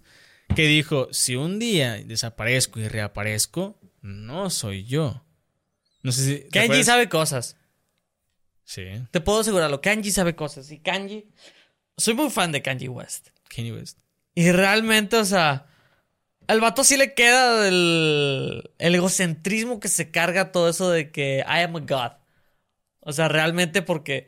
que 0.56 0.64
dijo, 0.64 1.08
si 1.12 1.36
un 1.36 1.60
día 1.60 1.94
desaparezco 2.04 2.80
y 2.80 2.88
reaparezco, 2.88 3.80
no 4.02 4.50
soy 4.50 4.86
yo. 4.86 5.24
No 6.04 6.12
sé 6.12 6.24
si... 6.24 6.40
¿te 6.44 6.50
Kanji 6.50 6.84
sabe 6.84 7.10
cosas. 7.10 7.58
Sí, 8.64 8.84
Te 9.12 9.20
puedo 9.22 9.40
asegurarlo. 9.40 9.82
Kanji 9.82 10.12
sabe 10.12 10.36
cosas. 10.36 10.72
Y 10.72 10.80
Kanji. 10.80 11.28
Soy 11.98 12.14
muy 12.14 12.30
fan 12.30 12.52
de 12.52 12.62
Kanji 12.62 12.88
West. 12.88 13.30
Kanye 13.50 13.74
West. 13.74 13.98
Y 14.36 14.52
realmente, 14.52 15.18
o 15.18 15.26
sea. 15.26 15.66
Al 16.48 16.62
vato 16.62 16.84
sí 16.84 16.98
le 16.98 17.14
queda 17.14 17.68
el, 17.68 18.72
el 18.80 18.96
egocentrismo 18.96 19.80
que 19.80 19.88
se 19.88 20.10
carga 20.10 20.52
todo 20.52 20.70
eso 20.70 20.90
de 20.90 21.12
que 21.12 21.44
I 21.48 21.62
am 21.64 21.76
a 21.76 21.80
God. 21.80 22.18
O 23.02 23.12
sea, 23.12 23.28
realmente 23.28 23.82
porque 23.82 24.28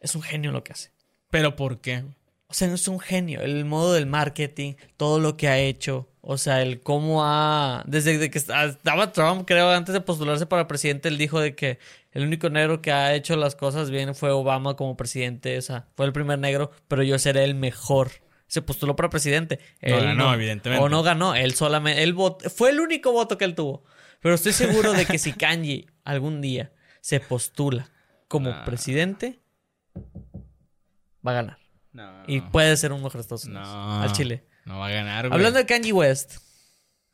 es 0.00 0.14
un 0.14 0.22
genio 0.22 0.50
lo 0.52 0.64
que 0.64 0.72
hace. 0.72 0.92
¿Pero 1.30 1.54
por 1.54 1.80
qué? 1.80 2.04
O 2.52 2.54
sea, 2.54 2.68
es 2.70 2.86
un 2.86 3.00
genio. 3.00 3.40
El 3.40 3.64
modo 3.64 3.94
del 3.94 4.04
marketing, 4.04 4.74
todo 4.98 5.18
lo 5.20 5.38
que 5.38 5.48
ha 5.48 5.58
hecho. 5.58 6.06
O 6.20 6.36
sea, 6.36 6.60
el 6.60 6.82
cómo 6.82 7.24
ha. 7.24 7.82
Desde 7.86 8.18
de 8.18 8.30
que 8.30 8.36
estaba 8.36 9.10
Trump, 9.12 9.44
creo, 9.46 9.70
antes 9.70 9.94
de 9.94 10.02
postularse 10.02 10.44
para 10.44 10.68
presidente, 10.68 11.08
él 11.08 11.16
dijo 11.16 11.40
de 11.40 11.54
que 11.54 11.78
el 12.12 12.24
único 12.26 12.50
negro 12.50 12.82
que 12.82 12.92
ha 12.92 13.14
hecho 13.14 13.36
las 13.36 13.56
cosas 13.56 13.90
bien 13.90 14.14
fue 14.14 14.30
Obama 14.32 14.76
como 14.76 14.98
presidente. 14.98 15.56
O 15.56 15.62
sea, 15.62 15.86
fue 15.96 16.04
el 16.04 16.12
primer 16.12 16.38
negro, 16.38 16.70
pero 16.88 17.02
yo 17.02 17.18
seré 17.18 17.42
el 17.44 17.54
mejor. 17.54 18.10
Se 18.48 18.60
postuló 18.60 18.94
para 18.96 19.08
presidente. 19.08 19.58
No 19.80 19.96
ganó, 20.02 20.34
evidentemente. 20.34 20.84
O 20.84 20.90
no 20.90 21.02
ganó. 21.02 21.34
Él 21.34 21.54
solamente. 21.54 22.02
Él 22.02 22.14
vot- 22.14 22.50
fue 22.50 22.68
el 22.68 22.80
único 22.80 23.12
voto 23.12 23.38
que 23.38 23.46
él 23.46 23.54
tuvo. 23.54 23.82
Pero 24.20 24.34
estoy 24.34 24.52
seguro 24.52 24.92
de 24.92 25.06
que 25.06 25.18
si 25.18 25.32
Kanji 25.32 25.86
algún 26.04 26.42
día 26.42 26.70
se 27.00 27.18
postula 27.18 27.90
como 28.28 28.50
Nah. 28.50 28.64
presidente, 28.66 29.40
va 31.26 31.30
a 31.32 31.34
ganar. 31.34 31.58
No. 31.92 32.24
Y 32.26 32.40
puede 32.40 32.76
ser 32.76 32.92
un 32.92 33.02
mejor 33.02 33.20
Estados 33.20 33.44
Unidos. 33.44 33.68
No. 33.68 34.02
Al 34.02 34.12
Chile. 34.12 34.46
No 34.64 34.78
va 34.78 34.86
a 34.86 34.90
ganar, 34.90 35.28
güey. 35.28 35.36
Hablando 35.36 35.58
de 35.58 35.66
Kanye 35.66 35.92
West. 35.92 36.36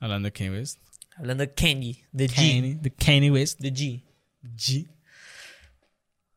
Hablando 0.01 0.27
de 0.27 0.33
Kanye 0.33 0.51
West. 0.51 0.81
Hablando 1.17 1.43
de 1.43 1.53
Kanye. 1.53 2.05
De 2.13 2.29
G. 2.29 2.81
De 2.81 2.91
Kanye 2.95 3.31
West. 3.31 3.59
De 3.61 3.73
G. 3.73 4.05
G. 4.43 4.89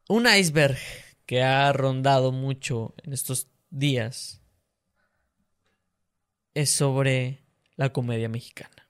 Un 0.08 0.28
iceberg 0.28 0.78
que 1.26 1.44
ha 1.44 1.72
rondado 1.72 2.32
mucho 2.32 2.96
en 3.04 3.14
estos 3.14 3.48
días 3.70 4.42
es 6.54 6.70
sobre 6.70 7.46
la 7.76 7.94
comedia 7.94 8.28
mexicana. 8.28 8.88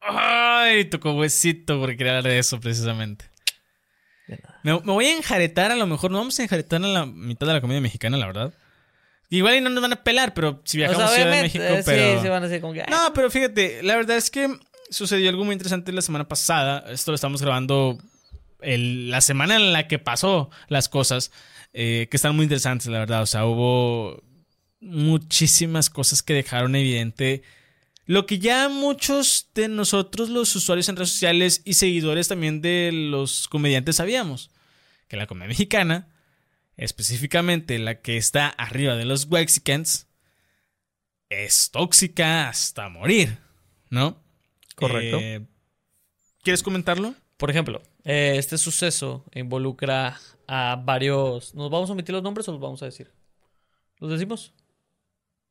Ay, 0.00 0.86
tocó 0.86 1.12
huesito 1.12 1.78
porque 1.78 1.96
quería 1.96 2.16
hablar 2.16 2.32
de 2.32 2.38
eso 2.38 2.58
precisamente. 2.58 3.29
De 4.30 4.36
nada. 4.42 4.60
Me, 4.62 4.72
me 4.72 4.92
voy 4.92 5.06
a 5.06 5.16
enjaretar, 5.16 5.70
a 5.72 5.76
lo 5.76 5.86
mejor 5.86 6.10
no 6.10 6.18
vamos 6.18 6.38
a 6.38 6.42
enjaretar 6.42 6.82
a 6.84 6.86
la 6.88 7.06
mitad 7.06 7.46
de 7.46 7.52
la 7.54 7.60
comedia 7.60 7.80
mexicana, 7.80 8.16
la 8.16 8.26
verdad. 8.26 8.54
Igual 9.28 9.56
y 9.56 9.60
no 9.60 9.70
nos 9.70 9.80
van 9.82 9.92
a 9.92 10.02
pelar, 10.02 10.34
pero 10.34 10.60
si 10.64 10.76
viajamos 10.78 11.02
O 11.02 11.06
a 11.06 11.08
sea, 11.08 11.16
Ciudad 11.16 11.36
de 11.36 11.42
México, 11.42 11.64
eh, 11.64 11.82
pero... 11.84 12.16
sí, 12.16 12.22
se 12.22 12.28
van 12.28 12.44
a 12.44 12.60
como 12.60 12.72
que... 12.72 12.82
"Ah, 12.82 12.86
No, 12.90 13.12
pero 13.14 13.30
fíjate, 13.30 13.82
la 13.82 13.94
verdad 13.96 14.16
es 14.16 14.30
que 14.30 14.48
sucedió 14.90 15.30
algo 15.30 15.44
muy 15.44 15.52
interesante 15.52 15.92
la 15.92 16.02
semana 16.02 16.26
pasada. 16.26 16.84
Esto 16.90 17.12
lo 17.12 17.14
estamos 17.14 17.40
grabando 17.40 17.96
el- 18.60 19.08
la 19.10 19.20
semana 19.20 19.54
en 19.56 19.72
la 19.72 19.86
que 19.86 19.98
pasó 20.00 20.50
las 20.68 20.88
cosas, 20.88 21.30
eh, 21.72 22.08
que 22.10 22.16
están 22.16 22.34
muy 22.34 22.42
interesantes, 22.44 22.88
la 22.88 22.98
verdad. 22.98 23.22
O 23.22 23.26
sea, 23.26 23.44
hubo 23.46 24.20
muchísimas 24.80 25.90
cosas 25.90 26.22
que 26.22 26.34
dejaron 26.34 26.74
evidente 26.74 27.42
lo 28.06 28.26
que 28.26 28.38
ya 28.38 28.68
muchos 28.68 29.50
de 29.54 29.68
nosotros, 29.68 30.30
los 30.30 30.54
usuarios 30.56 30.88
en 30.88 30.96
redes 30.96 31.10
sociales 31.10 31.62
y 31.64 31.74
seguidores 31.74 32.28
también 32.28 32.60
de 32.60 32.90
los 32.92 33.48
comediantes 33.48 33.96
sabíamos. 33.96 34.50
Que 35.08 35.16
la 35.16 35.26
comedia 35.26 35.48
mexicana, 35.48 36.08
específicamente 36.76 37.78
la 37.78 38.00
que 38.00 38.16
está 38.16 38.48
arriba 38.48 38.96
de 38.96 39.04
los 39.04 39.26
Wexicans, 39.26 40.08
es 41.28 41.70
tóxica 41.70 42.48
hasta 42.48 42.88
morir, 42.88 43.38
¿no? 43.88 44.22
Correcto. 44.74 45.18
Eh, 45.20 45.46
¿Quieres 46.42 46.62
comentarlo? 46.62 47.14
Por 47.36 47.50
ejemplo, 47.50 47.82
eh, 48.04 48.34
este 48.36 48.58
suceso 48.58 49.24
involucra 49.34 50.18
a 50.46 50.76
varios... 50.76 51.54
¿Nos 51.54 51.70
vamos 51.70 51.88
a 51.90 51.92
omitir 51.92 52.14
los 52.14 52.22
nombres 52.22 52.48
o 52.48 52.52
los 52.52 52.60
vamos 52.60 52.82
a 52.82 52.86
decir? 52.86 53.12
¿Los 53.98 54.10
decimos? 54.10 54.52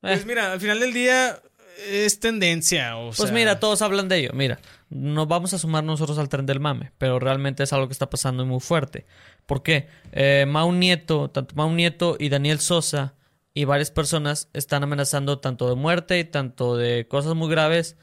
Eh. 0.01 0.13
Pues 0.13 0.25
mira, 0.25 0.51
al 0.51 0.59
final 0.59 0.79
del 0.79 0.93
día 0.93 1.41
es 1.87 2.19
tendencia. 2.19 2.97
O 2.97 3.07
Pues 3.07 3.17
sea, 3.29 3.31
mira, 3.31 3.59
todos 3.59 3.81
hablan 3.81 4.07
de 4.09 4.17
ello. 4.17 4.31
Mira, 4.33 4.59
no 4.89 5.25
vamos 5.27 5.53
a 5.53 5.57
sumar 5.59 5.83
nosotros 5.83 6.17
al 6.17 6.29
tren 6.29 6.45
del 6.45 6.59
mame, 6.59 6.91
pero 6.97 7.19
realmente 7.19 7.63
es 7.63 7.73
algo 7.73 7.87
que 7.87 7.93
está 7.93 8.09
pasando 8.09 8.45
muy 8.45 8.59
fuerte. 8.59 9.05
¿Por 9.45 9.63
qué? 9.63 9.87
Eh, 10.11 10.45
Mau 10.47 10.71
Nieto, 10.71 11.29
tanto 11.29 11.55
Mau 11.55 11.71
Nieto 11.71 12.15
y 12.19 12.29
Daniel 12.29 12.59
Sosa 12.59 13.15
y 13.53 13.65
varias 13.65 13.91
personas 13.91 14.49
están 14.53 14.83
amenazando 14.83 15.39
tanto 15.39 15.67
de 15.69 15.75
muerte 15.75 16.19
y 16.19 16.23
tanto 16.23 16.77
de 16.77 17.07
cosas 17.07 17.35
muy 17.35 17.49
graves 17.49 17.97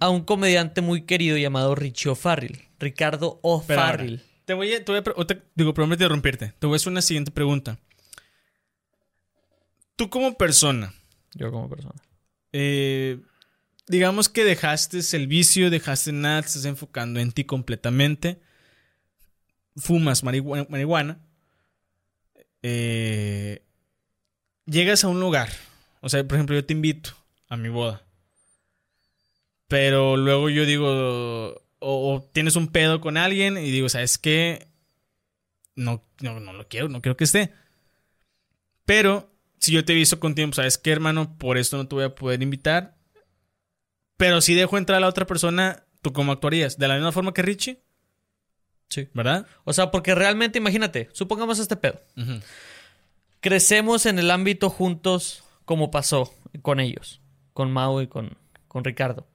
a 0.00 0.08
un 0.10 0.22
comediante 0.24 0.80
muy 0.80 1.02
querido 1.02 1.36
llamado 1.36 1.74
Richie 1.74 2.10
O'Farrill. 2.10 2.62
Ricardo 2.78 3.40
O'Farrill. 3.42 4.22
Te 4.44 4.54
voy 4.54 4.72
a, 4.74 4.84
te 4.84 4.92
voy 4.92 5.00
a 5.00 5.26
te- 5.26 5.42
digo, 5.56 5.74
prometo 5.74 6.04
interrumpirte. 6.04 6.54
Te 6.58 6.66
voy 6.66 6.74
a 6.74 6.76
hacer 6.76 6.92
una 6.92 7.02
siguiente 7.02 7.30
pregunta. 7.32 7.78
Tú 9.96 10.10
como 10.10 10.34
persona, 10.36 10.92
Yo 11.34 11.50
como 11.50 11.68
persona. 11.68 11.94
Eh, 12.58 13.20
digamos 13.86 14.30
que 14.30 14.42
dejaste 14.44 15.00
el 15.12 15.26
vicio, 15.26 15.68
dejaste 15.68 16.10
nada, 16.12 16.40
estás 16.40 16.64
enfocando 16.64 17.20
en 17.20 17.30
ti 17.32 17.44
completamente. 17.44 18.40
Fumas 19.76 20.24
marihuana. 20.24 21.20
eh, 22.62 23.62
llegas 24.64 25.04
a 25.04 25.08
un 25.08 25.20
lugar. 25.20 25.50
O 26.00 26.08
sea, 26.08 26.26
por 26.26 26.36
ejemplo, 26.36 26.56
yo 26.56 26.64
te 26.64 26.72
invito 26.72 27.10
a 27.48 27.58
mi 27.58 27.68
boda. 27.68 28.06
Pero 29.68 30.16
luego 30.16 30.48
yo 30.48 30.64
digo, 30.64 30.86
o, 31.78 32.14
o 32.14 32.22
tienes 32.32 32.56
un 32.56 32.68
pedo 32.68 33.02
con 33.02 33.18
alguien 33.18 33.58
y 33.58 33.70
digo, 33.70 33.90
¿sabes 33.90 34.16
qué? 34.16 34.68
No, 35.74 36.02
no, 36.22 36.40
no 36.40 36.54
lo 36.54 36.68
quiero, 36.68 36.88
no 36.88 37.02
quiero 37.02 37.18
que 37.18 37.24
esté. 37.24 37.52
Pero 38.86 39.35
si 39.58 39.72
yo 39.72 39.84
te 39.84 39.92
aviso 39.92 40.20
con 40.20 40.34
tiempo, 40.34 40.56
¿sabes 40.56 40.78
qué, 40.78 40.92
hermano? 40.92 41.36
Por 41.38 41.58
esto 41.58 41.76
no 41.76 41.86
te 41.86 41.94
voy 41.94 42.04
a 42.04 42.14
poder 42.14 42.42
invitar. 42.42 42.96
Pero 44.16 44.40
si 44.40 44.54
dejo 44.54 44.78
entrar 44.78 44.98
a 44.98 45.00
la 45.00 45.08
otra 45.08 45.26
persona, 45.26 45.84
¿tú 46.02 46.12
cómo 46.12 46.32
actuarías? 46.32 46.78
¿De 46.78 46.88
la 46.88 46.94
misma 46.94 47.12
forma 47.12 47.34
que 47.34 47.42
Richie? 47.42 47.82
Sí. 48.88 49.08
¿Verdad? 49.12 49.46
O 49.64 49.72
sea, 49.72 49.90
porque 49.90 50.14
realmente, 50.14 50.58
imagínate, 50.58 51.08
supongamos 51.12 51.58
este 51.58 51.76
pedo. 51.76 52.00
Crecemos 53.40 54.06
en 54.06 54.18
el 54.18 54.30
ámbito 54.30 54.70
juntos 54.70 55.44
como 55.64 55.90
pasó 55.90 56.32
con 56.62 56.80
ellos, 56.80 57.20
con 57.52 57.72
Mau 57.72 58.00
y 58.00 58.06
con, 58.06 58.36
con 58.68 58.84
Ricardo. 58.84 59.26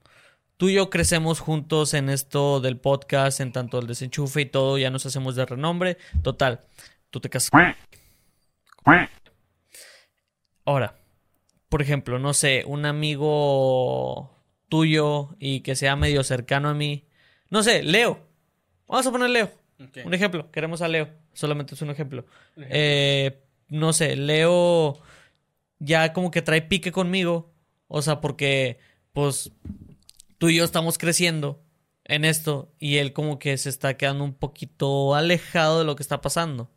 Tú 0.57 0.69
y 0.69 0.75
yo 0.75 0.89
crecemos 0.89 1.39
juntos 1.39 1.93
en 1.93 2.09
esto 2.09 2.61
del 2.61 2.77
podcast, 2.77 3.39
en 3.39 3.51
tanto 3.51 3.79
el 3.79 3.87
desenchufe 3.87 4.41
y 4.41 4.45
todo, 4.45 4.77
ya 4.77 4.89
nos 4.91 5.05
hacemos 5.05 5.35
de 5.35 5.45
renombre. 5.45 5.97
Total, 6.23 6.61
tú 7.09 7.19
te 7.19 7.29
casas. 7.29 7.49
Ahora, 10.65 10.99
por 11.69 11.81
ejemplo, 11.81 12.19
no 12.19 12.33
sé, 12.33 12.63
un 12.65 12.85
amigo 12.85 14.35
tuyo 14.69 15.35
y 15.39 15.61
que 15.61 15.75
sea 15.75 15.95
medio 15.95 16.23
cercano 16.23 16.69
a 16.69 16.73
mí. 16.73 17.05
No 17.49 17.63
sé, 17.63 17.83
Leo. 17.83 18.19
Vamos 18.87 19.07
a 19.07 19.11
poner 19.11 19.29
Leo. 19.29 19.51
Un 20.05 20.13
ejemplo, 20.13 20.51
queremos 20.51 20.81
a 20.81 20.87
Leo. 20.87 21.09
Solamente 21.33 21.75
es 21.75 21.81
un 21.81 21.89
ejemplo. 21.89 22.25
Eh, 22.57 23.41
no 23.69 23.93
sé, 23.93 24.15
Leo 24.15 24.99
ya 25.79 26.13
como 26.13 26.31
que 26.31 26.41
trae 26.41 26.61
pique 26.61 26.91
conmigo. 26.91 27.51
O 27.87 28.01
sea, 28.01 28.21
porque 28.21 28.79
pues 29.13 29.51
tú 30.37 30.49
y 30.49 30.57
yo 30.57 30.63
estamos 30.63 30.97
creciendo 30.97 31.63
en 32.05 32.25
esto 32.25 32.73
y 32.79 32.97
él 32.97 33.13
como 33.13 33.39
que 33.39 33.57
se 33.57 33.69
está 33.69 33.97
quedando 33.97 34.23
un 34.23 34.33
poquito 34.33 35.15
alejado 35.15 35.79
de 35.79 35.85
lo 35.85 35.95
que 35.95 36.03
está 36.03 36.21
pasando. 36.21 36.69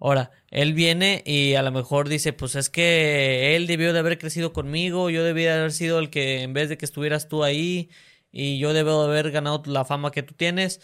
Ahora, 0.00 0.30
él 0.50 0.74
viene 0.74 1.22
y 1.24 1.54
a 1.54 1.62
lo 1.62 1.72
mejor 1.72 2.08
dice, 2.08 2.32
pues 2.32 2.56
es 2.56 2.70
que 2.70 3.56
él 3.56 3.66
debió 3.66 3.92
de 3.92 4.00
haber 4.00 4.18
crecido 4.18 4.52
conmigo, 4.52 5.10
yo 5.10 5.24
debía 5.24 5.52
de 5.54 5.60
haber 5.60 5.72
sido 5.72 5.98
el 5.98 6.10
que 6.10 6.42
en 6.42 6.52
vez 6.52 6.68
de 6.68 6.76
que 6.78 6.84
estuvieras 6.84 7.28
tú 7.28 7.44
ahí 7.44 7.90
y 8.30 8.58
yo 8.58 8.72
debo 8.72 9.02
de 9.04 9.08
haber 9.10 9.30
ganado 9.30 9.62
la 9.66 9.84
fama 9.84 10.10
que 10.10 10.22
tú 10.22 10.34
tienes. 10.34 10.80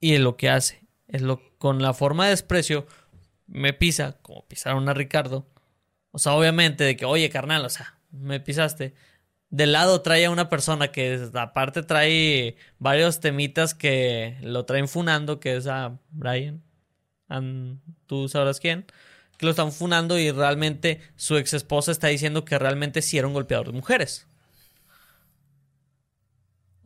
Y 0.00 0.14
es 0.14 0.20
lo 0.20 0.36
que 0.36 0.50
hace, 0.50 0.84
es 1.08 1.22
lo 1.22 1.40
con 1.58 1.82
la 1.82 1.94
forma 1.94 2.24
de 2.24 2.30
desprecio 2.30 2.86
me 3.46 3.72
pisa, 3.72 4.18
como 4.22 4.46
pisaron 4.46 4.88
a 4.88 4.94
Ricardo. 4.94 5.46
O 6.10 6.18
sea, 6.18 6.32
obviamente 6.32 6.84
de 6.84 6.96
que, 6.96 7.04
oye, 7.04 7.30
carnal, 7.30 7.64
o 7.64 7.70
sea, 7.70 7.98
me 8.10 8.40
pisaste. 8.40 8.94
Del 9.50 9.72
lado 9.72 10.02
trae 10.02 10.26
a 10.26 10.30
una 10.30 10.48
persona 10.48 10.92
que 10.92 11.28
aparte 11.34 11.82
trae 11.82 12.56
varios 12.78 13.20
temitas 13.20 13.74
que 13.74 14.36
lo 14.42 14.64
traen 14.64 14.88
funando, 14.88 15.40
que 15.40 15.56
es 15.56 15.66
a 15.66 15.98
Brian. 16.10 16.62
Tú 18.06 18.28
sabrás 18.28 18.60
quién. 18.60 18.86
Que 19.36 19.46
lo 19.46 19.50
están 19.50 19.72
funando 19.72 20.18
y 20.18 20.30
realmente 20.30 21.00
su 21.16 21.36
ex 21.36 21.52
esposa 21.52 21.92
está 21.92 22.08
diciendo 22.08 22.44
que 22.44 22.58
realmente 22.58 23.02
sí 23.02 23.18
era 23.18 23.26
un 23.26 23.34
golpeador 23.34 23.66
de 23.66 23.72
mujeres. 23.72 24.26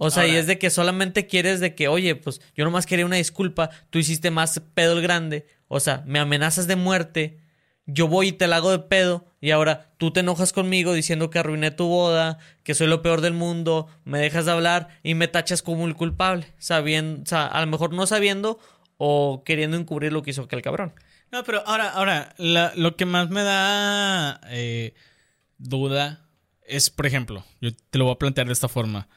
O 0.03 0.09
sea, 0.09 0.27
y 0.27 0.35
es 0.35 0.47
de 0.47 0.59
que 0.59 0.71
solamente 0.71 1.27
quieres 1.27 1.61
de 1.61 1.75
que, 1.75 1.87
oye, 1.87 2.17
pues 2.17 2.41
yo 2.57 2.65
nomás 2.65 2.87
quería 2.87 3.05
una 3.05 3.17
disculpa, 3.17 3.69
tú 3.91 3.99
hiciste 3.99 4.31
más 4.31 4.59
pedo 4.73 4.95
el 4.95 5.03
grande, 5.03 5.47
o 5.69 5.79
sea, 5.79 6.03
me 6.07 6.19
amenazas 6.19 6.67
de 6.67 6.75
muerte, 6.75 7.39
yo 7.85 8.09
voy 8.09 8.29
y 8.29 8.33
te 8.33 8.47
la 8.47 8.57
hago 8.57 8.71
de 8.71 8.79
pedo, 8.79 9.27
y 9.43 9.51
ahora 9.51 9.93
tú 9.99 10.11
te 10.11 10.21
enojas 10.21 10.55
conmigo 10.55 10.95
diciendo 10.95 11.29
que 11.29 11.39
arruiné 11.39 11.71
tu 11.71 11.87
boda, 11.87 12.39
que 12.63 12.75
soy 12.75 12.87
lo 12.87 13.03
peor 13.03 13.21
del 13.21 13.35
mundo, 13.35 13.89
me 14.05 14.19
dejas 14.21 14.47
de 14.47 14.53
hablar 14.53 14.89
y 15.03 15.13
me 15.13 15.29
tachas 15.29 15.61
como 15.61 15.87
el 15.87 15.95
culpable, 15.95 16.47
sabiendo, 16.57 17.23
o 17.23 17.27
sea, 17.27 17.47
a 17.47 17.61
lo 17.61 17.67
mejor 17.67 17.93
no 17.93 18.07
sabiendo 18.07 18.59
o 19.03 19.45
queriendo 19.47 19.79
encubrir 19.79 20.13
lo 20.13 20.23
que 20.23 20.31
hizo 20.31 20.43
aquel 20.43 20.61
cabrón. 20.61 20.93
No, 21.33 21.43
pero 21.43 21.67
ahora, 21.67 21.89
ahora, 21.89 22.35
lo 22.77 22.97
que 22.97 23.07
más 23.07 23.31
me 23.31 23.43
da 23.43 24.43
eh, 24.51 24.93
duda 25.57 26.29
es, 26.67 26.91
por 26.91 27.07
ejemplo, 27.07 27.43
yo 27.63 27.71
te 27.75 27.97
lo 27.99 28.05
voy 28.05 28.13
a 28.13 28.19
plantear 28.19 28.47
de 28.47 28.53
esta 28.53 28.69
forma, 28.69 29.09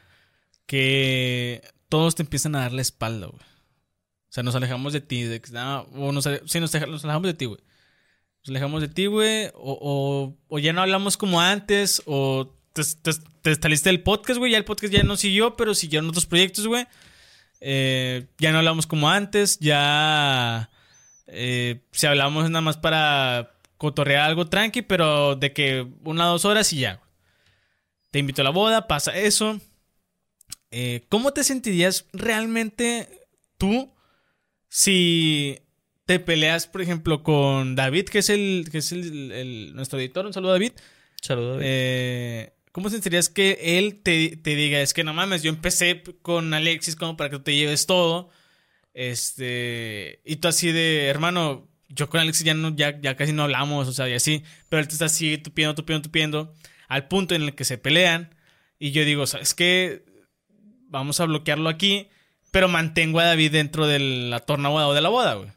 que 0.68 1.62
todos 1.90 2.16
te 2.16 2.24
empiezan 2.24 2.56
a 2.56 2.62
dar 2.62 2.72
la 2.72 2.82
espalda, 2.82 3.28
güey. 3.28 3.42
O 3.42 4.30
sea, 4.30 4.42
nos 4.42 4.56
alejamos 4.56 4.94
de 4.94 5.02
ti, 5.02 5.24
de 5.24 5.42
no, 5.52 5.82
o 5.82 6.14
nos, 6.14 6.30
sí, 6.46 6.60
nos, 6.62 6.74
alejamos 6.74 7.24
de 7.24 7.34
ti, 7.34 7.44
güey. 7.44 7.60
Nos 8.40 8.50
alejamos 8.52 8.82
de 8.82 8.88
ti, 8.88 9.08
güey, 9.08 9.52
o 9.54 10.34
ya 10.62 10.72
no 10.72 10.82
hablamos 10.82 11.18
como 11.18 11.42
antes, 11.42 12.02
o 12.06 12.56
te, 12.72 12.84
te- 13.02 13.20
te 13.42 13.56
saliste 13.56 13.90
del 13.90 14.02
podcast, 14.02 14.38
güey, 14.38 14.54
ya 14.54 14.58
el 14.58 14.66
podcast 14.66 14.94
ya 14.94 15.04
no 15.04 15.18
siguió, 15.18 15.58
pero 15.58 15.76
siguieron 15.76 16.08
otros 16.08 16.26
proyectos, 16.26 16.68
güey. 16.68 16.88
Eh, 17.66 18.28
ya 18.40 18.52
no 18.52 18.58
hablamos 18.58 18.88
como 18.88 19.10
antes, 19.10 19.58
ya... 19.60 20.70
Eh, 21.28 21.82
si 21.94 22.06
hablamos 22.06 22.50
nada 22.50 22.62
más 22.62 22.78
para 22.78 23.56
cotorrear 23.78 24.22
algo 24.30 24.48
tranqui, 24.50 24.82
pero 24.82 25.36
de 25.38 25.54
que 25.54 25.88
una 26.04 26.28
o 26.28 26.34
dos 26.34 26.46
horas 26.46 26.72
y 26.74 26.80
ya. 26.80 27.02
Te 28.12 28.20
invito 28.20 28.42
a 28.42 28.44
la 28.44 28.50
boda, 28.52 28.88
pasa 28.88 29.18
eso. 29.18 29.60
Eh, 30.72 31.06
¿Cómo 31.10 31.32
te 31.32 31.44
sentirías 31.44 32.06
realmente 32.14 33.08
tú 33.58 33.94
si 34.68 35.60
te 36.06 36.20
peleas, 36.20 36.68
por 36.68 36.82
ejemplo, 36.82 37.24
con 37.24 37.76
David, 37.76 38.06
que 38.10 38.20
es 38.20 38.30
el, 38.30 38.68
que 38.72 38.80
es 38.80 38.92
el, 38.92 39.32
el- 39.32 39.76
nuestro 39.76 40.00
editor? 40.00 40.26
Un 40.26 40.34
saludo, 40.34 40.52
David. 40.52 40.74
Saludos. 41.22 41.62
Eh, 41.64 42.54
¿Cómo 42.74 42.90
sentirías 42.90 43.30
que 43.30 43.78
él 43.78 44.02
te, 44.02 44.36
te 44.36 44.56
diga, 44.56 44.82
es 44.82 44.96
que 44.96 45.04
no 45.04 45.14
mames, 45.14 45.44
yo 45.44 45.50
empecé 45.50 46.02
con 46.24 46.52
Alexis 46.56 46.96
como 46.96 47.16
para 47.16 47.30
que 47.30 47.38
te 47.38 47.56
lleves 47.56 47.86
todo? 47.86 48.32
Este, 48.96 50.22
y 50.26 50.38
tú 50.38 50.48
así 50.48 50.72
de, 50.72 51.06
hermano, 51.06 51.70
yo 51.88 52.10
con 52.10 52.20
Alexis 52.20 52.48
ya, 52.48 52.56
no, 52.56 52.76
ya, 52.76 53.00
ya 53.00 53.16
casi 53.16 53.32
no 53.32 53.44
hablamos, 53.44 53.88
o 53.88 53.94
sea, 53.94 54.10
y 54.10 54.14
así, 54.14 54.44
pero 54.70 54.82
él 54.82 54.88
te 54.88 54.94
está 54.94 55.06
así 55.06 55.38
tupiendo, 55.38 55.76
tupiendo, 55.76 56.02
tupiendo, 56.02 56.56
al 56.88 57.08
punto 57.08 57.36
en 57.36 57.44
el 57.44 57.54
que 57.54 57.64
se 57.64 57.78
pelean, 57.78 58.34
y 58.80 58.90
yo 58.90 59.06
digo, 59.06 59.28
¿sabes 59.28 59.54
qué? 59.54 60.04
Vamos 60.88 61.20
a 61.20 61.26
bloquearlo 61.26 61.70
aquí, 61.70 62.10
pero 62.50 62.70
mantengo 62.70 63.20
a 63.20 63.26
David 63.26 63.52
dentro 63.52 63.86
de 63.86 64.00
la 64.00 64.40
tornaboda 64.40 64.88
o 64.88 64.96
de 64.96 65.02
la 65.02 65.10
boda, 65.10 65.36
güey. 65.36 65.52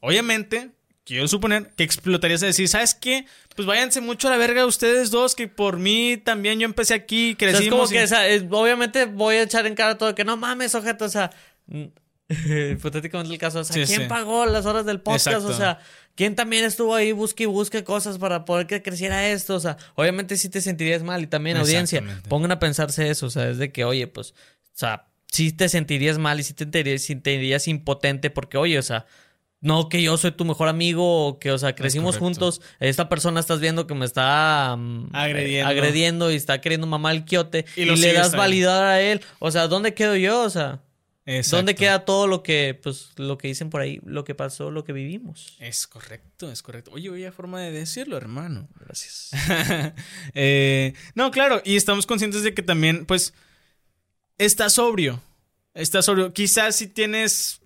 Obviamente, 0.00 0.70
quiero 1.04 1.28
suponer 1.28 1.70
que 1.76 1.84
explotarías 1.84 2.42
a 2.42 2.46
decir, 2.46 2.66
¿sabes 2.68 2.94
qué? 2.94 3.26
Pues 3.56 3.66
váyanse 3.66 4.00
mucho 4.00 4.28
a 4.28 4.30
la 4.30 4.36
verga 4.36 4.64
ustedes 4.66 5.10
dos, 5.10 5.34
que 5.34 5.48
por 5.48 5.78
mí 5.78 6.16
también 6.16 6.58
yo 6.58 6.64
empecé 6.64 6.94
aquí, 6.94 7.34
O 7.34 7.38
sea, 7.38 7.48
crecimos. 7.50 7.64
es 7.64 7.70
como 7.70 7.84
y- 7.84 7.88
que, 7.90 8.04
o 8.04 8.06
sea, 8.08 8.26
es- 8.28 8.44
obviamente 8.50 9.04
voy 9.06 9.36
a 9.36 9.42
echar 9.42 9.66
en 9.66 9.74
cara 9.74 9.98
todo 9.98 10.14
que 10.14 10.24
no 10.24 10.36
mames, 10.36 10.74
ojete, 10.74 11.04
o 11.04 11.08
sea, 11.08 11.30
hipotéticamente 12.28 13.32
el 13.32 13.38
caso, 13.38 13.60
o 13.60 13.64
sea, 13.64 13.74
Sí, 13.74 13.84
¿quién 13.92 14.02
sí. 14.02 14.08
pagó 14.08 14.46
las 14.46 14.66
horas 14.66 14.86
del 14.86 15.00
podcast? 15.00 15.26
Exacto. 15.28 15.48
O 15.48 15.56
sea, 15.56 15.78
¿quién 16.14 16.34
también 16.34 16.64
estuvo 16.64 16.94
ahí 16.94 17.12
busque 17.12 17.42
y 17.44 17.46
busque 17.46 17.84
cosas 17.84 18.18
para 18.18 18.44
poder 18.44 18.66
que 18.66 18.82
creciera 18.82 19.28
esto? 19.28 19.54
O 19.56 19.60
sea, 19.60 19.76
obviamente 19.94 20.36
sí 20.36 20.48
te 20.48 20.60
sentirías 20.60 21.02
mal 21.02 21.22
y 21.22 21.26
también 21.26 21.56
audiencia, 21.58 22.02
pongan 22.28 22.52
a 22.52 22.58
pensarse 22.58 23.10
eso, 23.10 23.26
o 23.26 23.30
sea, 23.30 23.48
es 23.50 23.58
de 23.58 23.70
que, 23.72 23.84
oye, 23.84 24.06
pues, 24.06 24.30
o 24.30 24.34
sea, 24.78 25.06
sí 25.30 25.52
te 25.52 25.68
sentirías 25.68 26.18
mal 26.18 26.40
y 26.40 26.44
sí 26.44 26.54
te 26.54 26.64
sentirías, 26.64 27.02
sentirías 27.02 27.68
impotente 27.68 28.30
porque, 28.30 28.56
oye, 28.56 28.78
o 28.78 28.82
sea, 28.82 29.04
no 29.64 29.88
que 29.88 30.02
yo 30.02 30.16
soy 30.18 30.30
tu 30.32 30.44
mejor 30.44 30.68
amigo 30.68 31.26
o 31.26 31.38
que, 31.38 31.50
o 31.50 31.56
sea, 31.56 31.74
crecimos 31.74 32.18
juntos, 32.18 32.60
esta 32.80 33.08
persona 33.08 33.40
estás 33.40 33.60
viendo 33.60 33.86
que 33.86 33.94
me 33.94 34.04
está 34.04 34.76
mm, 34.78 35.08
Agrediendo. 35.14 35.70
agrediendo 35.70 36.30
y 36.30 36.36
está 36.36 36.60
queriendo 36.60 36.86
mamar 36.86 37.14
el 37.14 37.24
quiote 37.24 37.64
Y 37.74 37.86
le 37.86 38.12
das 38.12 38.36
validar 38.36 38.84
a 38.84 39.00
él. 39.00 39.22
O 39.38 39.50
sea, 39.50 39.66
¿dónde 39.66 39.94
quedo 39.94 40.16
yo? 40.16 40.42
O 40.42 40.50
sea, 40.50 40.82
Exacto. 41.24 41.56
¿dónde 41.56 41.74
queda 41.74 42.04
todo 42.04 42.26
lo 42.26 42.42
que, 42.42 42.78
pues, 42.82 43.12
lo 43.16 43.38
que 43.38 43.48
dicen 43.48 43.70
por 43.70 43.80
ahí, 43.80 44.00
lo 44.04 44.24
que 44.24 44.34
pasó, 44.34 44.70
lo 44.70 44.84
que 44.84 44.92
vivimos? 44.92 45.56
Es 45.58 45.86
correcto, 45.86 46.52
es 46.52 46.60
correcto. 46.62 46.90
Oye, 46.92 47.08
oye, 47.08 47.32
forma 47.32 47.58
de 47.62 47.72
decirlo, 47.72 48.18
hermano. 48.18 48.68
Gracias. 48.78 49.30
Eh, 50.34 50.92
no, 51.14 51.30
claro, 51.30 51.62
y 51.64 51.76
estamos 51.76 52.04
conscientes 52.04 52.42
de 52.42 52.52
que 52.52 52.62
también, 52.62 53.06
pues, 53.06 53.32
estás 54.36 54.74
sobrio. 54.74 55.22
Estás 55.72 56.04
sobrio. 56.04 56.34
Quizás 56.34 56.76
si 56.76 56.86
tienes 56.86 57.62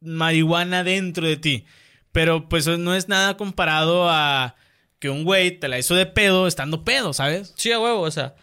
marihuana 0.00 0.84
dentro 0.84 1.26
de 1.26 1.36
ti, 1.36 1.66
pero 2.12 2.48
pues 2.48 2.66
no 2.66 2.94
es 2.94 3.08
nada 3.08 3.36
comparado 3.36 4.08
a 4.08 4.56
que 4.98 5.10
un 5.10 5.24
güey 5.24 5.58
te 5.58 5.68
la 5.68 5.78
hizo 5.78 5.94
de 5.94 6.06
pedo 6.06 6.46
estando 6.46 6.84
pedo, 6.84 7.12
¿sabes? 7.12 7.54
Sí, 7.56 7.72
a 7.72 7.80
huevo, 7.80 8.02
o 8.02 8.10
sea. 8.10 8.34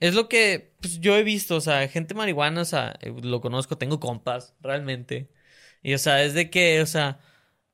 Es 0.00 0.14
lo 0.14 0.28
que 0.28 0.72
pues, 0.80 1.00
yo 1.00 1.16
he 1.16 1.24
visto, 1.24 1.56
o 1.56 1.60
sea, 1.60 1.88
gente 1.88 2.14
marihuana, 2.14 2.62
o 2.62 2.64
sea, 2.64 2.96
eh, 3.00 3.12
lo 3.22 3.40
conozco, 3.40 3.76
tengo 3.76 3.98
compas, 3.98 4.54
realmente. 4.60 5.28
Y, 5.82 5.94
o 5.94 5.98
sea, 5.98 6.22
es 6.22 6.34
de 6.34 6.50
que, 6.50 6.80
o 6.80 6.86
sea, 6.86 7.20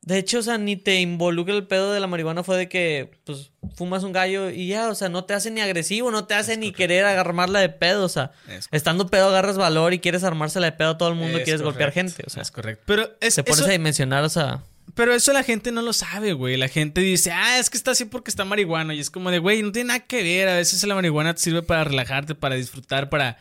de 0.07 0.19
hecho, 0.19 0.39
o 0.39 0.43
sea, 0.43 0.59
ni 0.59 0.77
te 0.77 1.01
involucra 1.01 1.55
el 1.55 1.67
pedo 1.67 1.93
de 1.93 1.99
la 2.01 2.07
marihuana, 2.07 2.43
fue 2.43 2.59
de 2.59 2.69
que, 2.69 3.11
pues, 3.25 3.51
fumas 3.75 4.03
un 4.05 4.13
gallo 4.13 4.51
y 4.51 4.67
ya, 4.69 4.89
o 4.91 4.95
sea, 4.95 5.09
no 5.09 5.25
te 5.25 5.33
hace 5.33 5.51
ni 5.51 5.61
agresivo, 5.63 6.11
no 6.11 6.27
te 6.27 6.35
hace 6.35 6.57
ni 6.59 6.73
querer 6.73 7.07
agarmarla 7.07 7.61
de 7.61 7.71
pedo, 7.71 8.05
o 8.05 8.09
sea, 8.11 8.33
Es 8.49 8.69
estando 8.71 9.07
pedo 9.09 9.29
agarras 9.29 9.57
valor 9.57 9.95
y 9.95 10.01
quieres 10.01 10.23
armársela 10.23 10.67
de 10.67 10.73
pedo 10.73 10.91
a 10.91 10.99
todo 10.99 11.09
el 11.09 11.15
mundo 11.15 11.39
Es 11.39 11.45
quieres 11.45 11.63
golpear 11.63 11.91
gente, 11.93 12.23
o 12.27 12.31
sea, 12.31 12.43
es 12.43 12.51
correcto. 12.51 12.83
Pero 12.87 13.09
es, 13.21 13.35
te 13.37 13.43
pones 13.45 13.61
eso- 13.61 13.69
a 13.69 13.73
dimensionar, 13.73 14.25
o 14.25 14.29
sea, 14.29 14.63
Pero 14.95 15.15
eso 15.15 15.33
la 15.33 15.43
gente 15.43 15.73
no 15.73 15.81
lo 15.81 15.95
sabe, 15.95 16.35
güey. 16.35 16.59
La 16.59 16.69
gente 16.69 17.01
dice, 17.01 17.33
ah, 17.33 17.59
es 17.59 17.71
que 17.71 17.79
está 17.79 17.93
así 17.93 18.05
porque 18.05 18.31
está 18.31 18.45
marihuana. 18.45 18.95
Y 18.95 19.01
es 19.01 19.09
como 19.11 19.31
de, 19.31 19.39
güey, 19.39 19.63
no 19.63 19.73
tiene 19.73 19.89
nada 19.89 20.01
que 20.01 20.23
ver. 20.23 20.47
A 20.49 20.57
veces 20.57 20.85
la 20.85 20.95
marihuana 20.95 21.35
te 21.35 21.41
sirve 21.41 21.63
para 21.63 21.83
relajarte, 21.85 22.35
para 22.35 22.55
disfrutar, 22.55 23.09
para 23.09 23.39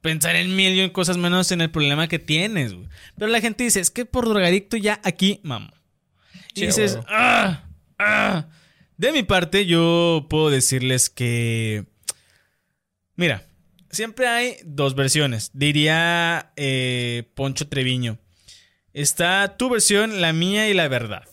pensar 0.00 0.34
en 0.36 0.56
mil 0.56 0.72
y 0.74 0.80
en 0.80 0.90
cosas 0.90 1.18
menos 1.18 1.52
en 1.52 1.60
el 1.60 1.70
problema 1.70 2.08
que 2.08 2.18
tienes, 2.18 2.72
güey. 2.72 2.88
Pero 3.18 3.30
la 3.30 3.40
gente 3.42 3.62
dice, 3.64 3.78
es 3.80 3.90
que 3.90 4.06
por 4.06 4.26
drogadicto 4.26 4.78
ya 4.78 4.98
aquí, 5.04 5.38
mamo. 5.42 5.68
Y 6.56 6.60
Sí, 6.60 6.66
dices, 6.66 6.98
ah, 7.06 7.68
ah. 7.98 8.46
De 8.96 9.12
mi 9.12 9.22
parte, 9.22 9.66
yo 9.66 10.26
puedo 10.30 10.48
decirles 10.48 11.10
que. 11.10 11.84
Mira, 13.14 13.46
siempre 13.90 14.26
hay 14.26 14.56
dos 14.64 14.94
versiones. 14.94 15.50
Diría 15.52 16.52
eh, 16.56 17.30
Poncho 17.34 17.68
Treviño. 17.68 18.18
Está 18.94 19.58
tu 19.58 19.68
versión, 19.68 20.22
la 20.22 20.32
mía 20.32 20.70
y 20.70 20.74
la 20.74 20.88
verdad. 20.88 21.24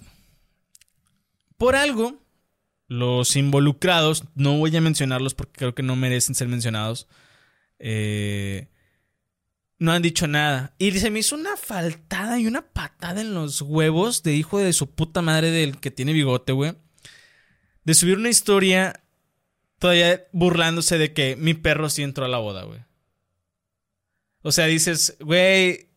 Por 1.55 1.77
algo, 1.77 2.21
los 2.89 3.37
involucrados, 3.37 4.25
no 4.35 4.57
voy 4.57 4.75
a 4.75 4.81
mencionarlos 4.81 5.33
porque 5.33 5.59
creo 5.59 5.73
que 5.73 5.83
no 5.83 5.95
merecen 5.95 6.35
ser 6.35 6.49
mencionados, 6.49 7.07
eh, 7.79 8.67
no 9.79 9.91
han 9.91 10.01
dicho 10.01 10.27
nada. 10.27 10.73
Y 10.77 10.91
se 10.99 11.09
me 11.09 11.19
hizo 11.19 11.35
una 11.35 11.57
faltada 11.57 12.39
y 12.39 12.47
una 12.47 12.61
patada 12.61 13.21
en 13.21 13.33
los 13.33 13.61
huevos 13.61 14.23
de 14.23 14.33
hijo 14.33 14.59
de 14.59 14.73
su 14.73 14.93
puta 14.93 15.21
madre 15.21 15.51
del 15.51 15.79
que 15.79 15.91
tiene 15.91 16.13
bigote, 16.13 16.51
güey. 16.51 16.75
De 17.83 17.93
subir 17.93 18.17
una 18.17 18.29
historia 18.29 19.03
todavía 19.79 20.25
burlándose 20.31 20.97
de 20.97 21.13
que 21.13 21.35
mi 21.35 21.53
perro 21.53 21.89
sí 21.89 22.03
entró 22.03 22.25
a 22.25 22.29
la 22.29 22.37
boda, 22.37 22.63
güey. 22.63 22.79
O 24.41 24.51
sea, 24.51 24.65
dices, 24.65 25.17
güey, 25.19 25.89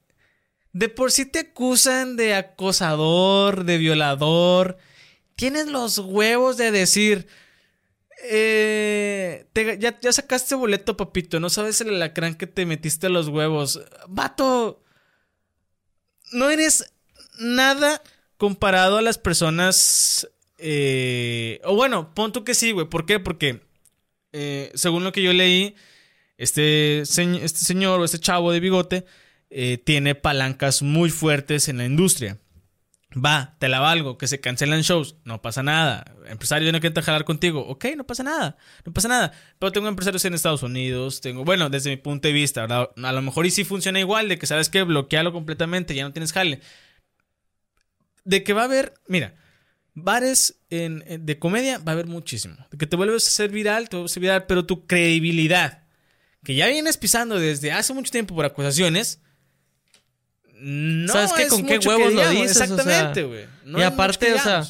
de 0.73 0.89
por 0.89 1.13
sí 1.13 1.27
te 1.27 1.41
acusan 1.41 2.17
de 2.17 2.35
acosador, 2.35 3.65
de 3.65 3.79
violador. 3.79 4.79
Tienes 5.35 5.69
los 5.69 5.99
huevos 5.99 6.57
de 6.57 6.71
decir, 6.71 7.29
eh, 8.23 9.47
ya, 10.01 10.13
sacaste 10.13 10.55
boleto, 10.55 10.97
papito. 10.97 11.41
No 11.41 11.51
sabes 11.51 11.81
el 11.81 11.91
alacrán 11.91 12.35
que 12.35 12.47
te 12.47 12.67
metiste 12.67 13.07
a 13.07 13.11
los 13.11 13.29
huevos. 13.29 13.81
Vato, 14.09 14.83
no 16.33 16.51
eres 16.51 16.93
nada 17.39 18.03
comparado 18.37 18.99
a 18.99 19.03
las 19.03 19.19
personas. 19.19 20.29
eh, 20.59 21.61
o 21.65 21.75
bueno, 21.77 22.15
pon 22.15 22.33
tú 22.33 22.45
que 22.45 22.55
sí, 22.55 22.73
güey. 22.73 22.89
¿Por 22.89 23.07
qué? 23.07 23.21
Porque 23.21 23.61
eh, 24.33 24.71
según 24.75 25.05
lo 25.05 25.13
que 25.13 25.23
yo 25.23 25.33
leí, 25.33 25.75
este, 26.39 27.01
este 27.01 27.49
señor 27.49 28.01
o 28.01 28.05
este 28.05 28.19
chavo 28.19 28.53
de 28.53 28.61
bigote 28.61 29.07
tiene 29.85 30.15
palancas 30.15 30.83
muy 30.83 31.09
fuertes 31.09 31.69
en 31.69 31.79
la 31.79 31.87
industria. 31.87 32.39
Va, 33.19 33.57
te 33.59 33.69
la 33.71 33.81
valgo, 33.81 34.19
que 34.19 34.27
se 34.29 34.41
cancelan 34.43 34.83
shows, 34.83 35.17
no 35.25 35.41
pasa 35.41 35.63
nada. 35.63 36.05
Empresario, 36.27 36.67
yo 36.67 36.73
no 36.73 36.81
quiero 36.81 37.01
jalar 37.01 37.25
contigo. 37.25 37.67
Ok, 37.67 37.87
no 37.97 38.05
pasa 38.07 38.23
nada, 38.23 38.59
no 38.85 38.93
pasa 38.93 39.09
nada. 39.09 39.33
Pero 39.59 39.73
tengo 39.73 39.89
empresarios 39.89 40.23
en 40.27 40.35
Estados 40.35 40.63
Unidos, 40.63 41.23
tengo, 41.23 41.43
bueno, 41.43 41.71
desde 41.71 41.89
mi 41.89 41.97
punto 41.97 42.29
de 42.29 42.35
vista, 42.35 42.61
¿verdad? 42.63 42.91
A 43.03 43.13
lo 43.13 43.23
mejor 43.23 43.47
y 43.47 43.51
sí 43.51 43.65
funciona 43.65 44.01
igual, 44.01 44.29
de 44.29 44.39
que 44.39 44.47
sabes 44.47 44.69
que 44.69 44.83
bloquealo 44.83 45.33
completamente, 45.33 45.95
ya 45.95 46.05
no 46.05 46.13
tienes 46.13 46.33
jale. 46.35 46.61
De 48.25 48.43
que 48.45 48.53
va 48.53 48.63
a 48.63 48.65
haber, 48.67 48.93
mira, 49.09 49.35
bares 49.95 50.61
en- 50.69 51.03
en- 51.07 51.25
de 51.25 51.39
comedia 51.39 51.79
va 51.79 51.93
a 51.93 51.95
haber 51.95 52.07
muchísimo. 52.09 52.57
De 52.71 52.77
que 52.77 52.87
te 52.87 52.97
vuelves 52.97 53.27
a 53.29 53.31
ser 53.31 53.51
viral, 53.51 53.89
te 53.89 53.97
vuelves 53.97 54.13
a 54.13 54.15
ser 54.15 54.21
viral, 54.21 54.45
pero 54.47 54.67
tu 54.67 54.87
credibilidad, 54.87 55.85
que 56.45 56.55
ya 56.55 56.67
vienes 56.67 56.99
pisando 56.99 57.39
desde 57.39 57.73
hace 57.73 57.95
mucho 57.95 58.11
tiempo 58.13 58.35
por 58.35 58.45
acusaciones, 58.45 59.23
no 60.61 61.13
¿Sabes 61.13 61.33
qué? 61.33 61.43
es 61.45 61.51
¿Con 61.51 61.65
qué 61.67 61.75
mucho 61.75 61.91
que 61.91 61.97
huevos 61.97 62.13
lo 62.15 62.31
dices? 62.31 62.51
O 62.51 62.55
sea, 62.55 62.65
Exactamente, 62.65 63.23
güey. 63.25 63.47
No 63.65 63.79
y 63.79 63.83
es 63.83 63.91
mucho 63.91 63.95
aparte, 63.95 64.35
o 64.35 64.39
sea. 64.39 64.65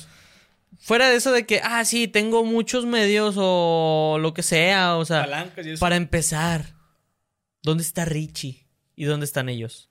Fuera 0.78 1.08
de 1.08 1.16
eso 1.16 1.32
de 1.32 1.46
que, 1.46 1.60
ah, 1.64 1.84
sí, 1.84 2.06
tengo 2.06 2.44
muchos 2.44 2.86
medios 2.86 3.34
o 3.38 4.18
lo 4.20 4.34
que 4.34 4.42
sea, 4.42 4.96
o 4.96 5.04
sea, 5.04 5.52
y 5.64 5.76
para 5.78 5.96
empezar, 5.96 6.74
¿dónde 7.62 7.82
está 7.82 8.04
Richie? 8.04 8.68
¿Y 8.94 9.04
dónde 9.04 9.24
están 9.24 9.48
ellos? 9.48 9.90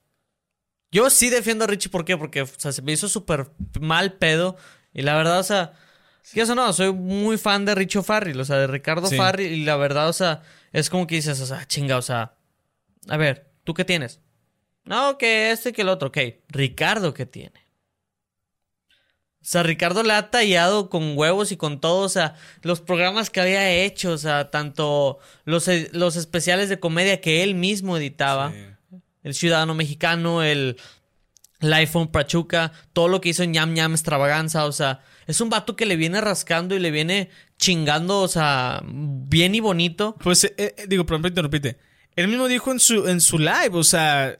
Yo 0.91 1.09
sí 1.09 1.29
defiendo 1.29 1.65
a 1.65 1.67
Richie, 1.67 1.89
¿por 1.89 2.05
qué? 2.05 2.15
Porque 2.17 2.43
o 2.43 2.47
sea, 2.47 2.71
se 2.71 2.81
me 2.81 2.93
hizo 2.93 3.09
súper 3.09 3.51
mal 3.81 4.13
pedo. 4.13 4.55
Y 4.93 5.01
la 5.01 5.17
verdad, 5.17 5.39
o 5.39 5.43
sea, 5.43 5.73
sí, 6.21 6.39
eso 6.39 6.55
no, 6.55 6.71
soy 6.71 6.93
muy 6.93 7.37
fan 7.37 7.65
de 7.65 7.75
Richo 7.75 8.01
Farrell, 8.01 8.39
o 8.39 8.45
sea, 8.45 8.57
de 8.57 8.67
Ricardo 8.67 9.07
Sí. 9.07 9.17
Farrell. 9.17 9.51
Y 9.51 9.65
la 9.65 9.75
verdad, 9.75 10.07
o 10.07 10.13
sea, 10.13 10.41
es 10.71 10.89
como 10.89 11.05
que 11.07 11.15
dices, 11.15 11.41
o 11.41 11.45
sea, 11.45 11.67
chinga, 11.67 11.97
o 11.97 12.01
sea, 12.01 12.35
a 13.09 13.17
ver, 13.17 13.51
¿tú 13.65 13.73
qué 13.73 13.83
tienes? 13.83 14.21
No, 14.85 15.17
que 15.17 15.51
este, 15.51 15.73
que 15.73 15.81
el 15.81 15.89
otro, 15.89 16.09
ok. 16.09 16.17
Ricardo, 16.49 17.13
¿qué 17.13 17.25
tiene? 17.25 17.65
O 19.41 19.47
sea, 19.47 19.61
Ricardo 19.61 20.01
le 20.01 20.13
ha 20.13 20.31
tallado 20.31 20.89
con 20.89 21.15
huevos 21.15 21.51
y 21.51 21.57
con 21.57 21.79
todo, 21.79 22.01
o 22.05 22.09
sea, 22.09 22.33
los 22.63 22.81
programas 22.81 23.29
que 23.29 23.41
había 23.41 23.69
hecho, 23.71 24.11
o 24.11 24.17
sea, 24.17 24.49
tanto 24.49 25.19
los, 25.43 25.69
los 25.91 26.15
especiales 26.15 26.67
de 26.69 26.79
comedia 26.79 27.21
que 27.21 27.43
él 27.43 27.53
mismo 27.53 27.97
editaba, 27.97 28.51
Sí. 28.51 28.97
el 29.23 29.33
Ciudadano 29.35 29.75
Mexicano, 29.75 30.41
el, 30.41 30.77
el 31.59 31.73
iPhone 31.73 32.07
Pachuca, 32.07 32.71
todo 32.93 33.07
lo 33.07 33.21
que 33.21 33.29
hizo 33.29 33.43
en 33.43 33.51
Ñam 33.51 33.73
Ñam 33.73 33.91
Extravaganza, 33.93 34.65
o 34.65 34.71
sea, 34.71 35.01
es 35.27 35.39
un 35.41 35.51
vato 35.51 35.75
que 35.75 35.85
le 35.85 35.95
viene 35.95 36.21
rascando 36.21 36.75
y 36.75 36.79
le 36.79 36.89
viene 36.89 37.29
chingando, 37.57 38.21
o 38.21 38.27
sea, 38.27 38.81
bien 38.83 39.53
y 39.53 39.59
bonito. 39.59 40.15
Pues, 40.23 40.43
eh, 40.43 40.53
eh, 40.57 40.85
digo, 40.87 41.05
perdón, 41.05 41.27
interrumpite. 41.27 41.77
Él 42.15 42.27
mismo 42.29 42.47
dijo 42.47 42.71
en 42.71 42.79
su, 42.79 43.07
en 43.07 43.21
su 43.21 43.37
live, 43.37 43.71
o 43.73 43.83
sea, 43.83 44.39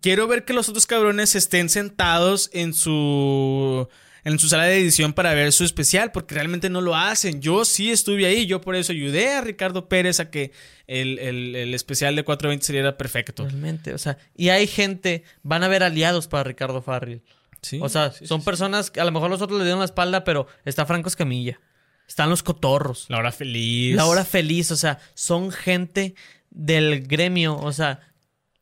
quiero 0.00 0.26
ver 0.26 0.44
que 0.44 0.52
los 0.52 0.68
otros 0.68 0.86
cabrones 0.86 1.34
estén 1.34 1.68
sentados 1.68 2.50
en 2.52 2.74
su, 2.74 3.88
en 4.24 4.38
su 4.38 4.48
sala 4.48 4.64
de 4.64 4.78
edición 4.78 5.12
para 5.12 5.34
ver 5.34 5.52
su 5.52 5.64
especial, 5.64 6.12
porque 6.12 6.34
realmente 6.34 6.70
no 6.70 6.80
lo 6.80 6.94
hacen. 6.96 7.40
Yo 7.40 7.64
sí 7.64 7.90
estuve 7.90 8.26
ahí, 8.26 8.46
yo 8.46 8.60
por 8.60 8.76
eso 8.76 8.92
ayudé 8.92 9.32
a 9.34 9.40
Ricardo 9.40 9.88
Pérez 9.88 10.20
a 10.20 10.30
que 10.30 10.52
el, 10.86 11.18
el- 11.18 11.56
el 11.56 11.74
especial 11.74 12.16
de 12.16 12.24
420 12.24 12.64
saliera 12.66 12.96
perfecto. 12.96 13.44
Realmente, 13.44 13.94
o 13.94 13.98
sea, 13.98 14.18
y 14.36 14.48
hay 14.50 14.66
gente, 14.66 15.24
van 15.42 15.62
a 15.62 15.66
haber 15.66 15.82
aliados 15.82 16.28
para 16.28 16.44
Ricardo 16.44 16.82
Farrell. 16.82 17.22
Sí, 17.62 17.78
O 17.82 17.88
sea, 17.88 18.12
sí, 18.12 18.26
son 18.26 18.40
sí. 18.40 18.44
personas 18.44 18.90
que 18.90 19.00
a 19.00 19.04
lo 19.06 19.10
mejor 19.12 19.30
los 19.30 19.40
otros 19.40 19.58
le 19.58 19.64
dieron 19.64 19.78
la 19.80 19.86
espalda, 19.86 20.22
pero 20.24 20.46
está 20.66 20.84
Franco 20.84 21.08
Escamilla. 21.08 21.58
Están 22.06 22.28
los 22.28 22.42
cotorros. 22.42 23.06
La 23.08 23.16
hora 23.16 23.32
feliz. 23.32 23.96
La 23.96 24.04
hora 24.04 24.26
feliz, 24.26 24.70
o 24.70 24.76
sea, 24.76 24.98
son 25.14 25.50
gente 25.50 26.14
del 26.50 27.06
gremio, 27.06 27.56
o 27.56 27.72
sea, 27.72 28.00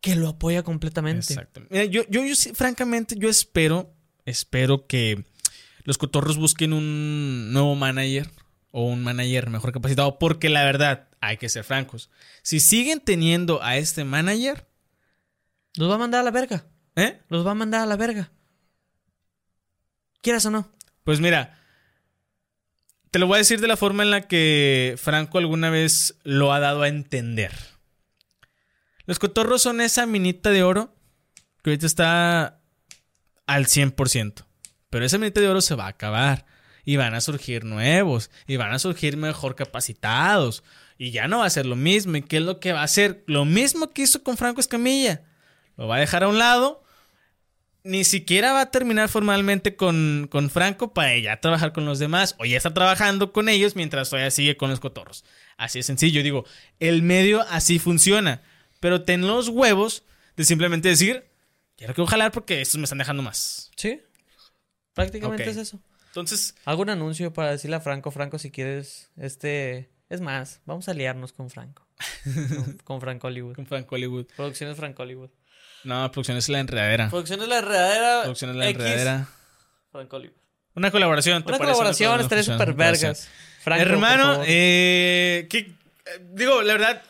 que 0.03 0.17
lo 0.17 0.29
apoya 0.29 0.63
completamente. 0.63 1.33
Exacto. 1.33 1.63
Mira, 1.71 1.85
yo, 1.85 2.03
yo, 2.11 2.25
yo 2.25 2.35
sí, 2.35 2.53
francamente, 2.53 3.15
yo 3.17 3.31
espero, 3.31 3.95
espero 4.27 4.87
que 4.87 5.25
los 5.85 5.97
cotorros 5.97 6.37
busquen 6.37 6.75
un 6.75 7.53
nuevo 7.53 7.75
manager 7.77 8.29
o 8.73 8.85
un 8.85 9.03
manager 9.03 9.49
mejor 9.49 9.73
capacitado, 9.73 10.19
porque 10.19 10.51
la 10.51 10.65
verdad, 10.65 11.09
hay 11.21 11.37
que 11.37 11.49
ser 11.49 11.63
francos. 11.63 12.11
Si 12.43 12.59
siguen 12.59 13.01
teniendo 13.01 13.63
a 13.63 13.79
este 13.79 14.05
manager, 14.05 14.67
Los 15.77 15.89
va 15.89 15.95
a 15.95 15.99
mandar 15.99 16.21
a 16.21 16.25
la 16.25 16.33
verga. 16.33 16.67
¿eh? 16.97 17.21
Los 17.29 17.47
va 17.47 17.53
a 17.53 17.55
mandar 17.55 17.81
a 17.83 17.87
la 17.87 17.97
verga. 17.97 18.31
Quieras 20.21 20.45
o 20.47 20.51
no. 20.51 20.69
Pues 21.05 21.21
mira, 21.21 21.59
te 23.11 23.19
lo 23.19 23.27
voy 23.27 23.37
a 23.37 23.39
decir 23.39 23.61
de 23.61 23.69
la 23.69 23.77
forma 23.77 24.03
en 24.03 24.11
la 24.11 24.23
que 24.23 24.97
Franco 24.99 25.39
alguna 25.39 25.71
vez 25.71 26.17
lo 26.25 26.53
ha 26.53 26.61
dado 26.61 26.83
a 26.83 26.89
entender. 26.89 27.53
Los 29.13 29.19
cotorros 29.19 29.61
son 29.61 29.83
esa 29.83 30.07
minita 30.07 30.49
de 30.49 30.63
oro 30.63 30.97
que 31.63 31.69
ahorita 31.69 31.85
está 31.85 32.63
al 33.47 33.67
100%. 33.67 34.47
Pero 34.89 35.05
esa 35.05 35.19
minita 35.19 35.39
de 35.39 35.51
oro 35.51 35.61
se 35.61 35.75
va 35.75 35.85
a 35.85 35.89
acabar. 35.89 36.47
Y 36.87 36.97
van 36.97 37.13
a 37.13 37.21
surgir 37.21 37.63
nuevos. 37.65 38.31
Y 38.47 38.57
van 38.57 38.73
a 38.73 38.79
surgir 38.79 39.19
mejor 39.19 39.55
capacitados. 39.55 40.65
Y 40.97 41.11
ya 41.11 41.29
no 41.29 41.41
va 41.41 41.45
a 41.45 41.51
ser 41.51 41.67
lo 41.67 41.77
mismo. 41.77 42.17
¿Y 42.17 42.23
qué 42.23 42.39
es 42.39 42.43
lo 42.43 42.59
que 42.59 42.73
va 42.73 42.81
a 42.81 42.85
hacer? 42.85 43.23
Lo 43.27 43.45
mismo 43.45 43.91
que 43.91 44.01
hizo 44.01 44.23
con 44.23 44.39
Franco 44.39 44.63
Escamilla. 44.63 45.21
Lo 45.77 45.89
va 45.89 45.97
a 45.97 46.01
dejar 46.01 46.25
a 46.25 46.29
un 46.29 46.39
lado 46.39 46.83
ni 47.85 48.05
siquiera 48.05 48.53
va 48.53 48.63
a 48.63 48.71
terminar 48.71 49.09
formalmente 49.09 49.75
con, 49.75 50.29
con 50.31 50.51
Franco 50.51 50.95
para 50.95 51.19
ya 51.19 51.41
trabajar 51.41 51.73
con 51.73 51.85
los 51.85 51.99
demás 51.99 52.37
o 52.39 52.45
ya 52.45 52.57
está 52.57 52.73
trabajando 52.73 53.33
con 53.33 53.49
ellos 53.49 53.75
mientras 53.75 54.11
todavía 54.11 54.31
sigue 54.31 54.57
con 54.57 54.71
los 54.71 54.81
cotorros. 54.81 55.25
Así 55.57 55.81
es 55.81 55.87
sencillo, 55.87 56.23
digo, 56.23 56.45
el 56.79 57.03
medio 57.03 57.43
así 57.51 57.79
funciona, 57.79 58.43
pero 58.83 59.05
ten 59.05 59.25
los 59.25 59.49
huevos 59.49 60.03
de 60.37 60.43
simplemente 60.45 60.89
decir, 60.89 61.25
quiero 61.77 61.95
que 61.95 62.05
jalar 62.05 62.33
porque 62.33 62.61
estos 62.61 62.79
me 62.79 62.85
están 62.85 62.99
dejando 62.99 63.23
más. 63.23 63.71
Sí. 63.77 64.01
Prácticamente 64.93 65.49
es 65.49 65.57
eso. 65.57 65.81
Entonces, 66.09 66.57
Hago 66.65 66.83
un 66.83 66.91
anuncio 66.91 67.33
para 67.33 67.53
decirle 67.53 67.77
a 67.77 67.81
Franco, 67.81 68.11
Franco, 68.11 68.39
si 68.41 68.51
quieres, 68.51 69.09
este... 69.17 69.89
Es 70.11 70.21
más, 70.21 70.61
vamos 70.67 70.89
a 70.89 70.91
aliarnos 70.91 71.33
con 71.33 71.49
Franco. 71.49 71.87
con, 72.25 72.79
con 72.85 73.01
Franco 73.01 73.29
Hollywood. 73.29 73.55
con 73.55 73.67
Franco 73.67 73.95
Hollywood. 73.95 74.27
Producciones 74.37 74.77
Franco 74.77 75.05
Hollywood. 75.05 75.31
No, 75.85 76.11
producción 76.11 76.37
es 76.37 76.49
la 76.49 76.59
enredadera. 76.59 77.09
Producciones 77.09 77.47
La 77.49 77.59
Enredadera. 77.61 78.23
Producción 78.23 78.51
es 78.51 78.57
la 78.57 78.69
enredadera. 78.69 79.29
Franco 79.93 80.17
Hollywood. 80.17 80.37
Una 80.75 80.91
colaboración. 80.91 81.43
¿te 81.45 81.49
Una 81.51 81.59
parece? 81.59 81.73
colaboración, 81.73 82.21
estaría 82.21 82.43
súper 82.45 82.75
vergas. 82.75 83.29
Franco, 83.63 83.83
Hermano, 83.83 84.43
eh, 84.45 85.47
que, 85.49 85.59
eh, 85.59 85.75
digo, 86.33 86.63
la 86.63 86.73
verdad, 86.73 87.03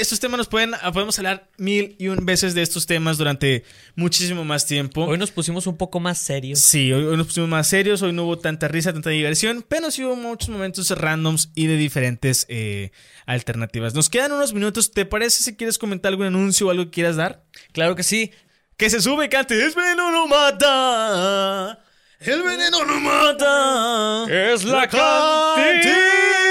estos 0.00 0.20
temas 0.20 0.38
nos 0.38 0.48
pueden, 0.48 0.72
podemos 0.92 1.18
hablar 1.18 1.48
mil 1.56 1.94
y 1.98 2.08
un 2.08 2.24
veces 2.24 2.54
de 2.54 2.62
estos 2.62 2.86
temas 2.86 3.18
durante 3.18 3.64
muchísimo 3.94 4.44
más 4.44 4.66
tiempo. 4.66 5.04
Hoy 5.04 5.18
nos 5.18 5.30
pusimos 5.30 5.66
un 5.66 5.76
poco 5.76 6.00
más 6.00 6.18
serios. 6.18 6.60
Sí, 6.60 6.92
hoy, 6.92 7.04
hoy 7.04 7.16
nos 7.16 7.26
pusimos 7.26 7.48
más 7.48 7.68
serios, 7.68 8.02
hoy 8.02 8.12
no 8.12 8.24
hubo 8.24 8.38
tanta 8.38 8.68
risa, 8.68 8.92
tanta 8.92 9.10
diversión, 9.10 9.64
pero 9.68 9.90
sí 9.90 10.04
hubo 10.04 10.16
muchos 10.16 10.48
momentos 10.48 10.90
randoms 10.90 11.50
y 11.54 11.66
de 11.66 11.76
diferentes 11.76 12.46
eh, 12.48 12.90
alternativas. 13.26 13.94
Nos 13.94 14.08
quedan 14.08 14.32
unos 14.32 14.52
minutos, 14.52 14.92
¿te 14.92 15.04
parece 15.04 15.42
si 15.42 15.56
quieres 15.56 15.78
comentar 15.78 16.10
algún 16.10 16.26
anuncio 16.26 16.66
o 16.66 16.70
algo 16.70 16.84
que 16.84 16.90
quieras 16.90 17.16
dar? 17.16 17.44
Claro 17.72 17.94
que 17.96 18.02
sí. 18.02 18.32
Que 18.76 18.88
se 18.88 19.00
sube 19.00 19.26
y 19.26 19.28
cante, 19.28 19.62
es 19.62 19.74
veneno 19.74 20.10
no 20.10 20.26
mata, 20.26 21.78
el 22.20 22.42
veneno 22.42 22.84
no 22.84 23.00
mata, 23.00 24.24
Es 24.28 24.64
la 24.64 24.88
cantidad. 24.88 26.49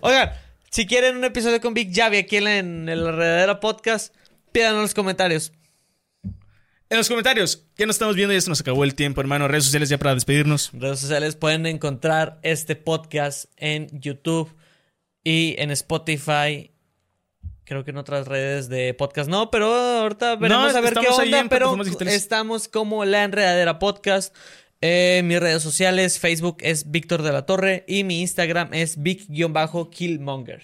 Oigan, 0.00 0.30
si 0.70 0.86
quieren 0.86 1.16
un 1.16 1.24
episodio 1.24 1.60
con 1.60 1.74
Big 1.74 1.94
Javi 1.94 2.18
aquí 2.18 2.36
en, 2.36 2.44
la- 2.44 2.58
en 2.58 2.88
el 2.88 3.00
Enredadera 3.06 3.60
Podcast, 3.60 4.14
pídanlo 4.52 4.78
en 4.78 4.82
los 4.82 4.94
comentarios. 4.94 5.52
En 6.88 6.98
los 6.98 7.08
comentarios, 7.08 7.66
ya 7.78 7.86
nos 7.86 7.94
estamos 7.96 8.16
viendo, 8.16 8.34
ya 8.34 8.40
se 8.40 8.48
nos 8.50 8.60
acabó 8.60 8.82
el 8.82 8.96
tiempo, 8.96 9.20
hermano. 9.20 9.46
Redes 9.46 9.64
sociales 9.64 9.88
ya 9.88 9.98
para 9.98 10.12
despedirnos. 10.14 10.70
Redes 10.72 10.98
sociales 10.98 11.36
pueden 11.36 11.64
encontrar 11.66 12.40
este 12.42 12.74
podcast 12.74 13.44
en 13.56 13.88
YouTube 14.00 14.52
y 15.22 15.54
en 15.58 15.70
Spotify. 15.70 16.72
Creo 17.62 17.84
que 17.84 17.92
en 17.92 17.98
otras 17.98 18.26
redes 18.26 18.68
de 18.68 18.92
podcast 18.94 19.30
no, 19.30 19.52
pero 19.52 19.72
ahorita 19.72 20.34
veremos 20.34 20.72
No, 20.72 20.78
a 20.78 20.80
ver 20.80 20.94
qué 20.94 21.06
onda. 21.26 21.48
Pero 21.48 21.70
estamos 22.16 22.66
como 22.66 23.04
La 23.04 23.22
Enredadera 23.22 23.78
Podcast. 23.78 24.34
Eh, 24.82 25.22
mis 25.24 25.38
redes 25.40 25.62
sociales, 25.62 26.18
Facebook 26.18 26.58
es 26.60 26.90
Víctor 26.90 27.22
de 27.22 27.32
la 27.32 27.44
Torre 27.44 27.84
y 27.86 28.04
mi 28.04 28.20
Instagram 28.22 28.72
es 28.72 29.02
Vic-Killmonger. 29.02 30.62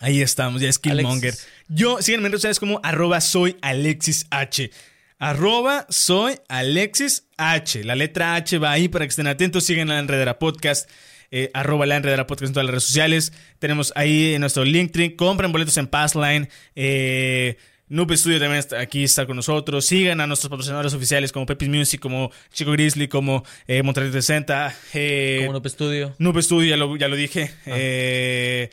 Ahí 0.00 0.20
estamos, 0.20 0.60
ya 0.60 0.68
es 0.68 0.78
Killmonger. 0.78 1.30
Alexis. 1.30 1.48
Yo, 1.68 2.02
síganme 2.02 2.26
en 2.26 2.32
redes 2.32 2.42
sociales 2.42 2.60
como 2.60 2.80
arroba 2.82 3.20
soy 3.20 3.56
Alexis 3.62 4.26
H. 4.30 4.70
Arroba 5.18 5.86
soy 5.88 6.34
Alexis 6.48 7.28
H. 7.38 7.82
La 7.84 7.94
letra 7.94 8.34
H 8.34 8.58
va 8.58 8.72
ahí 8.72 8.88
para 8.88 9.06
que 9.06 9.10
estén 9.10 9.26
atentos. 9.26 9.64
Sigan 9.64 9.88
la 9.88 9.98
Enredera 9.98 10.38
Podcast. 10.38 10.90
eh, 11.30 11.50
arroba 11.54 11.86
la 11.86 11.96
Enredera 11.96 12.26
Podcast 12.26 12.48
en 12.50 12.52
todas 12.52 12.66
las 12.66 12.72
redes 12.72 12.84
sociales. 12.84 13.32
Tenemos 13.58 13.92
ahí 13.96 14.34
en 14.34 14.40
nuestro 14.42 14.64
Linktree. 14.64 15.16
Compren 15.16 15.50
boletos 15.52 15.76
en 15.78 15.86
Passline. 15.86 16.48
Eh, 16.74 17.56
Noob 17.88 18.12
Studio 18.16 18.38
también 18.40 18.58
está 18.58 18.80
aquí 18.80 19.04
está 19.04 19.26
con 19.26 19.36
nosotros. 19.36 19.84
Sigan 19.86 20.20
a 20.20 20.26
nuestros 20.26 20.50
patrocinadores 20.50 20.92
oficiales 20.94 21.30
como 21.32 21.46
Pepis 21.46 21.68
Music, 21.68 22.00
como 22.00 22.30
Chico 22.52 22.72
Grizzly, 22.72 23.06
como 23.08 23.44
eh, 23.68 23.82
Monterrey 23.82 24.10
60, 24.10 24.74
eh, 24.94 25.38
Como 25.40 25.52
Noob 25.52 25.68
Studio. 25.68 26.14
Noob 26.18 26.40
Studio, 26.42 26.70
ya 26.70 26.76
lo, 26.76 26.96
ya 26.96 27.08
lo 27.08 27.16
dije. 27.16 27.52
eh, 27.66 28.70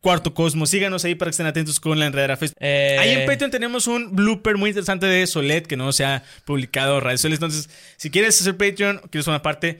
Cuarto 0.00 0.34
Cosmos. 0.34 0.70
Síganos 0.70 1.04
ahí 1.04 1.14
para 1.14 1.30
que 1.30 1.32
estén 1.32 1.46
atentos 1.46 1.80
con 1.80 1.98
la 1.98 2.06
Enredera 2.06 2.36
Fest. 2.36 2.54
Eh, 2.60 2.96
Ahí 3.00 3.10
en 3.10 3.26
Patreon 3.26 3.50
tenemos 3.50 3.86
un 3.86 4.14
blooper 4.14 4.56
muy 4.56 4.70
interesante 4.70 5.06
de 5.06 5.26
Solet 5.26 5.66
que 5.66 5.76
no 5.76 5.92
se 5.92 6.04
ha 6.04 6.22
publicado 6.44 7.00
redes 7.00 7.20
sociales. 7.20 7.38
Entonces, 7.38 7.70
si 7.96 8.10
quieres 8.10 8.40
hacer 8.40 8.56
Patreon, 8.56 8.98
quieres 9.10 9.24
formar 9.24 9.42
parte, 9.42 9.78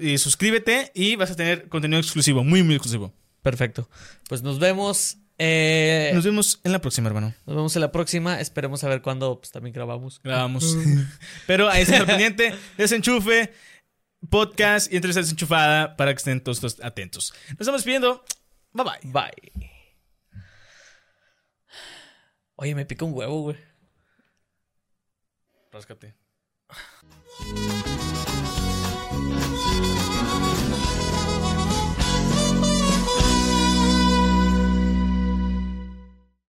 eh, 0.00 0.18
suscríbete 0.18 0.90
y 0.94 1.16
vas 1.16 1.30
a 1.30 1.36
tener 1.36 1.68
contenido 1.68 2.00
exclusivo, 2.00 2.44
muy, 2.44 2.62
muy 2.62 2.74
exclusivo. 2.74 3.14
Perfecto. 3.40 3.88
Pues 4.28 4.42
nos 4.42 4.58
vemos. 4.58 5.16
Eh, 5.38 6.10
Nos 6.14 6.24
vemos 6.24 6.60
en 6.64 6.72
la 6.72 6.80
próxima, 6.80 7.08
hermano. 7.08 7.34
nos 7.46 7.56
vemos 7.56 7.74
en 7.76 7.82
la 7.82 7.92
próxima. 7.92 8.40
Esperemos 8.40 8.84
a 8.84 8.88
ver 8.88 9.02
cuándo 9.02 9.38
pues, 9.40 9.50
también 9.50 9.74
grabamos. 9.74 10.20
Grabamos. 10.22 10.76
Pero 11.46 11.68
ahí 11.68 11.82
está 11.82 11.98
el 11.98 12.06
pendiente. 12.06 12.54
Desenchufe, 12.76 13.52
podcast 14.30 14.92
y 14.92 14.96
entrevista 14.96 15.20
desenchufada 15.20 15.96
para 15.96 16.12
que 16.12 16.18
estén 16.18 16.40
todos, 16.42 16.60
todos 16.60 16.80
atentos. 16.82 17.34
Nos 17.50 17.60
estamos 17.60 17.84
viendo. 17.84 18.24
Bye 18.72 18.84
bye. 18.84 19.12
Bye. 19.12 19.70
Oye, 22.56 22.74
me 22.74 22.86
pica 22.86 23.04
un 23.04 23.12
huevo, 23.14 23.42
güey. 23.42 23.56
Ráscate. 25.72 26.14